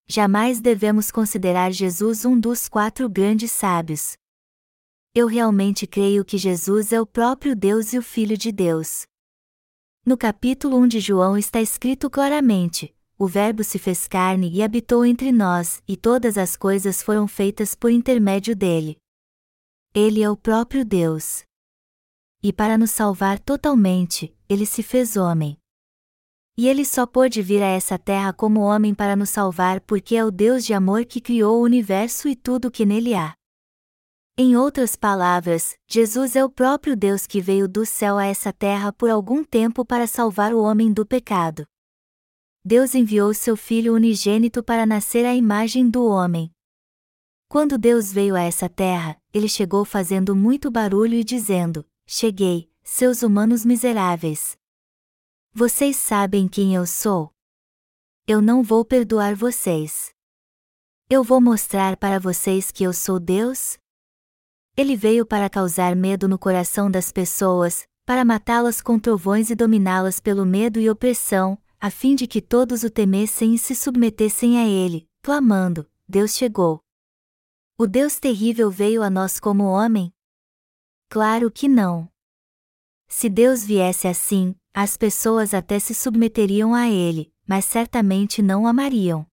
Jamais 0.08 0.60
devemos 0.60 1.12
considerar 1.12 1.72
Jesus 1.72 2.26
um 2.26 2.40
dos 2.40 2.68
quatro 2.68 3.10
grandes 3.10 3.52
sábios. 3.52 4.16
Eu 5.14 5.28
realmente 5.28 5.86
creio 5.86 6.24
que 6.24 6.38
Jesus 6.38 6.92
é 6.94 7.02
o 7.02 7.06
próprio 7.06 7.56
Deus 7.56 7.92
e 7.94 7.98
o 7.98 8.02
Filho 8.02 8.38
de 8.38 8.52
Deus. 8.52 9.06
No 10.06 10.18
capítulo 10.18 10.78
1 10.78 10.88
de 10.88 11.00
João 11.00 11.38
está 11.38 11.60
escrito 11.60 12.10
claramente: 12.10 12.96
O 13.20 13.26
Verbo 13.28 13.64
se 13.64 13.80
fez 13.80 14.08
carne 14.08 14.48
e 14.52 14.62
habitou 14.62 15.04
entre 15.04 15.32
nós, 15.32 15.82
e 15.88 15.98
todas 15.98 16.38
as 16.38 16.56
coisas 16.56 17.02
foram 17.02 17.28
feitas 17.28 17.74
por 17.74 17.90
intermédio 17.90 18.56
dele. 18.56 18.96
Ele 19.92 20.22
é 20.22 20.30
o 20.30 20.38
próprio 20.38 20.86
Deus. 20.86 21.44
E 22.44 22.54
para 22.54 22.78
nos 22.78 22.92
salvar 22.92 23.40
totalmente, 23.40 24.38
ele 24.48 24.68
se 24.68 24.84
fez 24.84 25.18
homem. 25.18 25.58
E 26.56 26.68
ele 26.68 26.86
só 26.86 27.08
pôde 27.08 27.42
vir 27.42 27.64
a 27.64 27.68
essa 27.68 27.98
terra 27.98 28.32
como 28.32 28.60
homem 28.60 28.94
para 28.94 29.16
nos 29.16 29.32
salvar 29.32 29.82
porque 29.82 30.16
é 30.16 30.24
o 30.24 30.30
Deus 30.30 30.64
de 30.64 30.76
amor 30.76 31.04
que 31.04 31.20
criou 31.20 31.60
o 31.60 31.64
universo 31.64 32.30
e 32.30 32.36
tudo 32.36 32.68
o 32.68 32.72
que 32.72 32.86
nele 32.86 33.16
há. 33.16 33.34
Em 34.38 34.56
outras 34.56 34.96
palavras, 34.96 35.76
Jesus 35.88 36.36
é 36.36 36.46
o 36.46 36.50
próprio 36.52 36.96
Deus 36.96 37.26
que 37.26 37.42
veio 37.42 37.68
do 37.68 37.84
céu 37.84 38.20
a 38.20 38.26
essa 38.26 38.54
terra 38.54 38.94
por 38.94 39.10
algum 39.10 39.44
tempo 39.44 39.84
para 39.84 40.06
salvar 40.06 40.54
o 40.54 40.62
homem 40.62 40.94
do 40.94 41.04
pecado. 41.04 41.66
Deus 42.70 42.94
enviou 42.94 43.34
seu 43.34 43.56
Filho 43.56 43.96
unigênito 43.96 44.62
para 44.62 44.86
nascer 44.86 45.26
à 45.26 45.34
imagem 45.34 45.90
do 45.90 46.06
homem. 46.06 46.52
Quando 47.48 47.78
Deus 47.78 48.12
veio 48.12 48.36
a 48.36 48.42
essa 48.42 48.68
terra, 48.68 49.18
ele 49.34 49.48
chegou 49.48 49.86
fazendo 49.86 50.36
muito 50.36 50.70
barulho 50.70 51.14
e 51.14 51.24
dizendo: 51.24 51.86
Cheguei, 52.06 52.70
seus 52.84 53.24
humanos 53.24 53.64
miseráveis. 53.64 54.58
Vocês 55.54 55.96
sabem 55.96 56.46
quem 56.46 56.76
eu 56.76 56.86
sou? 56.86 57.32
Eu 58.28 58.42
não 58.42 58.62
vou 58.62 58.84
perdoar 58.84 59.34
vocês. 59.34 60.14
Eu 61.10 61.24
vou 61.24 61.40
mostrar 61.40 61.96
para 61.96 62.20
vocês 62.20 62.70
que 62.70 62.84
eu 62.84 62.92
sou 62.92 63.18
Deus? 63.18 63.78
Ele 64.76 64.98
veio 64.98 65.26
para 65.26 65.50
causar 65.50 65.96
medo 65.96 66.28
no 66.28 66.38
coração 66.38 66.92
das 66.92 67.14
pessoas, 67.14 67.88
para 68.06 68.26
matá-las 68.26 68.82
com 68.82 69.00
trovões 69.00 69.50
e 69.50 69.56
dominá-las 69.56 70.20
pelo 70.20 70.46
medo 70.46 70.82
e 70.82 70.90
opressão, 70.90 71.58
a 71.80 71.92
fim 71.92 72.16
de 72.16 72.26
que 72.26 72.42
todos 72.42 72.84
o 72.84 72.90
temessem 72.90 73.54
e 73.54 73.58
se 73.58 73.76
submetessem 73.76 74.60
a 74.60 74.68
ele, 74.68 75.08
clamando: 75.22 75.90
Deus 76.08 76.36
chegou. 76.36 76.82
O 77.78 77.86
Deus 77.86 78.20
terrível 78.20 78.72
veio 78.72 79.04
a 79.04 79.10
nós 79.10 79.40
como 79.40 79.66
homem? 79.66 80.12
Claro 81.10 81.52
que 81.52 81.68
não. 81.68 82.10
Se 83.08 83.30
Deus 83.30 83.64
viesse 83.64 84.08
assim, 84.08 84.56
as 84.74 84.98
pessoas 84.98 85.54
até 85.54 85.80
se 85.80 85.94
submeteriam 85.94 86.74
a 86.74 86.90
ele, 86.90 87.32
mas 87.48 87.66
certamente 87.66 88.42
não 88.42 88.64
o 88.64 88.68
amariam. 88.68 89.26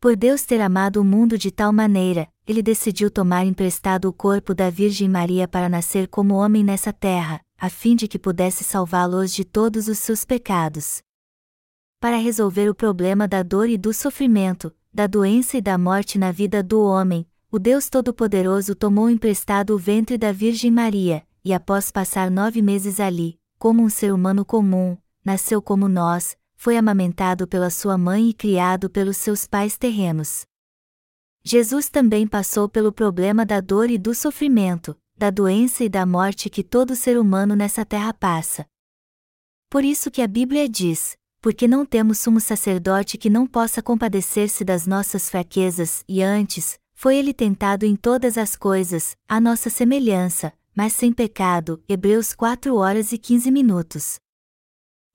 Por 0.00 0.14
Deus 0.14 0.42
ter 0.42 0.60
amado 0.60 1.00
o 1.00 1.04
mundo 1.04 1.36
de 1.36 1.50
tal 1.50 1.72
maneira, 1.72 2.28
ele 2.46 2.62
decidiu 2.62 3.10
tomar 3.10 3.44
emprestado 3.44 4.04
o 4.04 4.12
corpo 4.12 4.54
da 4.54 4.70
Virgem 4.70 5.08
Maria 5.08 5.48
para 5.48 5.68
nascer 5.68 6.06
como 6.06 6.34
homem 6.34 6.62
nessa 6.62 6.92
terra, 6.92 7.40
a 7.58 7.68
fim 7.68 7.96
de 7.96 8.06
que 8.06 8.18
pudesse 8.18 8.62
salvá-los 8.62 9.32
de 9.34 9.44
todos 9.44 9.88
os 9.88 9.98
seus 9.98 10.24
pecados. 10.24 11.02
Para 12.00 12.16
resolver 12.16 12.70
o 12.70 12.74
problema 12.74 13.26
da 13.26 13.42
dor 13.42 13.68
e 13.68 13.76
do 13.76 13.92
sofrimento, 13.92 14.72
da 14.94 15.08
doença 15.08 15.56
e 15.56 15.60
da 15.60 15.76
morte 15.76 16.16
na 16.16 16.30
vida 16.30 16.62
do 16.62 16.80
homem, 16.80 17.26
o 17.50 17.58
Deus 17.58 17.90
Todo-Poderoso 17.90 18.76
tomou 18.76 19.10
emprestado 19.10 19.74
o 19.74 19.78
ventre 19.78 20.16
da 20.16 20.30
Virgem 20.30 20.70
Maria, 20.70 21.26
e 21.44 21.52
após 21.52 21.90
passar 21.90 22.30
nove 22.30 22.62
meses 22.62 23.00
ali, 23.00 23.36
como 23.58 23.82
um 23.82 23.88
ser 23.88 24.14
humano 24.14 24.44
comum, 24.44 24.96
nasceu 25.24 25.60
como 25.60 25.88
nós, 25.88 26.36
foi 26.54 26.76
amamentado 26.76 27.48
pela 27.48 27.68
sua 27.68 27.98
mãe 27.98 28.28
e 28.28 28.34
criado 28.34 28.88
pelos 28.88 29.16
seus 29.16 29.48
pais 29.48 29.76
terrenos. 29.76 30.46
Jesus 31.42 31.88
também 31.88 32.28
passou 32.28 32.68
pelo 32.68 32.92
problema 32.92 33.44
da 33.44 33.60
dor 33.60 33.90
e 33.90 33.98
do 33.98 34.14
sofrimento, 34.14 34.96
da 35.16 35.30
doença 35.30 35.82
e 35.82 35.88
da 35.88 36.06
morte 36.06 36.48
que 36.48 36.62
todo 36.62 36.94
ser 36.94 37.18
humano 37.18 37.56
nessa 37.56 37.84
terra 37.84 38.14
passa. 38.14 38.64
Por 39.68 39.82
isso 39.82 40.12
que 40.12 40.22
a 40.22 40.28
Bíblia 40.28 40.68
diz: 40.68 41.18
porque 41.40 41.68
não 41.68 41.86
temos 41.86 42.18
sumo 42.18 42.40
sacerdote 42.40 43.16
que 43.16 43.30
não 43.30 43.46
possa 43.46 43.82
compadecer-se 43.82 44.64
das 44.64 44.86
nossas 44.86 45.30
fraquezas, 45.30 46.02
e 46.08 46.22
antes, 46.22 46.78
foi 46.94 47.16
ele 47.16 47.32
tentado 47.32 47.86
em 47.86 47.94
todas 47.94 48.36
as 48.36 48.56
coisas, 48.56 49.16
à 49.28 49.40
nossa 49.40 49.70
semelhança, 49.70 50.52
mas 50.74 50.92
sem 50.92 51.12
pecado. 51.12 51.82
Hebreus 51.88 52.32
4 52.34 52.74
horas 52.74 53.12
e 53.12 53.18
15 53.18 53.50
minutos. 53.50 54.18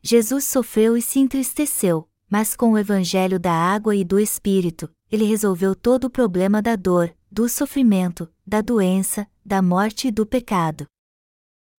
Jesus 0.01 0.45
sofreu 0.45 0.97
e 0.97 1.01
se 1.01 1.19
entristeceu, 1.19 2.07
mas 2.29 2.55
com 2.55 2.71
o 2.71 2.77
evangelho 2.77 3.39
da 3.39 3.53
água 3.53 3.95
e 3.95 4.03
do 4.03 4.19
Espírito, 4.19 4.89
ele 5.11 5.25
resolveu 5.25 5.75
todo 5.75 6.05
o 6.05 6.09
problema 6.09 6.61
da 6.61 6.75
dor, 6.75 7.13
do 7.31 7.47
sofrimento, 7.47 8.29
da 8.45 8.61
doença, 8.61 9.27
da 9.45 9.61
morte 9.61 10.07
e 10.07 10.11
do 10.11 10.25
pecado. 10.25 10.85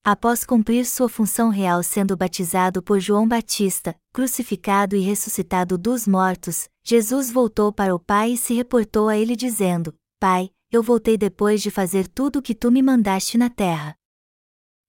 Após 0.06 0.44
cumprir 0.44 0.84
sua 0.84 1.08
função 1.08 1.48
real 1.48 1.82
sendo 1.82 2.14
batizado 2.14 2.82
por 2.82 3.00
João 3.00 3.26
Batista, 3.26 3.96
crucificado 4.12 4.94
e 4.94 5.00
ressuscitado 5.00 5.78
dos 5.78 6.06
mortos, 6.06 6.68
Jesus 6.84 7.30
voltou 7.30 7.72
para 7.72 7.94
o 7.94 7.98
Pai 7.98 8.32
e 8.32 8.36
se 8.36 8.52
reportou 8.52 9.08
a 9.08 9.16
ele 9.16 9.34
dizendo: 9.34 9.94
Pai, 10.20 10.50
eu 10.70 10.82
voltei 10.82 11.16
depois 11.16 11.62
de 11.62 11.70
fazer 11.70 12.06
tudo 12.06 12.40
o 12.40 12.42
que 12.42 12.54
tu 12.54 12.70
me 12.70 12.82
mandaste 12.82 13.38
na 13.38 13.48
terra. 13.48 13.96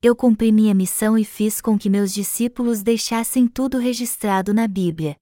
Eu 0.03 0.17
cumpri 0.17 0.51
minha 0.51 0.73
missão 0.73 1.17
e 1.17 1.23
fiz 1.23 1.61
com 1.61 1.79
que 1.79 1.89
meus 1.89 2.13
discípulos 2.13 2.83
deixassem 2.83 3.47
tudo 3.47 3.77
registrado 3.77 4.53
na 4.53 4.67
Bíblia. 4.67 5.15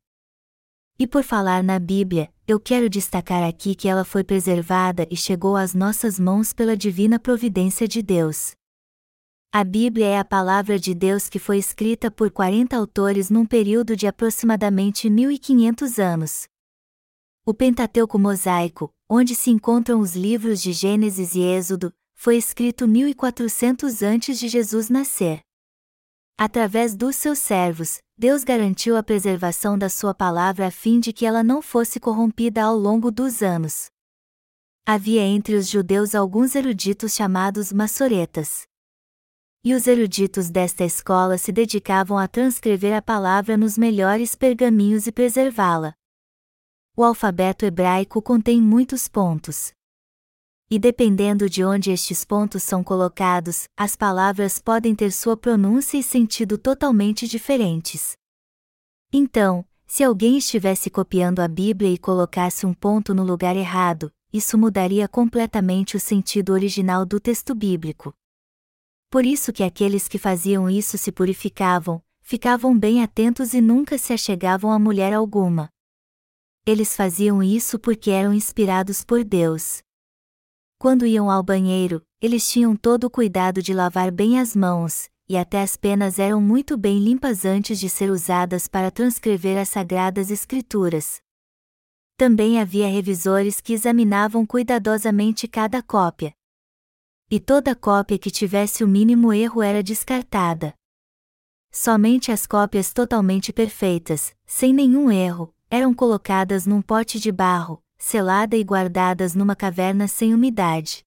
E 0.98 1.06
por 1.06 1.22
falar 1.22 1.64
na 1.64 1.78
Bíblia, 1.78 2.34
eu 2.48 2.60
quero 2.60 2.90
destacar 2.90 3.44
aqui 3.44 3.76
que 3.76 3.88
ela 3.88 4.04
foi 4.04 4.24
preservada 4.24 5.08
e 5.12 5.16
chegou 5.16 5.56
às 5.56 5.76
nossas 5.76 6.20
mãos 6.20 6.52
pela 6.52 6.76
divina 6.76 7.20
providência 7.20 7.88
de 7.88 8.02
Deus. 8.02 8.56
A 9.56 9.64
Bíblia 9.64 10.08
é 10.08 10.18
a 10.18 10.26
palavra 10.26 10.80
de 10.80 10.96
Deus 10.96 11.30
que 11.30 11.38
foi 11.38 11.60
escrita 11.60 12.10
por 12.10 12.32
40 12.32 12.76
autores 12.76 13.30
num 13.30 13.46
período 13.46 13.96
de 13.96 14.08
aproximadamente 14.08 15.12
1500 15.12 16.00
anos. 16.00 16.48
O 17.46 17.54
Pentateuco 17.54 18.18
Mosaico, 18.18 18.92
onde 19.08 19.36
se 19.36 19.52
encontram 19.52 20.00
os 20.00 20.16
livros 20.16 20.60
de 20.60 20.74
Gênesis 20.74 21.36
e 21.36 21.42
Êxodo, 21.42 21.94
foi 22.16 22.36
escrito 22.36 22.88
1400 22.88 24.02
antes 24.02 24.40
de 24.40 24.48
Jesus 24.48 24.90
nascer. 24.90 25.42
Através 26.36 26.96
dos 26.96 27.16
seus 27.16 27.38
servos, 27.38 28.00
Deus 28.18 28.44
garantiu 28.44 28.98
a 28.98 29.04
preservação 29.04 29.78
da 29.78 29.88
sua 29.88 30.16
palavra 30.16 30.66
a 30.66 30.72
fim 30.72 31.00
de 31.00 31.14
que 31.14 31.28
ela 31.28 31.44
não 31.44 31.62
fosse 31.62 32.00
corrompida 32.00 32.64
ao 32.64 32.76
longo 32.76 33.12
dos 33.12 33.44
anos. 33.44 33.86
Havia 34.84 35.22
entre 35.22 35.54
os 35.54 35.70
judeus 35.70 36.16
alguns 36.16 36.56
eruditos 36.56 37.14
chamados 37.14 37.72
maçoretas. 37.72 38.64
E 39.66 39.74
os 39.74 39.88
eruditos 39.88 40.50
desta 40.50 40.84
escola 40.84 41.38
se 41.38 41.50
dedicavam 41.50 42.18
a 42.18 42.28
transcrever 42.28 42.94
a 42.94 43.02
palavra 43.02 43.56
nos 43.56 43.78
melhores 43.78 44.36
pergaminhos 44.36 45.08
e 45.08 45.12
preservá-la. 45.12 45.94
O 46.98 47.04
alfabeto 47.04 47.66
hebraico 47.66 48.22
contém 48.22 48.62
muitos 48.62 49.08
pontos. 49.08 49.72
E 50.70 50.78
dependendo 50.78 51.50
de 51.50 51.64
onde 51.64 51.92
estes 51.92 52.26
pontos 52.26 52.62
são 52.62 52.84
colocados, 52.84 53.70
as 53.78 53.96
palavras 53.96 54.60
podem 54.60 54.94
ter 54.94 55.14
sua 55.14 55.38
pronúncia 55.38 55.98
e 55.98 56.04
sentido 56.04 56.58
totalmente 56.58 57.26
diferentes. 57.26 58.18
Então, 59.14 59.66
se 59.88 60.04
alguém 60.04 60.38
estivesse 60.38 60.90
copiando 60.90 61.40
a 61.40 61.48
Bíblia 61.48 61.90
e 61.90 61.98
colocasse 61.98 62.66
um 62.66 62.74
ponto 62.74 63.14
no 63.14 63.24
lugar 63.24 63.56
errado, 63.56 64.12
isso 64.34 64.58
mudaria 64.58 65.08
completamente 65.08 65.96
o 65.96 66.02
sentido 66.02 66.52
original 66.52 67.06
do 67.06 67.18
texto 67.18 67.56
bíblico. 67.56 68.14
Por 69.14 69.28
isso 69.28 69.54
que 69.54 69.62
aqueles 69.62 70.08
que 70.08 70.18
faziam 70.18 70.68
isso 70.68 70.98
se 70.98 71.12
purificavam, 71.12 72.02
ficavam 72.24 72.76
bem 72.76 73.04
atentos 73.04 73.54
e 73.54 73.62
nunca 73.62 73.96
se 73.96 74.12
achegavam 74.12 74.72
a 74.72 74.80
mulher 74.80 75.14
alguma. 75.14 75.70
Eles 76.66 76.96
faziam 76.96 77.44
isso 77.44 77.78
porque 77.78 78.10
eram 78.10 78.34
inspirados 78.34 79.04
por 79.04 79.24
Deus. 79.24 79.84
Quando 80.80 81.06
iam 81.06 81.30
ao 81.30 81.44
banheiro, 81.44 82.04
eles 82.20 82.50
tinham 82.50 82.76
todo 82.76 83.04
o 83.04 83.10
cuidado 83.12 83.62
de 83.62 83.72
lavar 83.72 84.10
bem 84.10 84.40
as 84.40 84.56
mãos, 84.56 85.08
e 85.30 85.38
até 85.38 85.62
as 85.62 85.78
penas 85.78 86.18
eram 86.18 86.42
muito 86.42 86.76
bem 86.76 86.98
limpas 86.98 87.46
antes 87.46 87.80
de 87.80 87.90
ser 87.90 88.10
usadas 88.10 88.68
para 88.68 88.90
transcrever 88.90 89.60
as 89.60 89.70
sagradas 89.70 90.32
escrituras. 90.32 91.22
Também 92.18 92.60
havia 92.60 92.88
revisores 92.88 93.62
que 93.62 93.74
examinavam 93.74 94.44
cuidadosamente 94.44 95.48
cada 95.48 95.84
cópia. 95.84 96.34
E 97.36 97.40
toda 97.40 97.74
cópia 97.74 98.20
que 98.20 98.30
tivesse 98.30 98.84
o 98.84 98.88
mínimo 98.88 99.34
erro 99.34 99.64
era 99.64 99.82
descartada. 99.82 100.72
Somente 101.72 102.32
as 102.32 102.46
cópias 102.46 102.94
totalmente 102.94 103.52
perfeitas, 103.52 104.36
sem 104.46 104.72
nenhum 104.72 105.12
erro, 105.12 105.52
eram 105.68 105.96
colocadas 105.96 106.68
num 106.68 106.80
pote 106.80 107.20
de 107.20 107.32
barro, 107.32 107.82
selada 107.98 108.56
e 108.56 108.64
guardadas 108.64 109.34
numa 109.34 109.56
caverna 109.56 110.08
sem 110.08 110.32
umidade. 110.32 111.04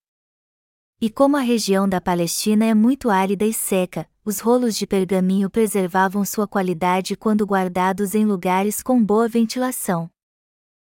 E 0.99 1.09
como 1.09 1.37
a 1.37 1.39
região 1.39 1.87
da 1.87 2.01
Palestina 2.01 2.65
é 2.65 2.73
muito 2.73 3.09
árida 3.09 3.45
e 3.45 3.53
seca, 3.53 4.05
os 4.25 4.41
rolos 4.41 4.75
de 4.75 4.85
pergaminho 4.85 5.49
preservavam 5.49 6.25
sua 6.25 6.45
qualidade 6.45 7.15
quando 7.15 7.45
guardados 7.45 8.13
em 8.13 8.25
lugares 8.25 8.83
com 8.83 9.01
boa 9.01 9.29
ventilação. 9.29 10.11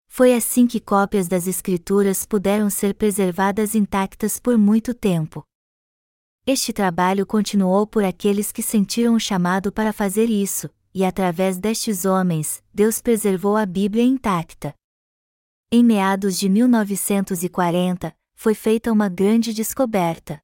Foi 0.09 0.34
assim 0.34 0.66
que 0.66 0.80
cópias 0.80 1.28
das 1.28 1.46
Escrituras 1.46 2.26
puderam 2.26 2.68
ser 2.68 2.94
preservadas 2.94 3.74
intactas 3.74 4.40
por 4.40 4.59
muito 4.59 4.92
tempo. 4.92 5.44
Este 6.46 6.72
trabalho 6.72 7.26
continuou 7.26 7.86
por 7.86 8.02
aqueles 8.02 8.50
que 8.50 8.62
sentiram 8.62 9.14
o 9.14 9.20
chamado 9.20 9.70
para 9.70 9.92
fazer 9.92 10.30
isso, 10.30 10.68
e 10.94 11.04
através 11.04 11.59
destes 11.59 12.04
homens, 12.04 12.62
Deus 12.72 13.00
preservou 13.00 13.56
a 13.56 13.66
Bíblia 13.66 14.02
intacta. 14.02 14.74
Em 15.70 15.84
meados 15.84 16.38
de 16.38 16.48
1940, 16.48 18.16
foi 18.34 18.54
feita 18.54 18.90
uma 18.90 19.09
grande 19.09 19.52
descoberta. 19.52 20.40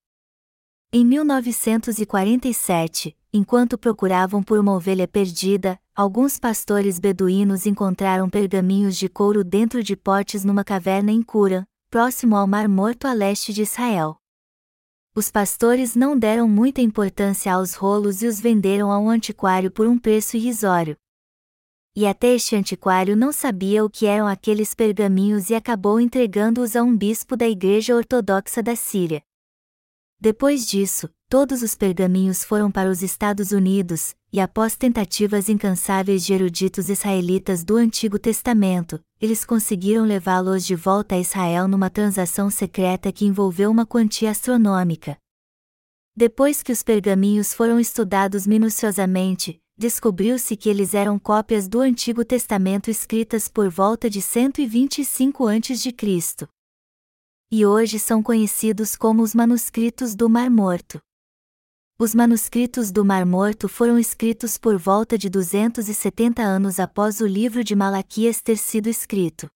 Em 0.92 1.04
1947, 1.04 3.16
enquanto 3.36 3.76
procuravam 3.76 4.44
por 4.44 4.60
uma 4.60 4.72
ovelha 4.72 5.08
perdida, 5.08 5.76
alguns 5.92 6.38
pastores 6.38 7.00
beduínos 7.00 7.66
encontraram 7.66 8.30
pergaminhos 8.30 8.96
de 8.96 9.08
couro 9.08 9.42
dentro 9.42 9.82
de 9.82 9.96
potes 9.96 10.44
numa 10.44 10.62
caverna 10.62 11.10
em 11.10 11.20
Cura, 11.20 11.66
próximo 11.90 12.36
ao 12.36 12.46
Mar 12.46 12.68
Morto 12.68 13.08
a 13.08 13.12
leste 13.12 13.52
de 13.52 13.62
Israel. 13.62 14.16
Os 15.16 15.32
pastores 15.32 15.96
não 15.96 16.16
deram 16.16 16.48
muita 16.48 16.80
importância 16.80 17.52
aos 17.52 17.74
rolos 17.74 18.22
e 18.22 18.28
os 18.28 18.38
venderam 18.38 18.92
a 18.92 19.00
um 19.00 19.10
antiquário 19.10 19.68
por 19.68 19.88
um 19.88 19.98
preço 19.98 20.36
irrisório, 20.36 20.96
e 21.96 22.06
até 22.06 22.34
este 22.34 22.54
antiquário 22.54 23.16
não 23.16 23.32
sabia 23.32 23.84
o 23.84 23.90
que 23.90 24.06
eram 24.06 24.28
aqueles 24.28 24.74
pergaminhos 24.74 25.50
e 25.50 25.56
acabou 25.56 26.00
entregando-os 26.00 26.76
a 26.76 26.84
um 26.84 26.96
bispo 26.96 27.36
da 27.36 27.48
Igreja 27.48 27.96
Ortodoxa 27.96 28.62
da 28.62 28.76
Síria. 28.76 29.22
Depois 30.24 30.66
disso, 30.66 31.10
todos 31.28 31.60
os 31.60 31.74
pergaminhos 31.74 32.44
foram 32.44 32.70
para 32.70 32.88
os 32.88 33.02
Estados 33.02 33.52
Unidos, 33.52 34.14
e 34.32 34.40
após 34.40 34.74
tentativas 34.74 35.50
incansáveis 35.50 36.24
de 36.24 36.32
eruditos 36.32 36.88
israelitas 36.88 37.62
do 37.62 37.76
Antigo 37.76 38.18
Testamento, 38.18 38.98
eles 39.20 39.44
conseguiram 39.44 40.06
levá-los 40.06 40.64
de 40.64 40.74
volta 40.74 41.14
a 41.14 41.20
Israel 41.20 41.68
numa 41.68 41.90
transação 41.90 42.48
secreta 42.48 43.12
que 43.12 43.26
envolveu 43.26 43.70
uma 43.70 43.84
quantia 43.84 44.30
astronômica. 44.30 45.18
Depois 46.16 46.62
que 46.62 46.72
os 46.72 46.82
pergaminhos 46.82 47.52
foram 47.52 47.78
estudados 47.78 48.46
minuciosamente, 48.46 49.60
descobriu-se 49.76 50.56
que 50.56 50.70
eles 50.70 50.94
eram 50.94 51.18
cópias 51.18 51.68
do 51.68 51.80
Antigo 51.80 52.24
Testamento 52.24 52.90
escritas 52.90 53.46
por 53.46 53.68
volta 53.68 54.08
de 54.08 54.22
125 54.22 55.48
a.C. 55.48 55.92
E 57.50 57.64
hoje 57.64 57.98
são 57.98 58.22
conhecidos 58.22 58.96
como 58.96 59.22
os 59.22 59.34
manuscritos 59.34 60.14
do 60.14 60.28
Mar 60.28 60.50
Morto. 60.50 61.00
Os 61.98 62.14
manuscritos 62.14 62.90
do 62.90 63.04
Mar 63.04 63.24
Morto 63.24 63.68
foram 63.68 63.98
escritos 63.98 64.58
por 64.58 64.76
volta 64.76 65.16
de 65.16 65.28
270 65.28 66.42
anos 66.42 66.80
após 66.80 67.20
o 67.20 67.26
livro 67.26 67.62
de 67.62 67.76
Malaquias 67.76 68.42
ter 68.42 68.56
sido 68.56 68.88
escrito. 68.88 69.48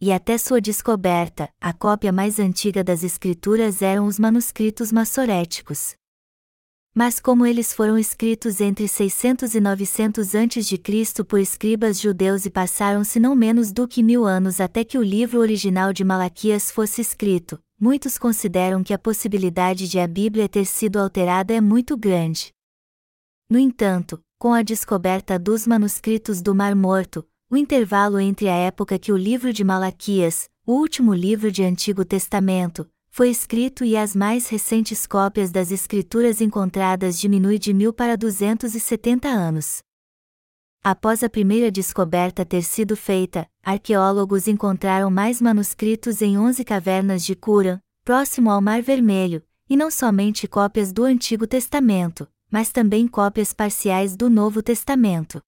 E 0.00 0.12
até 0.12 0.36
sua 0.36 0.60
descoberta, 0.60 1.48
a 1.60 1.72
cópia 1.72 2.12
mais 2.12 2.38
antiga 2.38 2.84
das 2.84 3.02
escrituras 3.02 3.80
eram 3.80 4.06
os 4.06 4.18
manuscritos 4.18 4.92
massoréticos. 4.92 5.96
Mas 6.98 7.20
como 7.20 7.46
eles 7.46 7.72
foram 7.72 7.96
escritos 7.96 8.60
entre 8.60 8.88
600 8.88 9.54
e 9.54 9.60
900 9.60 10.34
a.C. 10.34 11.22
por 11.22 11.38
escribas 11.38 12.00
judeus 12.00 12.44
e 12.44 12.50
passaram-se 12.50 13.20
não 13.20 13.36
menos 13.36 13.70
do 13.70 13.86
que 13.86 14.02
mil 14.02 14.26
anos 14.26 14.60
até 14.60 14.82
que 14.82 14.98
o 14.98 15.02
livro 15.04 15.38
original 15.38 15.92
de 15.92 16.02
Malaquias 16.02 16.72
fosse 16.72 17.00
escrito, 17.00 17.56
muitos 17.80 18.18
consideram 18.18 18.82
que 18.82 18.92
a 18.92 18.98
possibilidade 18.98 19.88
de 19.88 20.00
a 20.00 20.08
Bíblia 20.08 20.48
ter 20.48 20.64
sido 20.64 20.98
alterada 20.98 21.54
é 21.54 21.60
muito 21.60 21.96
grande. 21.96 22.52
No 23.48 23.60
entanto, 23.60 24.20
com 24.36 24.52
a 24.52 24.62
descoberta 24.62 25.38
dos 25.38 25.68
manuscritos 25.68 26.42
do 26.42 26.52
Mar 26.52 26.74
Morto, 26.74 27.24
o 27.48 27.56
intervalo 27.56 28.18
entre 28.18 28.48
a 28.48 28.56
época 28.56 28.98
que 28.98 29.12
o 29.12 29.16
livro 29.16 29.52
de 29.52 29.62
Malaquias, 29.62 30.50
o 30.66 30.72
último 30.72 31.14
livro 31.14 31.52
de 31.52 31.62
Antigo 31.62 32.04
Testamento, 32.04 32.90
foi 33.18 33.30
escrito 33.30 33.84
e 33.84 33.96
as 33.96 34.14
mais 34.14 34.46
recentes 34.46 35.04
cópias 35.04 35.50
das 35.50 35.72
escrituras 35.72 36.40
encontradas 36.40 37.18
diminui 37.18 37.58
de 37.58 37.74
mil 37.74 37.92
para 37.92 38.16
270 38.16 39.26
anos. 39.26 39.80
Após 40.84 41.24
a 41.24 41.28
primeira 41.28 41.68
descoberta 41.68 42.44
ter 42.44 42.62
sido 42.62 42.96
feita, 42.96 43.44
arqueólogos 43.60 44.46
encontraram 44.46 45.10
mais 45.10 45.42
manuscritos 45.42 46.22
em 46.22 46.38
11 46.38 46.64
cavernas 46.64 47.24
de 47.24 47.34
Cura, 47.34 47.82
próximo 48.04 48.52
ao 48.52 48.62
Mar 48.62 48.82
Vermelho, 48.82 49.42
e 49.68 49.76
não 49.76 49.90
somente 49.90 50.46
cópias 50.46 50.92
do 50.92 51.02
Antigo 51.02 51.44
Testamento, 51.44 52.28
mas 52.48 52.70
também 52.70 53.08
cópias 53.08 53.52
parciais 53.52 54.14
do 54.14 54.30
Novo 54.30 54.62
Testamento. 54.62 55.42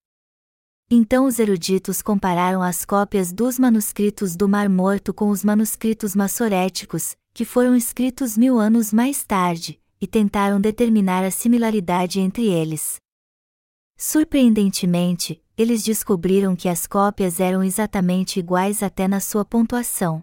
Então 0.91 1.25
os 1.25 1.39
eruditos 1.39 2.03
compararam 2.03 2.65
as 2.65 2.85
cópias 2.85 3.33
dos 3.33 3.61
manuscritos 3.61 4.35
do 4.35 4.49
Mar 4.49 4.69
Morto 4.69 5.15
com 5.15 5.29
os 5.29 5.45
manuscritos 5.45 6.17
massoréticos, 6.17 7.15
que 7.41 7.45
foram 7.47 7.75
escritos 7.75 8.37
mil 8.37 8.59
anos 8.59 8.93
mais 8.93 9.25
tarde, 9.25 9.81
e 9.99 10.07
tentaram 10.07 10.61
determinar 10.61 11.25
a 11.25 11.31
similaridade 11.31 12.21
entre 12.21 12.47
eles. 12.51 12.97
Surpreendentemente, 13.97 15.43
eles 15.57 15.83
descobriram 15.83 16.55
que 16.55 16.69
as 16.69 16.87
cópias 16.87 17.41
eram 17.41 17.65
exatamente 17.65 18.39
iguais 18.39 18.83
até 18.83 19.09
na 19.09 19.21
sua 19.21 19.43
pontuação. 19.43 20.23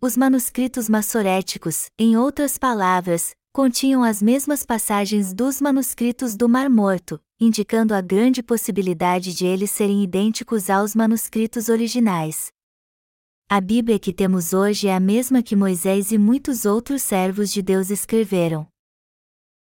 Os 0.00 0.16
manuscritos 0.16 0.88
massoréticos, 0.88 1.88
em 1.96 2.16
outras 2.16 2.58
palavras, 2.58 3.30
continham 3.52 4.02
as 4.02 4.20
mesmas 4.20 4.66
passagens 4.66 5.32
dos 5.32 5.60
manuscritos 5.60 6.34
do 6.34 6.48
Mar 6.48 6.68
Morto, 6.68 7.20
indicando 7.38 7.94
a 7.94 8.00
grande 8.00 8.42
possibilidade 8.42 9.32
de 9.32 9.46
eles 9.46 9.70
serem 9.70 10.02
idênticos 10.02 10.68
aos 10.68 10.96
manuscritos 10.96 11.68
originais. 11.68 12.50
A 13.50 13.62
Bíblia 13.62 13.98
que 13.98 14.12
temos 14.12 14.52
hoje 14.52 14.88
é 14.88 14.94
a 14.94 15.00
mesma 15.00 15.42
que 15.42 15.56
Moisés 15.56 16.12
e 16.12 16.18
muitos 16.18 16.66
outros 16.66 17.00
servos 17.00 17.50
de 17.50 17.62
Deus 17.62 17.88
escreveram. 17.88 18.68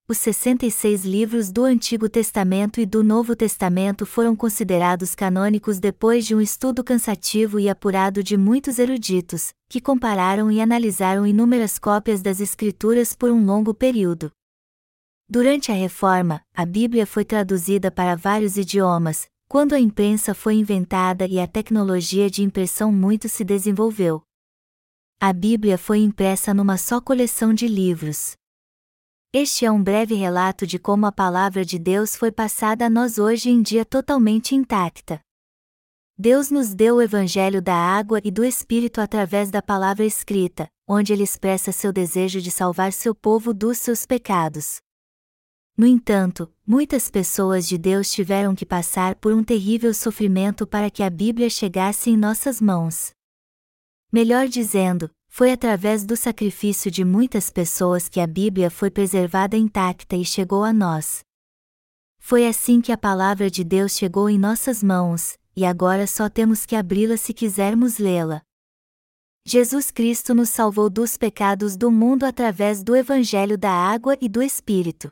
Os 0.09 0.17
66 0.17 1.05
livros 1.05 1.53
do 1.53 1.65
Antigo 1.65 2.09
Testamento 2.09 2.81
e 2.81 2.87
do 2.87 3.05
Novo 3.05 3.37
Testamento 3.37 4.07
foram 4.07 4.35
considerados 4.35 5.15
canônicos 5.15 5.79
depois 5.81 6.25
de 6.25 6.35
um 6.35 6.41
estudo 6.41 6.83
cansativo 6.83 7.61
e 7.61 7.69
apurado 7.69 8.23
de 8.23 8.39
muitos 8.39 8.79
eruditos, 8.79 9.53
que 9.69 9.83
compararam 9.83 10.51
e 10.51 10.63
analisaram 10.63 11.27
inúmeras 11.27 11.79
cópias 11.79 12.23
das 12.23 12.41
Escrituras 12.41 13.15
por 13.15 13.31
um 13.31 13.45
longo 13.45 13.75
período. 13.75 14.33
Durante 15.29 15.71
a 15.71 15.75
Reforma, 15.75 16.41
a 16.55 16.65
Bíblia 16.65 17.07
foi 17.07 17.23
traduzida 17.23 17.91
para 17.91 18.17
vários 18.17 18.57
idiomas, 18.57 19.29
quando 19.49 19.75
a 19.75 19.81
imprensa 19.81 20.35
foi 20.35 20.55
inventada 20.55 21.27
e 21.27 21.39
a 21.39 21.47
tecnologia 21.47 22.29
de 22.29 22.43
impressão 22.43 22.91
muito 22.91 23.29
se 23.29 23.45
desenvolveu. 23.45 24.23
A 25.21 25.33
Bíblia 25.33 25.79
foi 25.79 25.99
impressa 25.99 26.53
numa 26.53 26.77
só 26.77 27.01
coleção 27.01 27.55
de 27.55 27.69
livros. 27.69 28.37
Este 29.33 29.65
é 29.65 29.71
um 29.71 29.83
breve 29.83 30.15
relato 30.15 30.67
de 30.67 30.79
como 30.79 31.07
a 31.07 31.13
palavra 31.13 31.65
de 31.65 31.79
Deus 31.79 32.15
foi 32.15 32.31
passada 32.31 32.87
a 32.87 32.91
nós 32.91 33.19
hoje 33.19 33.51
em 33.51 33.63
dia 33.63 33.85
totalmente 33.85 34.55
intacta. 34.55 35.21
Deus 36.17 36.51
nos 36.51 36.73
deu 36.73 36.97
o 36.97 37.03
Evangelho 37.03 37.61
da 37.61 37.75
água 37.75 38.21
e 38.23 38.31
do 38.31 38.45
Espírito 38.45 39.01
através 39.01 39.51
da 39.51 39.61
palavra 39.61 40.05
escrita, 40.05 40.69
onde 40.89 41.13
ele 41.13 41.25
expressa 41.25 41.73
seu 41.73 41.93
desejo 41.93 42.41
de 42.41 42.53
salvar 42.53 42.93
seu 42.93 43.13
povo 43.15 43.53
dos 43.53 43.79
seus 43.79 44.07
pecados. 44.07 44.77
No 45.77 45.87
entanto, 45.87 46.49
muitas 46.65 47.11
pessoas 47.11 47.67
de 47.67 47.77
Deus 47.77 48.09
tiveram 48.09 48.55
que 48.55 48.65
passar 48.65 49.17
por 49.17 49.33
um 49.33 49.43
terrível 49.43 49.93
sofrimento 49.93 50.69
para 50.69 50.89
que 50.89 51.03
a 51.03 51.11
Bíblia 51.11 51.51
chegasse 51.51 52.11
em 52.11 52.17
nossas 52.17 52.61
mãos. 52.61 53.11
Melhor 54.13 54.47
dizendo, 54.47 55.11
foi 55.27 55.51
através 55.51 56.05
do 56.05 56.17
sacrifício 56.17 56.93
de 56.93 57.05
muitas 57.05 57.51
pessoas 57.51 58.09
que 58.09 58.21
a 58.21 58.27
Bíblia 58.27 58.71
foi 58.71 58.89
preservada 58.89 59.57
intacta 59.57 60.15
e 60.15 60.25
chegou 60.25 60.63
a 60.63 60.73
nós. 60.73 61.25
Foi 62.19 62.47
assim 62.47 62.81
que 62.81 62.93
a 62.93 62.97
palavra 62.97 63.51
de 63.51 63.65
Deus 63.65 63.97
chegou 63.97 64.31
em 64.31 64.39
nossas 64.39 64.81
mãos, 64.81 65.37
e 65.57 65.65
agora 65.65 66.07
só 66.07 66.29
temos 66.29 66.65
que 66.65 66.77
abri-la 66.77 67.17
se 67.17 67.35
quisermos 67.35 67.99
lê-la. 67.99 68.43
Jesus 69.45 69.91
Cristo 69.91 70.33
nos 70.33 70.51
salvou 70.51 70.89
dos 70.89 71.17
pecados 71.17 71.77
do 71.77 71.91
mundo 71.91 72.25
através 72.25 72.85
do 72.85 72.95
Evangelho 72.95 73.59
da 73.59 73.73
Água 73.73 74.17
e 74.21 74.29
do 74.29 74.41
Espírito. 74.41 75.11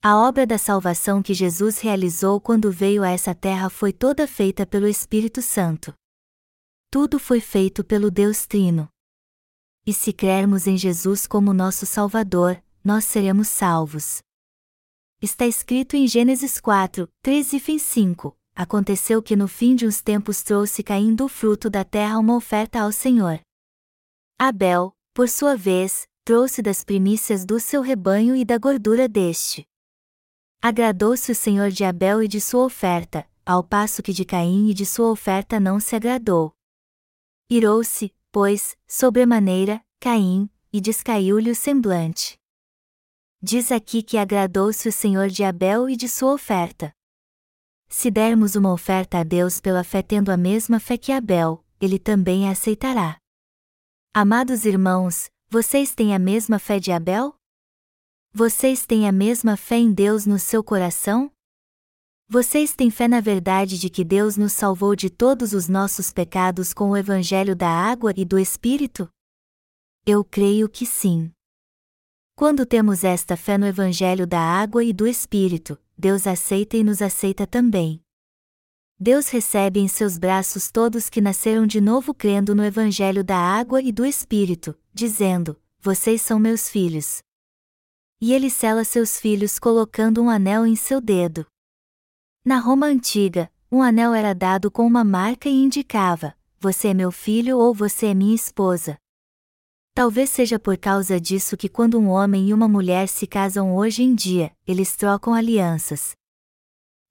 A 0.00 0.16
obra 0.16 0.46
da 0.46 0.56
salvação 0.56 1.20
que 1.20 1.34
Jesus 1.34 1.80
realizou 1.80 2.40
quando 2.40 2.70
veio 2.70 3.02
a 3.02 3.10
essa 3.10 3.34
terra 3.34 3.68
foi 3.68 3.92
toda 3.92 4.28
feita 4.28 4.64
pelo 4.64 4.86
Espírito 4.86 5.42
Santo. 5.42 5.92
Tudo 6.88 7.18
foi 7.18 7.40
feito 7.40 7.82
pelo 7.82 8.08
Deus 8.08 8.46
Trino. 8.46 8.88
E 9.84 9.92
se 9.92 10.12
crermos 10.12 10.68
em 10.68 10.76
Jesus 10.76 11.26
como 11.26 11.52
nosso 11.52 11.84
Salvador, 11.84 12.62
nós 12.84 13.06
seremos 13.06 13.48
salvos. 13.48 14.22
Está 15.20 15.48
escrito 15.48 15.96
em 15.96 16.06
Gênesis 16.06 16.60
4, 16.60 17.08
13 17.20 17.56
e 17.56 17.78
5. 17.80 18.38
Aconteceu 18.54 19.20
que 19.20 19.34
no 19.34 19.48
fim 19.48 19.74
de 19.74 19.84
uns 19.84 20.00
tempos 20.00 20.44
trouxe 20.44 20.80
caindo 20.84 21.24
o 21.24 21.28
fruto 21.28 21.68
da 21.68 21.84
terra 21.84 22.20
uma 22.20 22.36
oferta 22.36 22.80
ao 22.80 22.92
Senhor. 22.92 23.40
Abel, 24.38 24.92
por 25.12 25.28
sua 25.28 25.56
vez, 25.56 26.06
trouxe 26.24 26.62
das 26.62 26.84
primícias 26.84 27.44
do 27.44 27.58
seu 27.58 27.82
rebanho 27.82 28.36
e 28.36 28.44
da 28.44 28.58
gordura 28.58 29.08
deste. 29.08 29.66
Agradou-se 30.60 31.30
o 31.30 31.34
Senhor 31.36 31.70
de 31.70 31.84
Abel 31.84 32.20
e 32.20 32.26
de 32.26 32.40
sua 32.40 32.64
oferta, 32.64 33.24
ao 33.46 33.62
passo 33.62 34.02
que 34.02 34.12
de 34.12 34.24
Caim 34.24 34.68
e 34.68 34.74
de 34.74 34.84
sua 34.84 35.08
oferta 35.08 35.60
não 35.60 35.78
se 35.78 35.94
agradou. 35.94 36.52
Irou-se, 37.48 38.12
pois, 38.32 38.76
sobremaneira, 38.84 39.80
Caim, 40.00 40.50
e 40.72 40.80
descaiu-lhe 40.80 41.52
o 41.52 41.54
semblante. 41.54 42.36
Diz 43.40 43.70
aqui 43.70 44.02
que 44.02 44.18
agradou-se 44.18 44.88
o 44.88 44.92
Senhor 44.92 45.28
de 45.28 45.44
Abel 45.44 45.88
e 45.88 45.96
de 45.96 46.08
sua 46.08 46.32
oferta. 46.32 46.92
Se 47.88 48.10
dermos 48.10 48.56
uma 48.56 48.72
oferta 48.72 49.18
a 49.18 49.22
Deus 49.22 49.60
pela 49.60 49.84
fé 49.84 50.02
tendo 50.02 50.30
a 50.30 50.36
mesma 50.36 50.80
fé 50.80 50.98
que 50.98 51.12
Abel, 51.12 51.64
ele 51.80 52.00
também 52.00 52.48
a 52.48 52.50
aceitará. 52.50 53.16
Amados 54.12 54.64
irmãos, 54.64 55.30
vocês 55.48 55.94
têm 55.94 56.16
a 56.16 56.18
mesma 56.18 56.58
fé 56.58 56.80
de 56.80 56.90
Abel? 56.90 57.37
Vocês 58.38 58.86
têm 58.86 59.08
a 59.08 59.10
mesma 59.10 59.56
fé 59.56 59.78
em 59.78 59.92
Deus 59.92 60.24
no 60.24 60.38
seu 60.38 60.62
coração? 60.62 61.28
Vocês 62.28 62.72
têm 62.72 62.88
fé 62.88 63.08
na 63.08 63.20
verdade 63.20 63.76
de 63.76 63.90
que 63.90 64.04
Deus 64.04 64.36
nos 64.36 64.52
salvou 64.52 64.94
de 64.94 65.10
todos 65.10 65.52
os 65.52 65.66
nossos 65.66 66.12
pecados 66.12 66.72
com 66.72 66.90
o 66.90 66.96
Evangelho 66.96 67.56
da 67.56 67.68
água 67.68 68.14
e 68.16 68.24
do 68.24 68.38
Espírito? 68.38 69.08
Eu 70.06 70.22
creio 70.24 70.68
que 70.68 70.86
sim. 70.86 71.32
Quando 72.36 72.64
temos 72.64 73.02
esta 73.02 73.36
fé 73.36 73.58
no 73.58 73.66
Evangelho 73.66 74.24
da 74.24 74.38
água 74.38 74.84
e 74.84 74.92
do 74.92 75.04
Espírito, 75.04 75.76
Deus 75.98 76.24
aceita 76.24 76.76
e 76.76 76.84
nos 76.84 77.02
aceita 77.02 77.44
também. 77.44 78.00
Deus 79.00 79.30
recebe 79.30 79.80
em 79.80 79.88
seus 79.88 80.16
braços 80.16 80.70
todos 80.70 81.10
que 81.10 81.20
nasceram 81.20 81.66
de 81.66 81.80
novo 81.80 82.14
crendo 82.14 82.54
no 82.54 82.64
Evangelho 82.64 83.24
da 83.24 83.36
água 83.36 83.82
e 83.82 83.90
do 83.90 84.06
Espírito, 84.06 84.78
dizendo: 84.94 85.60
Vocês 85.80 86.22
são 86.22 86.38
meus 86.38 86.68
filhos. 86.68 87.20
E 88.20 88.32
ele 88.32 88.50
sela 88.50 88.84
seus 88.84 89.20
filhos 89.20 89.58
colocando 89.58 90.20
um 90.20 90.28
anel 90.28 90.66
em 90.66 90.74
seu 90.74 91.00
dedo. 91.00 91.46
Na 92.44 92.58
Roma 92.58 92.86
antiga, 92.86 93.50
um 93.70 93.82
anel 93.82 94.12
era 94.14 94.34
dado 94.34 94.70
com 94.70 94.86
uma 94.86 95.04
marca 95.04 95.48
e 95.48 95.52
indicava: 95.52 96.34
Você 96.58 96.88
é 96.88 96.94
meu 96.94 97.12
filho 97.12 97.58
ou 97.58 97.72
você 97.72 98.06
é 98.06 98.14
minha 98.14 98.34
esposa. 98.34 98.98
Talvez 99.94 100.30
seja 100.30 100.58
por 100.58 100.76
causa 100.76 101.20
disso 101.20 101.56
que 101.56 101.68
quando 101.68 101.98
um 101.98 102.08
homem 102.08 102.48
e 102.48 102.54
uma 102.54 102.68
mulher 102.68 103.08
se 103.08 103.26
casam 103.26 103.76
hoje 103.76 104.02
em 104.02 104.14
dia, 104.14 104.52
eles 104.66 104.96
trocam 104.96 105.34
alianças. 105.34 106.12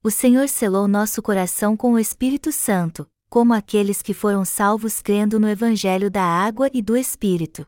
O 0.02 0.10
Senhor 0.10 0.48
selou 0.48 0.88
nosso 0.88 1.22
coração 1.22 1.76
com 1.76 1.92
o 1.92 1.98
Espírito 1.98 2.50
Santo, 2.52 3.06
como 3.28 3.52
aqueles 3.52 4.00
que 4.00 4.14
foram 4.14 4.44
salvos 4.44 5.02
crendo 5.02 5.38
no 5.38 5.48
Evangelho 5.48 6.10
da 6.10 6.22
água 6.22 6.70
e 6.72 6.80
do 6.80 6.96
Espírito. 6.96 7.66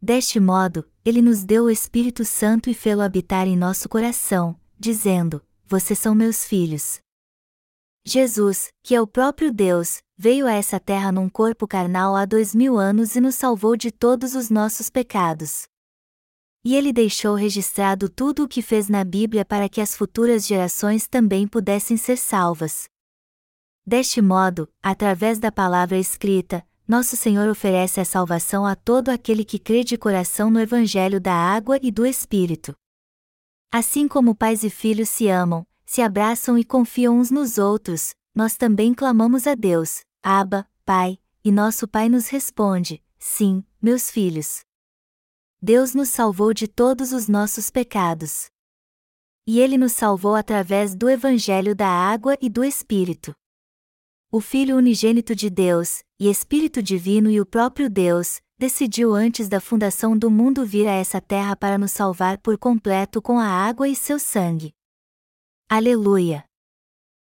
Deste 0.00 0.38
modo, 0.38 0.88
Ele 1.04 1.22
nos 1.22 1.44
deu 1.44 1.64
o 1.64 1.70
Espírito 1.70 2.24
Santo 2.24 2.68
e 2.68 2.74
fê-lo 2.74 3.02
habitar 3.02 3.46
em 3.46 3.56
nosso 3.56 3.88
coração, 3.88 4.58
dizendo: 4.78 5.42
Vocês 5.64 5.98
são 5.98 6.14
meus 6.14 6.44
filhos. 6.44 7.00
Jesus, 8.04 8.68
que 8.84 8.94
é 8.94 9.00
o 9.00 9.06
próprio 9.06 9.52
Deus, 9.52 10.00
veio 10.16 10.46
a 10.46 10.52
essa 10.52 10.78
terra 10.78 11.10
num 11.10 11.28
corpo 11.28 11.66
carnal 11.66 12.14
há 12.14 12.24
dois 12.24 12.54
mil 12.54 12.78
anos 12.78 13.16
e 13.16 13.20
nos 13.20 13.34
salvou 13.34 13.76
de 13.76 13.90
todos 13.90 14.36
os 14.36 14.48
nossos 14.48 14.88
pecados. 14.88 15.64
E 16.64 16.74
ele 16.74 16.92
deixou 16.92 17.34
registrado 17.34 18.08
tudo 18.08 18.44
o 18.44 18.48
que 18.48 18.62
fez 18.62 18.88
na 18.88 19.02
Bíblia 19.02 19.44
para 19.44 19.68
que 19.68 19.80
as 19.80 19.96
futuras 19.96 20.46
gerações 20.46 21.08
também 21.08 21.48
pudessem 21.48 21.96
ser 21.96 22.16
salvas. 22.16 22.88
Deste 23.84 24.20
modo, 24.20 24.68
através 24.82 25.38
da 25.38 25.50
palavra 25.50 25.98
escrita, 25.98 26.66
nosso 26.86 27.16
Senhor 27.16 27.48
oferece 27.48 28.00
a 28.00 28.04
salvação 28.04 28.64
a 28.64 28.76
todo 28.76 29.08
aquele 29.08 29.44
que 29.44 29.58
crê 29.58 29.82
de 29.82 29.98
coração 29.98 30.50
no 30.50 30.60
Evangelho 30.60 31.20
da 31.20 31.34
água 31.34 31.78
e 31.82 31.90
do 31.90 32.06
Espírito. 32.06 32.74
Assim 33.72 34.06
como 34.06 34.34
pais 34.34 34.62
e 34.62 34.70
filhos 34.70 35.08
se 35.08 35.28
amam, 35.28 35.66
se 35.84 36.00
abraçam 36.00 36.56
e 36.56 36.64
confiam 36.64 37.18
uns 37.18 37.30
nos 37.30 37.58
outros, 37.58 38.14
nós 38.34 38.56
também 38.56 38.94
clamamos 38.94 39.46
a 39.46 39.54
Deus, 39.54 40.02
Abba, 40.22 40.68
Pai, 40.84 41.18
e 41.44 41.50
nosso 41.50 41.88
Pai 41.88 42.08
nos 42.08 42.28
responde: 42.28 43.02
Sim, 43.18 43.64
meus 43.82 44.10
filhos. 44.10 44.60
Deus 45.60 45.94
nos 45.94 46.10
salvou 46.10 46.52
de 46.54 46.68
todos 46.68 47.12
os 47.12 47.28
nossos 47.28 47.70
pecados. 47.70 48.46
E 49.46 49.58
Ele 49.58 49.78
nos 49.78 49.92
salvou 49.92 50.34
através 50.34 50.94
do 50.94 51.08
Evangelho 51.08 51.74
da 51.74 51.88
Água 51.88 52.36
e 52.40 52.48
do 52.48 52.64
Espírito. 52.64 53.34
O 54.30 54.40
Filho 54.40 54.76
unigênito 54.76 55.34
de 55.34 55.48
Deus, 55.48 56.02
e 56.18 56.30
Espírito 56.30 56.82
Divino 56.82 57.30
e 57.30 57.40
o 57.40 57.46
próprio 57.46 57.90
Deus, 57.90 58.40
decidiu 58.58 59.14
antes 59.14 59.48
da 59.48 59.60
fundação 59.60 60.16
do 60.16 60.30
mundo 60.30 60.64
vir 60.64 60.88
a 60.88 60.92
essa 60.92 61.20
terra 61.20 61.54
para 61.54 61.76
nos 61.76 61.92
salvar 61.92 62.38
por 62.38 62.56
completo 62.56 63.20
com 63.20 63.38
a 63.38 63.46
água 63.46 63.88
e 63.88 63.94
seu 63.94 64.18
sangue. 64.18 64.72
Aleluia! 65.68 66.44